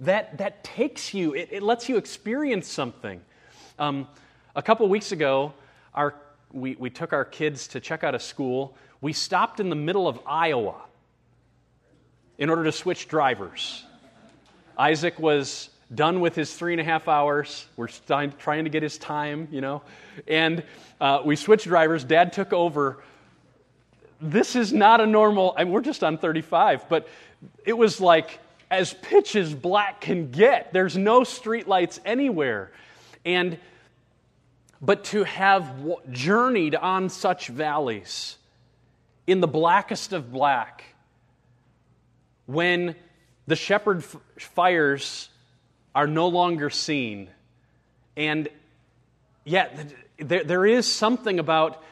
That, 0.00 0.38
that 0.38 0.62
takes 0.62 1.12
you, 1.12 1.34
it, 1.34 1.48
it 1.52 1.62
lets 1.62 1.88
you 1.88 1.96
experience 1.96 2.68
something. 2.68 3.20
Um, 3.78 4.06
a 4.54 4.62
couple 4.62 4.88
weeks 4.88 5.12
ago, 5.12 5.52
our, 5.94 6.14
we, 6.52 6.76
we 6.76 6.90
took 6.90 7.12
our 7.12 7.24
kids 7.24 7.68
to 7.68 7.80
check 7.80 8.04
out 8.04 8.14
a 8.14 8.18
school. 8.18 8.76
We 9.00 9.12
stopped 9.12 9.58
in 9.58 9.68
the 9.68 9.76
middle 9.76 10.06
of 10.06 10.20
Iowa 10.26 10.76
in 12.38 12.50
order 12.50 12.64
to 12.64 12.72
switch 12.72 13.08
drivers. 13.08 13.84
Isaac 14.78 15.18
was 15.18 15.70
done 15.94 16.20
with 16.20 16.34
his 16.34 16.54
three 16.54 16.72
and 16.72 16.80
a 16.80 16.84
half 16.84 17.08
hours. 17.08 17.66
We're 17.76 17.88
trying 17.88 18.64
to 18.64 18.70
get 18.70 18.82
his 18.82 18.98
time, 18.98 19.48
you 19.50 19.60
know. 19.60 19.82
And 20.26 20.62
uh, 21.00 21.22
we 21.24 21.36
switched 21.36 21.66
drivers. 21.66 22.04
Dad 22.04 22.32
took 22.32 22.52
over. 22.52 23.02
This 24.20 24.56
is 24.56 24.72
not 24.72 25.00
a 25.00 25.06
normal, 25.06 25.54
I 25.56 25.64
mean, 25.64 25.72
we're 25.72 25.82
just 25.82 26.02
on 26.02 26.18
35, 26.18 26.88
but 26.88 27.08
it 27.64 27.74
was 27.74 28.00
like 28.00 28.38
as 28.70 28.94
pitch 28.94 29.36
as 29.36 29.54
black 29.54 30.00
can 30.00 30.30
get. 30.30 30.72
There's 30.72 30.96
no 30.96 31.20
streetlights 31.20 32.00
anywhere. 32.04 32.72
And 33.24 33.58
but 34.80 35.04
to 35.04 35.24
have 35.24 35.72
journeyed 36.10 36.74
on 36.74 37.08
such 37.08 37.48
valleys 37.48 38.36
in 39.26 39.40
the 39.40 39.46
blackest 39.46 40.12
of 40.12 40.30
black, 40.30 40.84
when 42.46 42.94
the 43.46 43.56
shepherd 43.56 44.04
fires 44.38 45.28
are 45.94 46.06
no 46.06 46.28
longer 46.28 46.70
seen, 46.70 47.28
and 48.16 48.48
yet 49.44 49.92
there, 50.18 50.44
there 50.44 50.66
is 50.66 50.86
something 50.86 51.38
about 51.38 51.82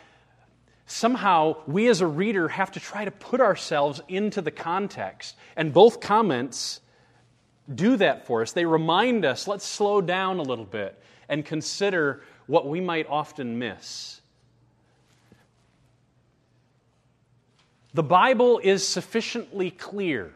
somehow 0.86 1.57
we 1.66 1.88
as 1.88 2.00
a 2.00 2.07
reader 2.07 2.48
have 2.48 2.72
to 2.72 2.80
try 2.80 3.05
to 3.05 3.11
put 3.11 3.40
ourselves 3.40 4.00
into 4.09 4.40
the 4.40 4.50
context. 4.50 5.36
And 5.57 5.72
both 5.72 6.00
comments 6.00 6.80
do 7.72 7.96
that 7.96 8.26
for 8.26 8.42
us. 8.42 8.52
They 8.52 8.66
remind 8.66 9.24
us 9.24 9.48
let's 9.48 9.64
slow 9.64 10.00
down 10.00 10.38
a 10.38 10.42
little 10.42 10.64
bit 10.64 11.00
and 11.28 11.44
consider 11.44 12.22
what 12.46 12.68
we 12.68 12.80
might 12.80 13.07
often 13.09 13.59
miss. 13.59 14.20
The 17.94 18.02
Bible 18.02 18.61
is 18.62 18.86
sufficiently 18.86 19.70
clear. 19.70 20.34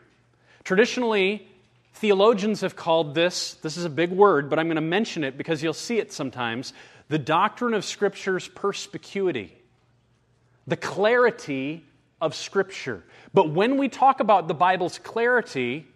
Traditionally, 0.68 1.48
theologians 1.94 2.60
have 2.60 2.76
called 2.76 3.14
this, 3.14 3.54
this 3.62 3.78
is 3.78 3.86
a 3.86 3.88
big 3.88 4.10
word, 4.10 4.50
but 4.50 4.58
I'm 4.58 4.66
going 4.66 4.74
to 4.74 4.82
mention 4.82 5.24
it 5.24 5.38
because 5.38 5.62
you'll 5.62 5.72
see 5.72 5.98
it 5.98 6.12
sometimes, 6.12 6.74
the 7.08 7.18
doctrine 7.18 7.72
of 7.72 7.86
Scripture's 7.86 8.48
perspicuity, 8.48 9.56
the 10.66 10.76
clarity 10.76 11.86
of 12.20 12.34
Scripture. 12.34 13.02
But 13.32 13.48
when 13.48 13.78
we 13.78 13.88
talk 13.88 14.20
about 14.20 14.46
the 14.46 14.52
Bible's 14.52 14.98
clarity, 14.98 15.86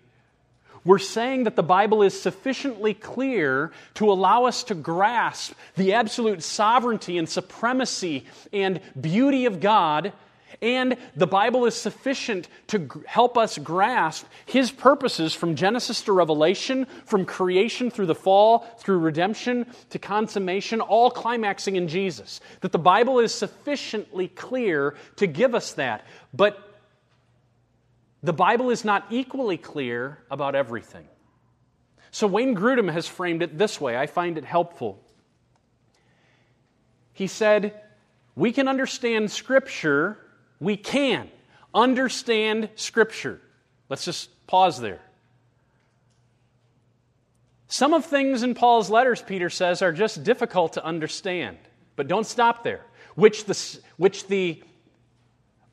we're 0.87 0.99
saying 0.99 1.45
that 1.45 1.55
the 1.55 1.63
Bible 1.63 2.03
is 2.03 2.19
sufficiently 2.19 2.95
clear 2.95 3.73
to 3.97 4.11
allow 4.11 4.47
us 4.47 4.65
to 4.65 4.75
grasp 4.75 5.53
the 5.77 5.93
absolute 5.93 6.43
sovereignty 6.43 7.19
and 7.19 7.29
supremacy 7.29 8.25
and 8.55 8.81
beauty 8.99 9.45
of 9.45 9.61
God. 9.61 10.15
And 10.63 10.97
the 11.17 11.27
Bible 11.27 11.67
is 11.67 11.75
sufficient 11.75 12.49
to 12.69 12.89
help 13.05 13.37
us 13.37 13.59
grasp 13.59 14.25
His 14.47 14.71
purposes 14.71 15.35
from 15.35 15.57
Genesis 15.57 16.03
to 16.03 16.13
Revelation, 16.13 16.87
from 17.05 17.25
creation 17.27 17.91
through 17.91 18.07
the 18.07 18.15
fall, 18.15 18.61
through 18.79 19.01
redemption 19.01 19.67
to 19.91 19.99
consummation, 19.99 20.81
all 20.81 21.11
climaxing 21.11 21.75
in 21.75 21.89
Jesus. 21.89 22.41
That 22.61 22.71
the 22.71 22.79
Bible 22.79 23.19
is 23.19 23.35
sufficiently 23.35 24.29
clear 24.29 24.95
to 25.17 25.27
give 25.27 25.57
us 25.57 25.73
that. 25.73 26.07
But 26.33 26.73
the 28.23 28.33
Bible 28.33 28.71
is 28.71 28.85
not 28.85 29.07
equally 29.11 29.57
clear 29.57 30.19
about 30.31 30.55
everything. 30.55 31.09
So 32.13 32.29
Wayne 32.29 32.55
Grudem 32.55 32.93
has 32.93 33.09
framed 33.09 33.43
it 33.43 33.59
this 33.59 33.81
way. 33.81 33.97
I 33.97 34.07
find 34.07 34.39
it 34.39 34.45
helpful. 34.45 35.03
He 37.13 37.27
said, 37.27 37.81
We 38.37 38.53
can 38.53 38.69
understand 38.69 39.33
Scripture, 39.33 40.19
we 40.63 40.77
can 40.77 41.29
understand 41.75 42.71
Scripture. 42.77 43.41
Let's 43.89 44.05
just 44.05 44.47
pause 44.47 44.81
there. 44.81 45.01
Some 47.67 47.93
of 47.93 48.05
things 48.05 48.45
in 48.45 48.55
Paul's 48.55 48.89
letters, 48.89 49.21
Peter 49.21 49.51
says, 49.51 49.83
are 49.83 49.93
just 49.93 50.23
difficult 50.23 50.75
to 50.75 50.85
understand. 50.85 51.59
But 51.97 52.07
don't 52.07 52.27
stop 52.27 52.63
there. 52.63 52.83
Which 53.17 53.45
the, 53.45 53.81
which 53.97 54.29
the 54.29 54.63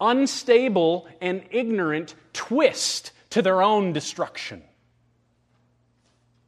unstable 0.01 1.07
and 1.21 1.43
ignorant 1.51 2.15
twist 2.33 3.11
to 3.29 3.43
their 3.43 3.61
own 3.61 3.93
destruction. 3.93 4.63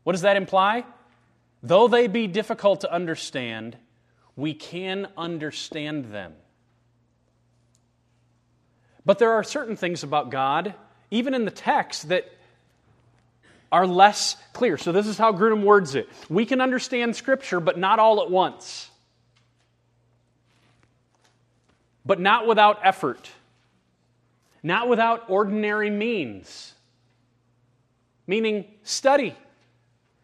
What 0.04 0.14
does 0.14 0.22
that 0.22 0.36
imply? 0.36 0.84
Though 1.62 1.88
they 1.88 2.08
be 2.08 2.26
difficult 2.26 2.82
to 2.82 2.92
understand, 2.92 3.78
we 4.36 4.56
can 4.56 5.10
understand 5.16 6.06
them. 6.12 6.34
But 9.06 9.20
there 9.20 9.34
are 9.34 9.44
certain 9.44 9.76
things 9.76 10.04
about 10.04 10.30
God, 10.30 10.74
even 11.10 11.34
in 11.34 11.46
the 11.46 11.52
text, 11.52 12.10
that 12.10 12.32
are 13.72 13.88
less 13.88 14.36
clear. 14.54 14.78
So, 14.78 14.92
this 14.92 15.08
is 15.08 15.18
how 15.18 15.32
Grudem 15.32 15.64
words 15.64 15.96
it 15.96 16.10
We 16.30 16.46
can 16.46 16.62
understand 16.62 17.16
Scripture, 17.16 17.60
but 17.60 17.78
not 17.78 18.00
all 18.00 18.22
at 18.22 18.30
once, 18.30 18.90
but 22.06 22.20
not 22.20 22.48
without 22.48 22.80
effort 22.84 23.30
not 24.64 24.88
without 24.88 25.30
ordinary 25.30 25.90
means. 25.90 26.74
Meaning, 28.28 28.66
study. 28.84 29.36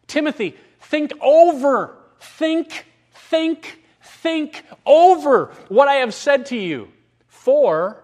Timothy, 0.06 0.56
think 0.80 1.12
over, 1.20 1.96
think, 2.20 2.86
think, 3.12 3.82
think 4.02 4.64
over 4.86 5.52
what 5.68 5.88
I 5.88 5.94
have 5.94 6.14
said 6.14 6.46
to 6.46 6.56
you. 6.56 6.88
For 7.26 8.02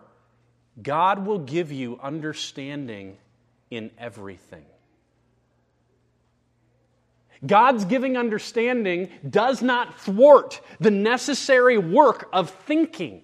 God 0.83 1.27
will 1.27 1.39
give 1.39 1.71
you 1.71 1.99
understanding 2.03 3.17
in 3.71 3.91
everything. 3.99 4.65
God's 7.47 7.85
giving 7.85 8.17
understanding 8.17 9.11
does 9.29 9.63
not 9.63 10.01
thwart 10.01 10.61
the 10.81 10.91
necessary 10.91 11.79
work 11.79 12.29
of 12.33 12.51
thinking. 12.51 13.23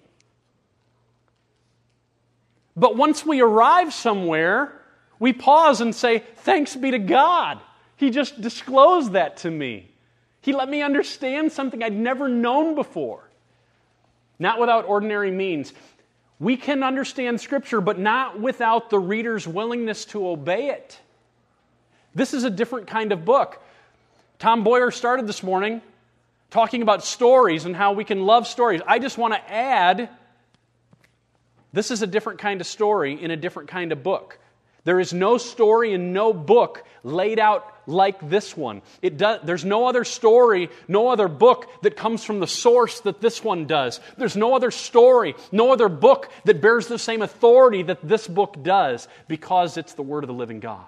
But 2.75 2.95
once 2.95 3.25
we 3.25 3.41
arrive 3.41 3.93
somewhere, 3.93 4.79
we 5.19 5.33
pause 5.33 5.81
and 5.81 5.93
say, 5.93 6.19
Thanks 6.37 6.75
be 6.75 6.91
to 6.91 6.99
God. 6.99 7.59
He 7.97 8.09
just 8.09 8.41
disclosed 8.41 9.13
that 9.13 9.37
to 9.37 9.51
me. 9.51 9.91
He 10.41 10.53
let 10.53 10.69
me 10.69 10.81
understand 10.81 11.51
something 11.51 11.83
I'd 11.83 11.93
never 11.93 12.27
known 12.27 12.75
before. 12.75 13.29
Not 14.39 14.59
without 14.59 14.85
ordinary 14.85 15.29
means. 15.29 15.73
We 16.41 16.57
can 16.57 16.81
understand 16.81 17.39
Scripture, 17.39 17.81
but 17.81 17.99
not 17.99 18.39
without 18.39 18.89
the 18.89 18.97
reader's 18.97 19.47
willingness 19.47 20.05
to 20.05 20.27
obey 20.27 20.69
it. 20.69 20.99
This 22.15 22.33
is 22.33 22.43
a 22.43 22.49
different 22.49 22.87
kind 22.87 23.11
of 23.11 23.23
book. 23.23 23.61
Tom 24.39 24.63
Boyer 24.63 24.89
started 24.89 25.27
this 25.27 25.43
morning 25.43 25.83
talking 26.49 26.81
about 26.81 27.05
stories 27.05 27.65
and 27.65 27.75
how 27.75 27.93
we 27.93 28.03
can 28.03 28.25
love 28.25 28.47
stories. 28.47 28.81
I 28.87 28.97
just 28.97 29.19
want 29.19 29.35
to 29.35 29.51
add 29.51 30.09
this 31.73 31.91
is 31.91 32.01
a 32.01 32.07
different 32.07 32.39
kind 32.39 32.59
of 32.59 32.65
story 32.65 33.21
in 33.21 33.29
a 33.29 33.37
different 33.37 33.69
kind 33.69 33.91
of 33.91 34.01
book. 34.01 34.39
There 34.83 34.99
is 34.99 35.13
no 35.13 35.37
story 35.37 35.93
and 35.93 36.11
no 36.11 36.33
book 36.33 36.83
laid 37.03 37.37
out 37.37 37.70
like 37.87 38.29
this 38.29 38.55
one. 38.55 38.81
It 39.01 39.17
does, 39.17 39.41
there's 39.43 39.65
no 39.65 39.87
other 39.87 40.03
story, 40.03 40.69
no 40.87 41.09
other 41.09 41.27
book 41.27 41.69
that 41.81 41.95
comes 41.95 42.23
from 42.23 42.39
the 42.39 42.47
source 42.47 43.01
that 43.01 43.21
this 43.21 43.43
one 43.43 43.65
does. 43.65 43.99
There's 44.17 44.35
no 44.35 44.55
other 44.55 44.71
story, 44.71 45.35
no 45.51 45.71
other 45.71 45.89
book 45.89 46.31
that 46.45 46.61
bears 46.61 46.87
the 46.87 46.99
same 46.99 47.21
authority 47.21 47.83
that 47.83 48.07
this 48.07 48.27
book 48.27 48.61
does 48.61 49.07
because 49.27 49.77
it's 49.77 49.93
the 49.93 50.03
Word 50.03 50.23
of 50.23 50.27
the 50.27 50.33
living 50.33 50.59
God. 50.59 50.85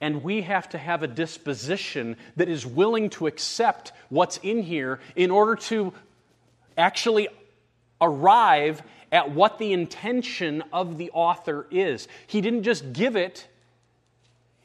And 0.00 0.22
we 0.22 0.42
have 0.42 0.68
to 0.70 0.78
have 0.78 1.02
a 1.02 1.06
disposition 1.06 2.16
that 2.36 2.48
is 2.48 2.64
willing 2.64 3.10
to 3.10 3.26
accept 3.26 3.92
what's 4.08 4.38
in 4.38 4.62
here 4.62 4.98
in 5.14 5.30
order 5.30 5.56
to 5.56 5.92
actually 6.78 7.28
arrive 8.00 8.82
at 9.12 9.32
what 9.32 9.58
the 9.58 9.72
intention 9.72 10.62
of 10.72 10.96
the 10.96 11.10
author 11.10 11.66
is. 11.70 12.08
He 12.26 12.40
didn't 12.40 12.62
just 12.62 12.92
give 12.92 13.16
it 13.16 13.46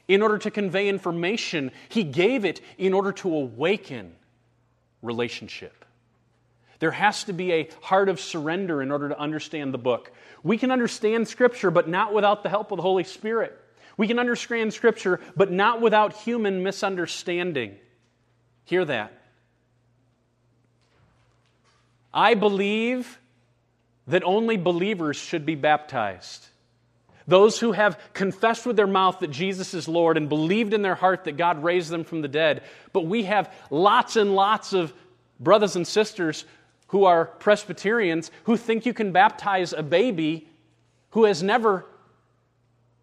in 0.08 0.22
order 0.22 0.38
to 0.38 0.50
convey 0.50 0.88
information, 0.88 1.72
he 1.88 2.04
gave 2.04 2.44
it 2.44 2.60
in 2.78 2.94
order 2.94 3.12
to 3.12 3.34
awaken 3.34 4.14
relationship. 5.02 5.84
There 6.78 6.90
has 6.90 7.24
to 7.24 7.32
be 7.32 7.52
a 7.52 7.68
heart 7.80 8.08
of 8.08 8.20
surrender 8.20 8.82
in 8.82 8.90
order 8.90 9.08
to 9.08 9.18
understand 9.18 9.72
the 9.72 9.78
book. 9.78 10.12
We 10.42 10.58
can 10.58 10.70
understand 10.70 11.26
Scripture, 11.26 11.70
but 11.70 11.88
not 11.88 12.12
without 12.12 12.42
the 12.42 12.48
help 12.48 12.70
of 12.70 12.76
the 12.76 12.82
Holy 12.82 13.04
Spirit. 13.04 13.58
We 13.96 14.06
can 14.06 14.18
understand 14.18 14.74
Scripture, 14.74 15.20
but 15.36 15.50
not 15.50 15.80
without 15.80 16.12
human 16.12 16.62
misunderstanding. 16.62 17.76
Hear 18.64 18.84
that. 18.84 19.12
I 22.12 22.34
believe 22.34 23.18
that 24.06 24.22
only 24.22 24.56
believers 24.56 25.16
should 25.16 25.44
be 25.46 25.54
baptized. 25.54 26.46
Those 27.26 27.58
who 27.58 27.72
have 27.72 27.98
confessed 28.12 28.66
with 28.66 28.76
their 28.76 28.86
mouth 28.86 29.18
that 29.18 29.30
Jesus 29.30 29.74
is 29.74 29.88
Lord 29.88 30.16
and 30.16 30.28
believed 30.28 30.72
in 30.72 30.82
their 30.82 30.94
heart 30.94 31.24
that 31.24 31.36
God 31.36 31.62
raised 31.62 31.90
them 31.90 32.04
from 32.04 32.22
the 32.22 32.28
dead. 32.28 32.62
But 32.92 33.06
we 33.06 33.24
have 33.24 33.52
lots 33.70 34.16
and 34.16 34.34
lots 34.34 34.72
of 34.72 34.92
brothers 35.40 35.74
and 35.74 35.86
sisters 35.86 36.44
who 36.88 37.04
are 37.04 37.24
Presbyterians 37.24 38.30
who 38.44 38.56
think 38.56 38.86
you 38.86 38.94
can 38.94 39.10
baptize 39.10 39.72
a 39.72 39.82
baby 39.82 40.48
who 41.10 41.24
has 41.24 41.42
never 41.42 41.84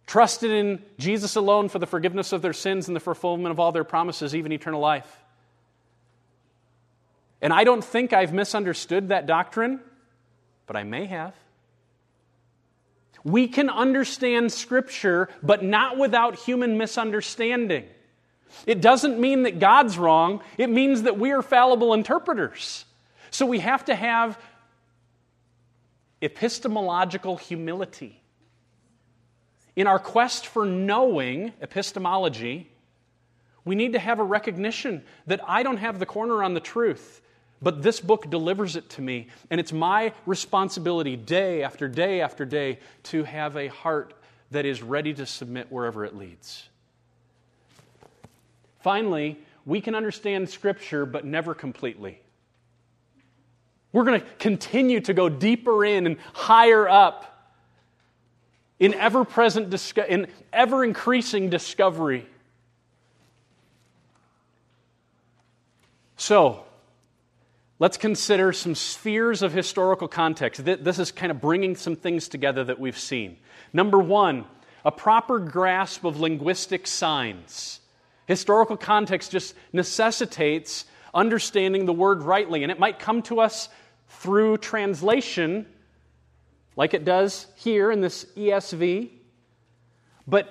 trusted 0.06 0.50
in 0.50 0.82
Jesus 0.98 1.36
alone 1.36 1.68
for 1.68 1.78
the 1.78 1.86
forgiveness 1.86 2.32
of 2.32 2.42
their 2.42 2.52
sins 2.52 2.88
and 2.88 2.96
the 2.96 3.00
fulfillment 3.00 3.50
of 3.50 3.60
all 3.60 3.72
their 3.72 3.84
promises, 3.84 4.34
even 4.34 4.52
eternal 4.52 4.80
life. 4.80 5.22
And 7.42 7.52
I 7.52 7.64
don't 7.64 7.84
think 7.84 8.14
I've 8.14 8.32
misunderstood 8.32 9.08
that 9.08 9.26
doctrine, 9.26 9.80
but 10.66 10.76
I 10.76 10.84
may 10.84 11.04
have. 11.06 11.34
We 13.24 13.48
can 13.48 13.70
understand 13.70 14.52
Scripture, 14.52 15.30
but 15.42 15.64
not 15.64 15.96
without 15.98 16.36
human 16.36 16.76
misunderstanding. 16.76 17.86
It 18.66 18.80
doesn't 18.80 19.18
mean 19.18 19.42
that 19.44 19.58
God's 19.58 19.98
wrong, 19.98 20.42
it 20.58 20.70
means 20.70 21.02
that 21.02 21.18
we 21.18 21.32
are 21.32 21.42
fallible 21.42 21.94
interpreters. 21.94 22.84
So 23.30 23.46
we 23.46 23.58
have 23.60 23.86
to 23.86 23.94
have 23.94 24.38
epistemological 26.22 27.36
humility. 27.36 28.20
In 29.74 29.86
our 29.86 29.98
quest 29.98 30.46
for 30.46 30.64
knowing 30.64 31.52
epistemology, 31.60 32.70
we 33.64 33.74
need 33.74 33.94
to 33.94 33.98
have 33.98 34.20
a 34.20 34.24
recognition 34.24 35.02
that 35.26 35.40
I 35.48 35.62
don't 35.62 35.78
have 35.78 35.98
the 35.98 36.06
corner 36.06 36.44
on 36.44 36.54
the 36.54 36.60
truth, 36.60 37.20
but 37.62 37.82
this 37.82 38.00
book 38.00 38.30
delivers 38.30 38.76
it 38.76 38.88
to 38.90 39.02
me. 39.02 39.28
And 39.50 39.58
it's 39.60 39.72
my 39.72 40.12
responsibility 40.26 41.16
day 41.16 41.62
after 41.62 41.88
day 41.88 42.20
after 42.20 42.44
day 42.44 42.78
to 43.04 43.24
have 43.24 43.56
a 43.56 43.68
heart 43.68 44.14
that 44.50 44.66
is 44.66 44.82
ready 44.82 45.14
to 45.14 45.26
submit 45.26 45.70
wherever 45.70 46.04
it 46.04 46.14
leads. 46.14 46.68
Finally, 48.80 49.38
we 49.64 49.80
can 49.80 49.94
understand 49.94 50.48
Scripture, 50.48 51.06
but 51.06 51.24
never 51.24 51.54
completely. 51.54 52.20
We're 53.92 54.04
going 54.04 54.20
to 54.20 54.26
continue 54.38 55.00
to 55.00 55.14
go 55.14 55.28
deeper 55.28 55.84
in 55.84 56.06
and 56.06 56.16
higher 56.34 56.88
up 56.88 57.30
in 58.78 58.92
ever 58.94 59.24
present, 59.24 59.72
in 60.08 60.26
ever 60.52 60.84
increasing 60.84 61.48
discovery. 61.48 62.26
So, 66.16 66.64
let's 67.84 67.98
consider 67.98 68.50
some 68.50 68.74
spheres 68.74 69.42
of 69.42 69.52
historical 69.52 70.08
context. 70.08 70.64
This 70.64 70.98
is 70.98 71.12
kind 71.12 71.30
of 71.30 71.42
bringing 71.42 71.76
some 71.76 71.96
things 71.96 72.28
together 72.28 72.64
that 72.64 72.80
we've 72.80 72.98
seen. 72.98 73.36
Number 73.74 73.98
one, 73.98 74.46
a 74.86 74.90
proper 74.90 75.38
grasp 75.38 76.02
of 76.02 76.18
linguistic 76.18 76.86
signs. 76.86 77.80
Historical 78.24 78.78
context 78.78 79.32
just 79.32 79.54
necessitates 79.74 80.86
understanding 81.12 81.84
the 81.84 81.92
word 81.92 82.22
rightly, 82.22 82.62
and 82.62 82.72
it 82.72 82.78
might 82.78 82.98
come 82.98 83.20
to 83.24 83.40
us 83.40 83.68
through 84.08 84.56
translation, 84.56 85.66
like 86.76 86.94
it 86.94 87.04
does 87.04 87.46
here 87.56 87.90
in 87.90 88.00
this 88.00 88.24
ESV. 88.34 89.10
But 90.26 90.48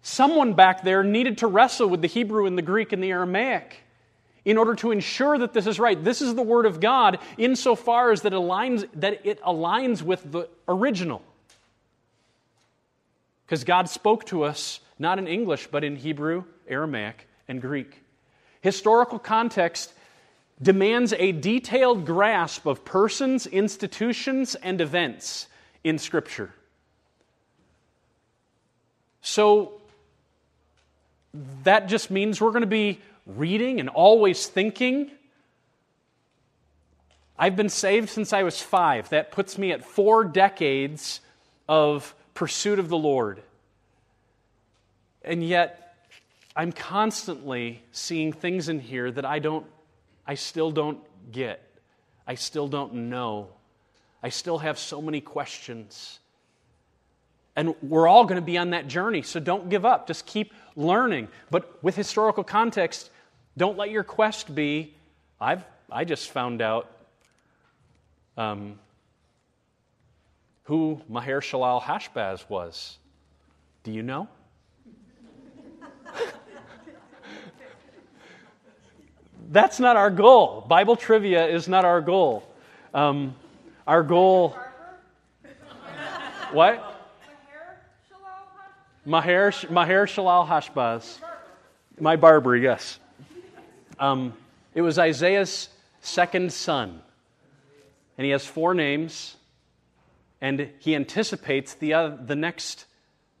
someone 0.00 0.54
back 0.54 0.84
there 0.84 1.04
needed 1.04 1.36
to 1.38 1.48
wrestle 1.48 1.90
with 1.90 2.00
the 2.00 2.08
Hebrew 2.08 2.46
and 2.46 2.56
the 2.56 2.62
Greek 2.62 2.94
and 2.94 3.04
the 3.04 3.10
Aramaic 3.10 3.81
in 4.44 4.58
order 4.58 4.74
to 4.74 4.90
ensure 4.90 5.38
that 5.38 5.52
this 5.52 5.66
is 5.66 5.78
right. 5.78 6.02
This 6.02 6.20
is 6.20 6.34
the 6.34 6.42
Word 6.42 6.66
of 6.66 6.80
God 6.80 7.18
insofar 7.38 8.10
as 8.10 8.22
that, 8.22 8.32
aligns, 8.32 8.88
that 8.94 9.24
it 9.24 9.40
aligns 9.42 10.02
with 10.02 10.30
the 10.30 10.48
original. 10.66 11.22
Because 13.46 13.64
God 13.64 13.88
spoke 13.88 14.26
to 14.26 14.44
us 14.44 14.80
not 14.98 15.18
in 15.18 15.26
English, 15.26 15.68
but 15.70 15.84
in 15.84 15.96
Hebrew, 15.96 16.44
Aramaic, 16.68 17.28
and 17.48 17.60
Greek. 17.60 18.02
Historical 18.60 19.18
context 19.18 19.92
demands 20.60 21.12
a 21.14 21.32
detailed 21.32 22.06
grasp 22.06 22.66
of 22.66 22.84
persons, 22.84 23.46
institutions, 23.46 24.54
and 24.54 24.80
events 24.80 25.48
in 25.82 25.98
Scripture. 25.98 26.52
So 29.20 29.80
that 31.64 31.88
just 31.88 32.10
means 32.10 32.40
we're 32.40 32.50
going 32.50 32.62
to 32.62 32.66
be 32.66 33.00
reading 33.26 33.80
and 33.80 33.88
always 33.88 34.46
thinking. 34.46 35.10
I've 37.38 37.56
been 37.56 37.68
saved 37.68 38.08
since 38.08 38.32
I 38.32 38.42
was 38.42 38.60
five. 38.60 39.08
That 39.10 39.32
puts 39.32 39.58
me 39.58 39.72
at 39.72 39.84
four 39.84 40.24
decades 40.24 41.20
of 41.68 42.14
pursuit 42.34 42.78
of 42.78 42.88
the 42.88 42.98
Lord. 42.98 43.42
And 45.24 45.42
yet, 45.44 45.96
I'm 46.54 46.72
constantly 46.72 47.82
seeing 47.92 48.32
things 48.32 48.68
in 48.68 48.80
here 48.80 49.10
that 49.10 49.24
I 49.24 49.38
don't 49.38 49.66
I 50.26 50.34
still 50.34 50.70
don't 50.70 51.00
get. 51.32 51.62
I 52.26 52.36
still 52.36 52.68
don't 52.68 52.94
know. 53.10 53.48
I 54.22 54.28
still 54.28 54.58
have 54.58 54.78
so 54.78 55.02
many 55.02 55.20
questions. 55.20 56.20
And 57.56 57.74
we're 57.82 58.08
all 58.08 58.24
going 58.24 58.40
to 58.40 58.44
be 58.44 58.56
on 58.56 58.70
that 58.70 58.86
journey, 58.86 59.22
so 59.22 59.40
don't 59.40 59.68
give 59.68 59.84
up. 59.84 60.06
Just 60.06 60.26
keep 60.26 60.52
learning. 60.76 61.28
But 61.50 61.82
with 61.82 61.96
historical 61.96 62.44
context, 62.44 63.10
don't 63.56 63.76
let 63.76 63.90
your 63.90 64.04
quest 64.04 64.54
be 64.54 64.94
I've, 65.42 65.64
I 65.90 66.04
just 66.04 66.30
found 66.30 66.62
out 66.62 66.88
um, 68.36 68.78
who 70.62 71.00
Maher 71.08 71.40
Shalal 71.40 71.82
Hashbaz 71.82 72.48
was. 72.48 72.96
Do 73.82 73.90
you 73.90 74.04
know? 74.04 74.28
that's 79.50 79.80
not 79.80 79.96
our 79.96 80.10
goal. 80.12 80.64
Bible 80.68 80.94
trivia 80.94 81.44
is 81.48 81.66
not 81.66 81.84
our 81.84 82.00
goal. 82.00 82.48
Um, 82.94 83.34
our 83.84 84.04
goal. 84.04 84.56
what? 86.52 86.88
Maher, 89.04 89.52
Maher 89.68 90.06
Shalal 90.06 90.46
Hashbaz. 90.46 91.18
My 91.98 92.14
barber, 92.14 92.56
yes. 92.56 93.00
Um, 94.02 94.32
it 94.74 94.82
was 94.82 94.98
Isaiah's 94.98 95.68
second 96.00 96.52
son. 96.52 97.00
And 98.18 98.24
he 98.24 98.32
has 98.32 98.44
four 98.44 98.74
names. 98.74 99.36
And 100.40 100.70
he 100.80 100.96
anticipates 100.96 101.74
the, 101.74 102.18
the, 102.20 102.34
next, 102.34 102.86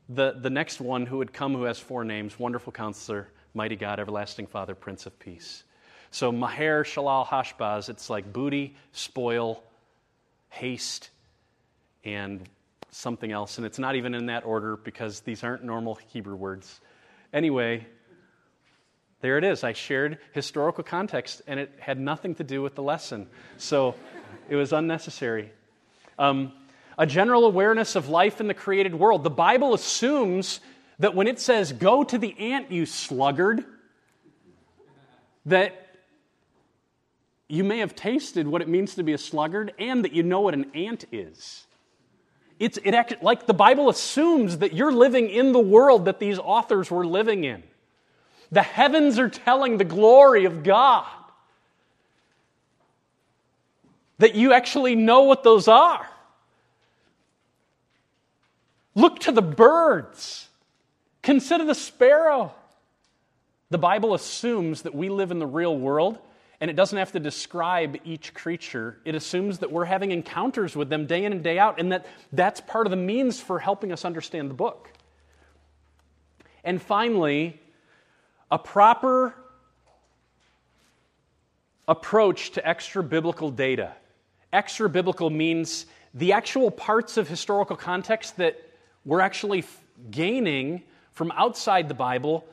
the, 0.08 0.36
the 0.40 0.50
next 0.50 0.80
one 0.80 1.06
who 1.06 1.18
would 1.18 1.32
come 1.32 1.54
who 1.54 1.64
has 1.64 1.80
four 1.80 2.04
names 2.04 2.38
Wonderful 2.38 2.72
Counselor, 2.72 3.26
Mighty 3.54 3.74
God, 3.74 3.98
Everlasting 3.98 4.46
Father, 4.46 4.76
Prince 4.76 5.04
of 5.04 5.18
Peace. 5.18 5.64
So 6.12 6.30
Maher 6.30 6.84
Shalal 6.84 7.26
Hashbaz, 7.26 7.88
it's 7.88 8.08
like 8.08 8.32
booty, 8.32 8.76
spoil, 8.92 9.64
haste, 10.48 11.10
and 12.04 12.48
something 12.92 13.32
else. 13.32 13.56
And 13.58 13.66
it's 13.66 13.80
not 13.80 13.96
even 13.96 14.14
in 14.14 14.26
that 14.26 14.44
order 14.44 14.76
because 14.76 15.20
these 15.22 15.42
aren't 15.42 15.64
normal 15.64 15.96
Hebrew 16.12 16.36
words. 16.36 16.80
Anyway, 17.32 17.84
there 19.22 19.38
it 19.38 19.44
is. 19.44 19.64
I 19.64 19.72
shared 19.72 20.18
historical 20.32 20.84
context, 20.84 21.42
and 21.46 21.58
it 21.58 21.72
had 21.78 21.98
nothing 21.98 22.34
to 22.34 22.44
do 22.44 22.60
with 22.60 22.74
the 22.74 22.82
lesson. 22.82 23.28
So 23.56 23.94
it 24.48 24.56
was 24.56 24.72
unnecessary. 24.72 25.52
Um, 26.18 26.52
a 26.98 27.06
general 27.06 27.46
awareness 27.46 27.94
of 27.96 28.08
life 28.08 28.40
in 28.40 28.48
the 28.48 28.54
created 28.54 28.94
world. 28.94 29.22
The 29.22 29.30
Bible 29.30 29.74
assumes 29.74 30.60
that 30.98 31.14
when 31.14 31.28
it 31.28 31.38
says, 31.40 31.72
Go 31.72 32.02
to 32.02 32.18
the 32.18 32.36
ant, 32.38 32.72
you 32.72 32.84
sluggard, 32.84 33.64
that 35.46 35.86
you 37.48 37.62
may 37.62 37.78
have 37.78 37.94
tasted 37.94 38.48
what 38.48 38.60
it 38.60 38.68
means 38.68 38.96
to 38.96 39.04
be 39.04 39.12
a 39.12 39.18
sluggard 39.18 39.72
and 39.78 40.04
that 40.04 40.12
you 40.12 40.24
know 40.24 40.40
what 40.40 40.54
an 40.54 40.72
ant 40.74 41.04
is. 41.12 41.64
It's 42.58 42.78
it, 42.82 43.22
like 43.22 43.46
the 43.46 43.54
Bible 43.54 43.88
assumes 43.88 44.58
that 44.58 44.72
you're 44.72 44.92
living 44.92 45.28
in 45.30 45.52
the 45.52 45.60
world 45.60 46.06
that 46.06 46.18
these 46.18 46.38
authors 46.40 46.90
were 46.90 47.06
living 47.06 47.44
in. 47.44 47.62
The 48.52 48.62
heavens 48.62 49.18
are 49.18 49.28
telling 49.28 49.78
the 49.78 49.84
glory 49.84 50.44
of 50.44 50.62
God. 50.62 51.06
That 54.18 54.34
you 54.34 54.52
actually 54.52 54.94
know 54.94 55.22
what 55.22 55.42
those 55.42 55.66
are. 55.66 56.06
Look 58.94 59.20
to 59.20 59.32
the 59.32 59.42
birds. 59.42 60.48
Consider 61.22 61.64
the 61.64 61.74
sparrow. 61.74 62.54
The 63.70 63.78
Bible 63.78 64.14
assumes 64.14 64.82
that 64.82 64.94
we 64.94 65.08
live 65.08 65.30
in 65.30 65.38
the 65.38 65.46
real 65.46 65.76
world 65.76 66.18
and 66.62 66.70
it 66.70 66.74
doesn't 66.74 66.96
have 66.96 67.10
to 67.10 67.18
describe 67.18 67.96
each 68.04 68.34
creature. 68.34 68.96
It 69.04 69.16
assumes 69.16 69.58
that 69.58 69.72
we're 69.72 69.84
having 69.84 70.12
encounters 70.12 70.76
with 70.76 70.88
them 70.88 71.06
day 71.06 71.24
in 71.24 71.32
and 71.32 71.42
day 71.42 71.58
out, 71.58 71.80
and 71.80 71.90
that 71.90 72.06
that's 72.32 72.60
part 72.60 72.86
of 72.86 72.92
the 72.92 72.96
means 72.96 73.40
for 73.40 73.58
helping 73.58 73.90
us 73.90 74.04
understand 74.04 74.48
the 74.48 74.54
book. 74.54 74.88
And 76.62 76.80
finally, 76.80 77.60
a 78.52 78.58
proper 78.58 79.34
approach 81.88 82.50
to 82.50 82.68
extra 82.68 83.02
biblical 83.02 83.50
data. 83.50 83.92
Extra 84.52 84.90
biblical 84.90 85.30
means 85.30 85.86
the 86.12 86.34
actual 86.34 86.70
parts 86.70 87.16
of 87.16 87.26
historical 87.26 87.76
context 87.76 88.36
that 88.36 88.60
we're 89.06 89.22
actually 89.22 89.64
gaining 90.10 90.82
from 91.12 91.32
outside 91.32 91.88
the 91.88 91.94
Bible 91.94 92.44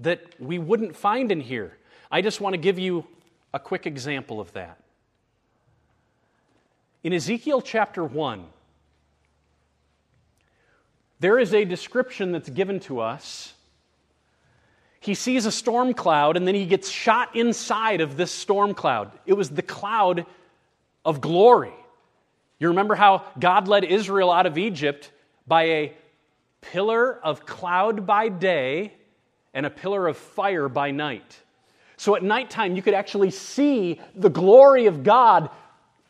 that 0.00 0.22
we 0.38 0.60
wouldn't 0.60 0.94
find 0.94 1.32
in 1.32 1.40
here. 1.40 1.76
I 2.10 2.22
just 2.22 2.40
want 2.40 2.54
to 2.54 2.58
give 2.58 2.78
you 2.78 3.04
a 3.52 3.58
quick 3.58 3.84
example 3.84 4.40
of 4.40 4.52
that. 4.52 4.78
In 7.02 7.12
Ezekiel 7.12 7.60
chapter 7.60 8.04
1, 8.04 8.44
there 11.18 11.40
is 11.40 11.52
a 11.52 11.64
description 11.64 12.30
that's 12.30 12.48
given 12.48 12.78
to 12.80 13.00
us. 13.00 13.54
He 15.02 15.14
sees 15.14 15.46
a 15.46 15.52
storm 15.52 15.94
cloud 15.94 16.36
and 16.36 16.46
then 16.46 16.54
he 16.54 16.64
gets 16.64 16.88
shot 16.88 17.34
inside 17.34 18.00
of 18.00 18.16
this 18.16 18.30
storm 18.30 18.72
cloud. 18.72 19.10
It 19.26 19.32
was 19.32 19.50
the 19.50 19.60
cloud 19.60 20.26
of 21.04 21.20
glory. 21.20 21.74
You 22.60 22.68
remember 22.68 22.94
how 22.94 23.24
God 23.36 23.66
led 23.66 23.82
Israel 23.82 24.30
out 24.30 24.46
of 24.46 24.56
Egypt 24.58 25.10
by 25.44 25.62
a 25.64 25.92
pillar 26.60 27.18
of 27.18 27.44
cloud 27.44 28.06
by 28.06 28.28
day 28.28 28.92
and 29.52 29.66
a 29.66 29.70
pillar 29.70 30.06
of 30.06 30.16
fire 30.16 30.68
by 30.68 30.92
night. 30.92 31.36
So 31.96 32.14
at 32.14 32.22
nighttime, 32.22 32.76
you 32.76 32.82
could 32.82 32.94
actually 32.94 33.32
see 33.32 34.00
the 34.14 34.30
glory 34.30 34.86
of 34.86 35.02
God 35.02 35.50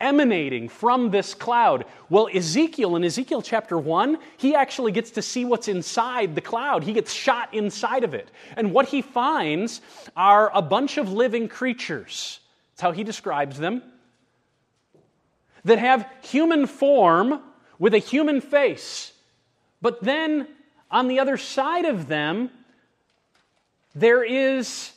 emanating 0.02 0.68
from 0.68 1.10
this 1.10 1.32
cloud. 1.32 1.86
Well, 2.10 2.28
Ezekiel, 2.32 2.96
in 2.96 3.04
Ezekiel 3.04 3.40
chapter 3.40 3.78
1, 3.78 4.18
he 4.36 4.54
actually 4.54 4.92
gets 4.92 5.12
to 5.12 5.22
see 5.22 5.44
what's 5.44 5.68
inside 5.68 6.34
the 6.34 6.40
cloud. 6.40 6.82
He 6.82 6.92
gets 6.92 7.12
shot 7.12 7.54
inside 7.54 8.04
of 8.04 8.12
it. 8.12 8.28
And 8.56 8.72
what 8.72 8.88
he 8.88 9.00
finds 9.00 9.80
are 10.16 10.50
a 10.52 10.60
bunch 10.60 10.98
of 10.98 11.12
living 11.12 11.48
creatures. 11.48 12.40
That's 12.72 12.82
how 12.82 12.92
he 12.92 13.04
describes 13.04 13.58
them. 13.58 13.82
That 15.64 15.78
have 15.78 16.06
human 16.22 16.66
form 16.66 17.40
with 17.78 17.94
a 17.94 17.98
human 17.98 18.40
face. 18.40 19.12
But 19.80 20.02
then 20.02 20.48
on 20.90 21.08
the 21.08 21.20
other 21.20 21.36
side 21.36 21.84
of 21.84 22.08
them, 22.08 22.50
there 23.94 24.24
is 24.24 24.92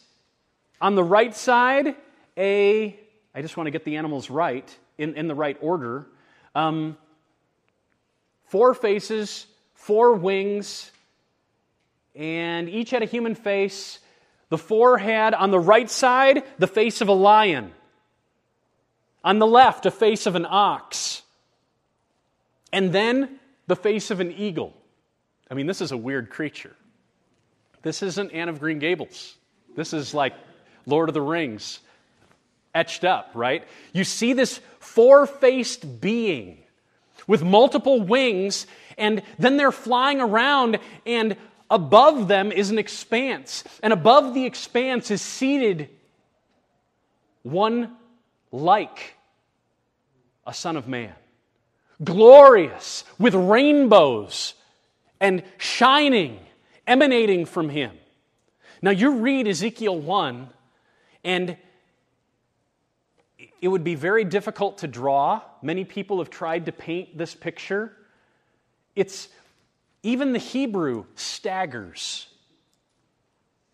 on 0.82 0.95
the 0.95 1.03
right 1.03 1.36
side, 1.36 1.95
a, 2.38 2.99
I 3.34 3.41
just 3.41 3.58
want 3.58 3.68
to 3.68 3.72
get 3.72 3.86
the 3.86 3.97
animals 3.97 4.30
right, 4.30 4.78
in, 4.98 5.16
in 5.16 5.28
the 5.28 5.36
right 5.36 5.58
order. 5.62 6.08
Um, 6.54 6.98
four 8.48 8.74
faces, 8.74 9.48
four 9.74 10.14
wings, 10.14 10.91
and 12.16 12.70
each 12.70 12.91
had 12.91 13.04
a 13.04 13.06
human 13.06 13.36
face. 13.36 14.00
The 14.50 14.58
four 14.58 14.98
had 14.98 15.34
on 15.34 15.52
the 15.52 15.60
right 15.60 15.89
side 15.89 16.43
the 16.58 16.68
face 16.68 17.02
of 17.02 17.08
a 17.08 17.14
lion, 17.14 17.74
on 19.24 19.39
the 19.39 19.48
left, 19.48 19.86
a 19.86 19.91
face 19.91 20.26
of 20.26 20.36
an 20.36 20.46
ox, 20.48 21.24
and 22.72 22.93
then 22.93 23.39
the 23.68 23.76
face 23.76 24.12
of 24.12 24.20
an 24.20 24.32
eagle. 24.32 24.74
I 25.50 25.54
mean, 25.54 25.68
this 25.68 25.82
is 25.82 25.91
a 25.91 25.98
weird 25.98 26.30
creature. 26.30 26.76
This 27.82 28.02
isn't 28.02 28.32
Anne 28.32 28.50
of 28.50 28.60
Green 28.60 28.80
Gables. 28.80 29.36
This 29.76 29.93
is 29.93 30.14
like 30.14 30.34
Lord 30.86 31.10
of 31.10 31.14
the 31.14 31.22
Rings 31.22 31.80
etched 32.76 33.05
up, 33.05 33.32
right? 33.34 33.63
You 33.93 34.03
see 34.03 34.34
this 34.34 34.59
four 34.80 35.26
faced 35.26 36.01
being 36.01 36.59
with 37.26 37.41
multiple 37.41 38.01
wings, 38.01 38.67
and 38.97 39.23
then 39.39 39.57
they're 39.57 39.71
flying 39.71 40.21
around, 40.21 40.78
and 41.05 41.38
above 41.71 42.28
them 42.28 42.51
is 42.51 42.69
an 42.69 42.78
expanse. 42.78 43.63
And 43.82 43.91
above 43.91 44.34
the 44.36 44.45
expanse 44.45 45.09
is 45.09 45.21
seated 45.21 45.89
one 47.41 47.95
like 48.51 49.15
a 50.45 50.53
Son 50.53 50.78
of 50.78 50.88
Man, 50.88 51.13
glorious 52.03 53.03
with 53.17 53.34
rainbows 53.34 54.53
and 55.19 55.43
shining, 55.57 56.39
emanating 56.86 57.45
from 57.45 57.69
him. 57.69 57.91
Now, 58.82 58.91
you 58.91 59.15
read 59.15 59.47
Ezekiel 59.47 59.97
1, 59.97 60.49
and 61.23 61.57
it 63.66 63.70
would 63.70 63.84
be 63.84 63.95
very 63.95 64.24
difficult 64.24 64.78
to 64.78 64.88
draw. 64.88 65.41
Many 65.63 65.86
people 65.86 66.20
have 66.20 66.30
tried 66.30 66.68
to 66.68 66.72
paint 66.72 67.18
this 67.18 67.34
picture. 67.34 67.91
It's 68.95 69.28
even 70.03 70.34
the 70.34 70.39
Hebrew 70.39 71.05
staggers. 71.16 72.28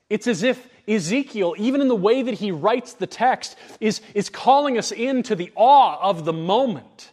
It's 0.09 0.27
as 0.27 0.43
if 0.43 0.65
Ezekiel, 0.87 1.55
even 1.57 1.81
in 1.81 1.89
the 1.89 1.95
way 1.95 2.23
that 2.23 2.35
he 2.35 2.53
writes 2.53 2.93
the 2.93 3.05
text, 3.05 3.57
is, 3.81 3.99
is 4.13 4.29
calling 4.29 4.77
us 4.77 4.93
into 4.93 5.35
the 5.35 5.51
awe 5.55 5.99
of 6.01 6.23
the 6.23 6.31
moment. 6.31 7.11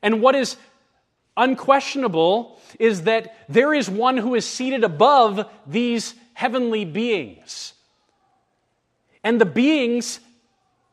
And 0.00 0.22
what 0.22 0.36
is 0.36 0.56
unquestionable 1.36 2.60
is 2.78 3.02
that 3.02 3.36
there 3.48 3.74
is 3.74 3.90
one 3.90 4.16
who 4.16 4.36
is 4.36 4.46
seated 4.46 4.84
above 4.84 5.50
these 5.66 6.14
heavenly 6.34 6.84
beings. 6.84 7.72
And 9.24 9.40
the 9.40 9.44
beings, 9.44 10.20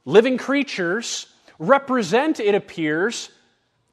living 0.05 0.37
creatures, 0.37 1.27
represent, 1.59 2.39
it 2.39 2.55
appears, 2.55 3.29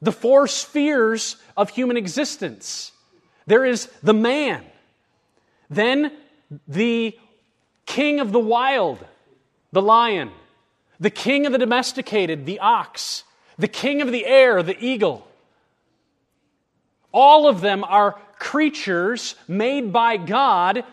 the 0.01 0.13
four 0.13 0.47
spheres 0.47 1.37
of 1.57 1.71
human 1.71 1.97
existence. 1.97 2.93
There 3.47 3.65
is 3.65 3.87
the 4.03 4.15
man, 4.15 4.65
then 5.71 6.13
the 6.67 7.19
king 7.87 8.21
of 8.21 8.33
the 8.33 8.39
wild, 8.39 9.05
the 9.73 9.83
lion, 9.83 10.31
the 11.01 11.11
king 11.11 11.47
of 11.47 11.53
the 11.53 11.59
domesticated, 11.59 12.47
the 12.47 12.61
ox, 12.61 13.25
the 13.59 13.69
king 13.69 14.03
of 14.03 14.13
the 14.13 14.25
air, 14.27 14.63
the 14.63 14.79
eagle. 14.85 15.27
All 17.13 17.49
of 17.49 17.61
them 17.61 17.85
are 17.85 18.19
creatures 18.39 19.35
made 19.49 19.93
by 19.93 20.17
God 20.17 20.85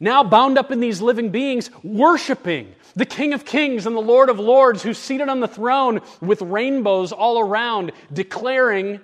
now 0.00 0.22
bound 0.22 0.58
up 0.58 0.70
in 0.70 0.80
these 0.80 1.00
living 1.00 1.30
beings, 1.30 1.70
worshiping 1.82 2.74
the 2.96 3.06
King 3.06 3.32
of 3.32 3.44
Kings 3.44 3.86
and 3.86 3.94
the 3.94 4.00
Lord 4.00 4.28
of 4.28 4.38
Lords, 4.40 4.82
who's 4.82 4.98
seated 4.98 5.28
on 5.28 5.40
the 5.40 5.48
throne 5.48 6.00
with 6.20 6.42
rainbows 6.42 7.12
all 7.12 7.38
around, 7.38 7.92
declaring 8.12 9.00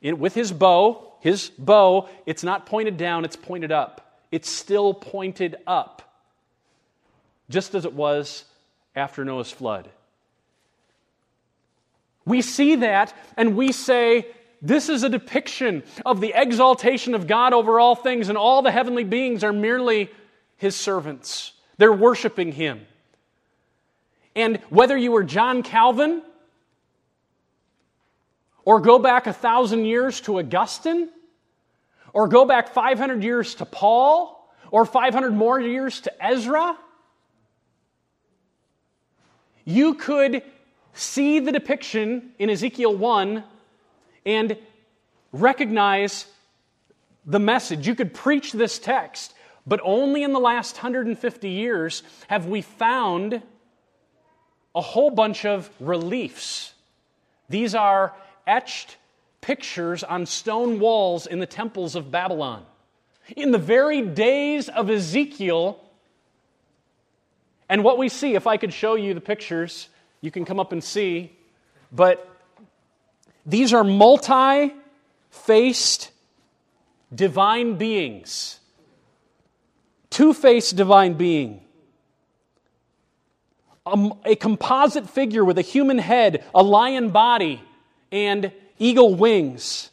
with 0.00 0.34
his 0.34 0.52
bow, 0.52 1.12
his 1.20 1.50
bow, 1.58 2.08
it's 2.26 2.44
not 2.44 2.66
pointed 2.66 2.96
down, 2.96 3.24
it's 3.24 3.36
pointed 3.36 3.72
up. 3.72 4.20
It's 4.30 4.50
still 4.50 4.94
pointed 4.94 5.56
up, 5.66 6.02
just 7.48 7.74
as 7.74 7.84
it 7.84 7.94
was 7.94 8.44
after 8.94 9.24
Noah's 9.24 9.50
flood. 9.50 9.88
We 12.24 12.42
see 12.42 12.76
that 12.76 13.14
and 13.36 13.56
we 13.56 13.72
say, 13.72 14.26
this 14.64 14.88
is 14.88 15.02
a 15.02 15.10
depiction 15.10 15.82
of 16.06 16.22
the 16.22 16.32
exaltation 16.34 17.14
of 17.14 17.26
God 17.26 17.52
over 17.52 17.78
all 17.78 17.94
things, 17.94 18.30
and 18.30 18.38
all 18.38 18.62
the 18.62 18.72
heavenly 18.72 19.04
beings 19.04 19.44
are 19.44 19.52
merely 19.52 20.10
his 20.56 20.74
servants. 20.74 21.52
They're 21.76 21.92
worshiping 21.92 22.50
him. 22.50 22.86
And 24.34 24.56
whether 24.70 24.96
you 24.96 25.12
were 25.12 25.22
John 25.22 25.62
Calvin, 25.62 26.22
or 28.64 28.80
go 28.80 28.98
back 28.98 29.26
a 29.26 29.34
thousand 29.34 29.84
years 29.84 30.22
to 30.22 30.38
Augustine, 30.38 31.10
or 32.14 32.26
go 32.26 32.46
back 32.46 32.72
500 32.72 33.22
years 33.22 33.54
to 33.56 33.66
Paul, 33.66 34.50
or 34.70 34.86
500 34.86 35.34
more 35.34 35.60
years 35.60 36.00
to 36.00 36.24
Ezra, 36.24 36.78
you 39.66 39.94
could 39.94 40.42
see 40.94 41.38
the 41.38 41.52
depiction 41.52 42.30
in 42.38 42.48
Ezekiel 42.48 42.96
1 42.96 43.44
and 44.24 44.56
recognize 45.32 46.26
the 47.26 47.38
message. 47.38 47.86
You 47.86 47.94
could 47.94 48.14
preach 48.14 48.52
this 48.52 48.78
text, 48.78 49.34
but 49.66 49.80
only 49.82 50.22
in 50.22 50.32
the 50.32 50.40
last 50.40 50.76
150 50.76 51.48
years 51.48 52.02
have 52.28 52.46
we 52.46 52.62
found 52.62 53.42
a 54.74 54.80
whole 54.80 55.10
bunch 55.10 55.44
of 55.44 55.70
reliefs. 55.80 56.74
These 57.48 57.74
are 57.74 58.14
etched 58.46 58.96
pictures 59.40 60.02
on 60.02 60.26
stone 60.26 60.80
walls 60.80 61.26
in 61.26 61.38
the 61.38 61.46
temples 61.46 61.94
of 61.94 62.10
Babylon. 62.10 62.64
In 63.36 63.52
the 63.52 63.58
very 63.58 64.02
days 64.02 64.68
of 64.68 64.90
Ezekiel, 64.90 65.80
and 67.68 67.82
what 67.82 67.96
we 67.96 68.08
see, 68.08 68.34
if 68.34 68.46
I 68.46 68.56
could 68.56 68.72
show 68.72 68.94
you 68.94 69.14
the 69.14 69.20
pictures, 69.20 69.88
you 70.20 70.30
can 70.30 70.44
come 70.44 70.60
up 70.60 70.72
and 70.72 70.82
see, 70.82 71.32
but 71.92 72.33
these 73.46 73.72
are 73.72 73.84
multi 73.84 74.72
faced 75.30 76.10
divine 77.14 77.76
beings, 77.76 78.60
two 80.10 80.32
faced 80.32 80.76
divine 80.76 81.14
being. 81.14 81.60
a, 83.86 84.10
a 84.24 84.36
composite 84.36 85.08
figure 85.08 85.44
with 85.44 85.58
a 85.58 85.62
human 85.62 85.98
head, 85.98 86.44
a 86.54 86.62
lion 86.62 87.10
body, 87.10 87.62
and 88.10 88.52
eagle 88.78 89.14
wings. 89.14 89.90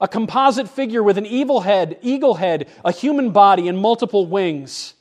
A 0.00 0.08
composite 0.08 0.68
figure 0.68 1.02
with 1.02 1.18
an 1.18 1.26
evil 1.26 1.60
head, 1.60 1.98
eagle 2.02 2.34
head, 2.34 2.68
a 2.84 2.92
human 2.92 3.30
body, 3.30 3.68
and 3.68 3.78
multiple 3.78 4.26
wings. 4.26 4.94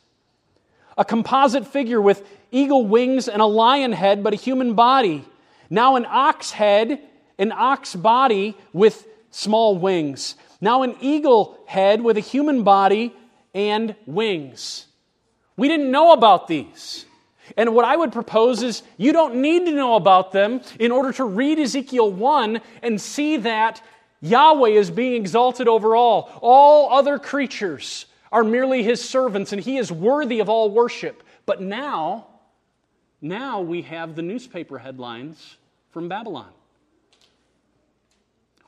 A 0.98 1.04
composite 1.04 1.66
figure 1.68 2.02
with 2.02 2.26
eagle 2.52 2.86
wings 2.86 3.28
and 3.28 3.42
a 3.42 3.46
lion 3.46 3.92
head, 3.92 4.24
but 4.24 4.34
a 4.34 4.38
human 4.38 4.76
body. 4.76 5.26
Now 5.70 5.96
an 5.96 6.06
ox 6.08 6.52
head, 6.52 7.02
an 7.38 7.52
ox 7.52 7.96
body 7.96 8.58
with 8.72 9.08
small 9.32 9.78
wings. 9.78 10.36
Now 10.62 10.84
an 10.84 10.96
eagle 11.02 11.58
head 11.66 12.02
with 12.02 12.18
a 12.18 12.22
human 12.22 12.64
body 12.64 13.14
and 13.54 13.96
wings. 14.06 14.88
We 15.58 15.68
didn't 15.68 15.92
know 15.92 16.14
about 16.14 16.48
these. 16.48 17.06
And 17.58 17.76
what 17.76 17.86
I 17.86 17.96
would 17.96 18.12
propose 18.12 18.64
is 18.64 18.84
you 18.98 19.12
don't 19.12 19.36
need 19.36 19.66
to 19.66 19.72
know 19.72 19.96
about 19.96 20.32
them 20.32 20.62
in 20.80 20.92
order 20.92 21.12
to 21.14 21.26
read 21.26 21.60
Ezekiel 21.60 22.12
1 22.12 22.62
and 22.82 23.00
see 23.00 23.38
that 23.38 23.82
Yahweh 24.22 24.70
is 24.70 24.90
being 24.90 25.16
exalted 25.16 25.68
over 25.68 25.96
all. 25.96 26.32
All 26.42 26.94
other 26.94 27.20
creatures 27.20 28.06
are 28.32 28.44
merely 28.44 28.82
his 28.82 29.08
servants, 29.08 29.52
and 29.52 29.62
he 29.62 29.78
is 29.78 29.92
worthy 29.92 30.40
of 30.40 30.50
all 30.50 30.72
worship. 30.72 31.22
But 31.46 31.62
now, 31.62 32.28
now 33.22 33.62
we 33.62 33.82
have 33.84 34.16
the 34.16 34.22
newspaper 34.22 34.80
headlines 34.80 35.58
from 35.92 36.08
Babylon. 36.08 36.50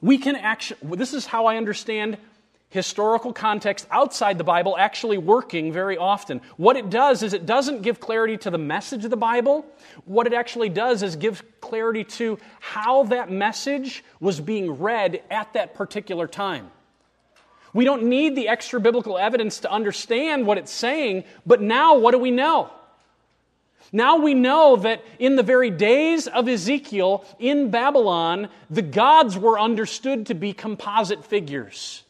We 0.02 0.18
can 0.18 0.36
actually, 0.36 0.98
this 0.98 1.14
is 1.14 1.26
how 1.26 1.46
I 1.46 1.58
understand 1.58 2.18
historical 2.70 3.32
context 3.32 3.88
outside 3.90 4.38
the 4.38 4.44
Bible 4.44 4.76
actually 4.78 5.18
working 5.18 5.72
very 5.72 5.98
often. 5.98 6.42
What 6.58 6.76
it 6.76 6.90
does 6.90 7.24
is 7.24 7.34
it 7.34 7.46
doesn't 7.46 7.84
give 7.84 8.00
clarity 8.00 8.38
to 8.38 8.52
the 8.52 8.58
message 8.58 9.06
of 9.06 9.12
the 9.12 9.18
Bible. 9.18 9.66
What 10.04 10.28
it 10.28 10.34
actually 10.34 10.70
does 10.70 11.02
is 11.02 11.16
give 11.16 11.44
clarity 11.62 12.04
to 12.04 12.38
how 12.60 13.04
that 13.04 13.32
message 13.32 14.04
was 14.20 14.42
being 14.42 14.80
read 14.80 15.22
at 15.32 15.54
that 15.54 15.74
particular 15.74 16.28
time. 16.28 16.70
We 17.74 17.86
don't 17.86 18.04
need 18.04 18.36
the 18.36 18.48
extra 18.48 18.80
biblical 18.80 19.18
evidence 19.18 19.60
to 19.60 19.72
understand 19.72 20.46
what 20.46 20.58
it's 20.58 20.72
saying, 20.72 21.26
but 21.46 21.62
now 21.62 21.98
what 21.98 22.12
do 22.12 22.20
we 22.20 22.32
know? 22.32 22.72
Now 23.96 24.18
we 24.18 24.34
know 24.34 24.76
that 24.76 25.06
in 25.20 25.38
the 25.38 25.42
very 25.42 25.70
days 25.70 26.28
of 26.28 26.50
Ezekiel 26.50 27.24
in 27.40 27.72
Babylon, 27.72 28.50
the 28.70 28.82
gods 28.82 29.38
were 29.38 29.58
understood 29.58 30.26
to 30.26 30.34
be 30.34 30.52
composite 30.52 31.24
figures. 31.24 32.04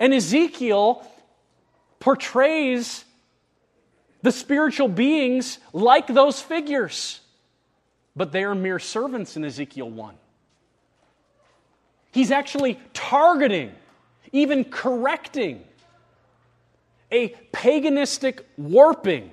And 0.00 0.12
Ezekiel 0.12 1.06
portrays 2.00 3.04
the 4.22 4.32
spiritual 4.32 4.88
beings 4.88 5.60
like 5.72 6.08
those 6.08 6.40
figures, 6.40 7.20
but 8.16 8.32
they 8.32 8.42
are 8.42 8.56
mere 8.56 8.80
servants 8.80 9.36
in 9.36 9.44
Ezekiel 9.44 9.88
1. 9.88 10.16
He's 12.10 12.32
actually 12.32 12.76
targeting, 12.92 13.70
even 14.32 14.64
correcting, 14.64 15.62
a 17.12 17.28
paganistic 17.52 18.40
warping 18.56 19.30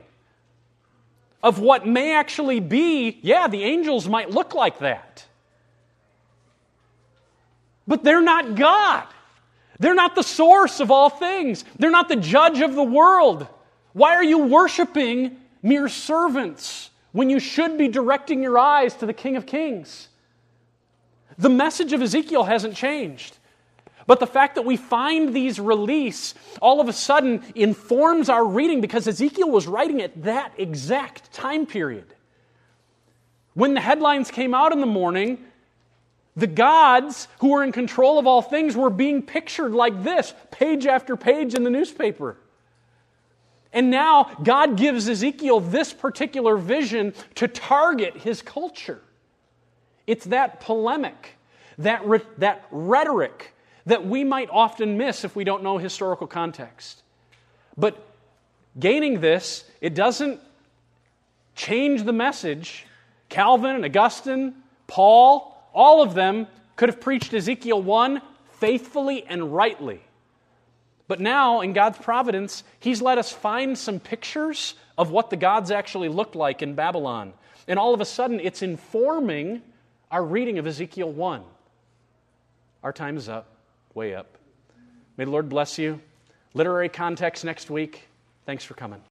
of 1.48 1.60
what 1.60 1.88
may 1.88 2.14
actually 2.14 2.60
be 2.60 3.20
yeah, 3.22 3.48
the 3.48 3.64
angels 3.64 4.06
might 4.06 4.30
look 4.30 4.54
like 4.54 4.80
that. 4.80 5.26
But 7.88 8.04
they're 8.04 8.22
not 8.22 8.56
God. 8.56 9.08
They're 9.80 9.96
not 9.96 10.14
the 10.14 10.24
source 10.24 10.82
of 10.82 10.92
all 10.92 11.10
things. 11.10 11.64
They're 11.80 11.90
not 11.90 12.10
the 12.10 12.18
judge 12.18 12.60
of 12.60 12.76
the 12.76 12.84
world. 12.84 13.48
Why 13.94 14.16
are 14.16 14.24
you 14.26 14.40
worshiping 14.40 15.38
mere 15.64 15.88
servants 15.88 16.90
when 17.14 17.30
you 17.30 17.40
should 17.40 17.78
be 17.78 17.88
directing 17.88 18.44
your 18.44 18.60
eyes 18.60 18.96
to 18.96 19.06
the 19.06 19.14
King 19.14 19.38
of 19.38 19.46
Kings? 19.46 20.10
The 21.38 21.50
message 21.50 21.94
of 21.94 22.02
Ezekiel 22.02 22.44
hasn't 22.44 22.76
changed. 22.76 23.38
But 24.08 24.22
the 24.22 24.28
fact 24.28 24.56
that 24.56 24.64
we 24.64 24.78
find 24.78 25.34
these 25.34 25.60
release 25.60 26.34
all 26.62 26.80
of 26.80 26.88
a 26.88 26.94
sudden 26.94 27.44
informs 27.54 28.30
our 28.30 28.46
reading 28.46 28.80
because 28.80 29.06
Ezekiel 29.06 29.52
was 29.52 29.68
writing 29.68 30.02
at 30.02 30.24
that 30.24 30.54
exact 30.58 31.32
time 31.34 31.66
period. 31.66 32.06
When 33.54 33.74
the 33.74 33.82
headlines 33.82 34.32
came 34.32 34.54
out 34.54 34.72
in 34.72 34.80
the 34.80 34.86
morning, 34.86 35.44
the 36.38 36.48
gods 36.48 37.28
who 37.40 37.50
were 37.50 37.64
in 37.64 37.74
control 37.74 38.18
of 38.18 38.26
all 38.26 38.42
things 38.42 38.78
were 38.78 38.90
being 38.90 39.24
pictured 39.24 39.74
like 39.74 40.04
this, 40.04 40.34
page 40.52 40.86
after 40.86 41.18
page 41.18 41.54
in 41.54 41.64
the 41.64 41.70
newspaper. 41.70 42.38
And 43.74 43.92
now 43.92 44.36
God 44.42 44.78
gives 44.78 45.10
Ezekiel 45.10 45.60
this 45.60 45.92
particular 45.92 46.56
vision 46.56 47.14
to 47.36 47.50
target 47.50 48.16
his 48.16 48.42
culture. 48.42 49.02
It's 50.06 50.26
that 50.26 50.62
polemic, 50.62 51.32
that, 51.80 52.08
re- 52.08 52.22
that 52.38 52.66
rhetoric 52.72 53.54
that 53.88 54.06
we 54.06 54.24
might 54.24 54.50
often 54.52 54.98
miss 54.98 55.24
if 55.24 55.36
we 55.36 55.46
don't 55.46 55.64
know 55.64 55.78
historical 55.78 56.28
context. 56.28 57.02
But 57.78 57.98
gaining 58.78 59.22
this, 59.22 59.64
it 59.80 59.96
doesn't 59.96 60.42
change 61.56 62.04
the 62.04 62.14
message. 62.14 62.86
Calvin 63.30 63.76
and 63.76 63.86
Augustine, 63.86 64.56
Paul, 64.88 65.58
all 65.74 66.04
of 66.04 66.14
them 66.14 66.48
could 66.76 66.90
have 66.90 67.00
preached 67.00 67.34
Ezekiel 67.34 67.82
1 67.82 68.22
faithfully 68.60 69.24
and 69.26 69.56
rightly. 69.56 70.02
But 71.08 71.22
now, 71.22 71.62
in 71.62 71.72
God's 71.72 71.98
providence, 71.98 72.64
He's 72.80 73.02
let 73.02 73.18
us 73.18 73.32
find 73.32 73.78
some 73.78 74.02
pictures 74.02 74.76
of 74.98 75.12
what 75.12 75.30
the 75.30 75.38
gods 75.38 75.72
actually 75.72 76.10
looked 76.10 76.36
like 76.36 76.62
in 76.62 76.76
Babylon. 76.76 77.32
And 77.70 77.80
all 77.80 77.94
of 77.94 78.02
a 78.02 78.06
sudden, 78.06 78.42
it's 78.42 78.62
informing 78.62 79.62
our 80.12 80.24
reading 80.24 80.60
of 80.60 80.68
Ezekiel 80.68 81.12
1. 81.12 81.42
Our 82.84 82.92
time 82.92 83.16
is 83.16 83.30
up, 83.30 83.48
way 83.94 84.16
up. 84.16 84.38
May 85.18 85.26
the 85.26 85.32
Lord 85.32 85.50
bless 85.50 85.78
you. 85.78 86.02
Literary 86.54 86.90
context 86.90 87.44
next 87.44 87.70
week. 87.70 88.08
Thanks 88.46 88.64
for 88.64 88.74
coming. 88.74 89.02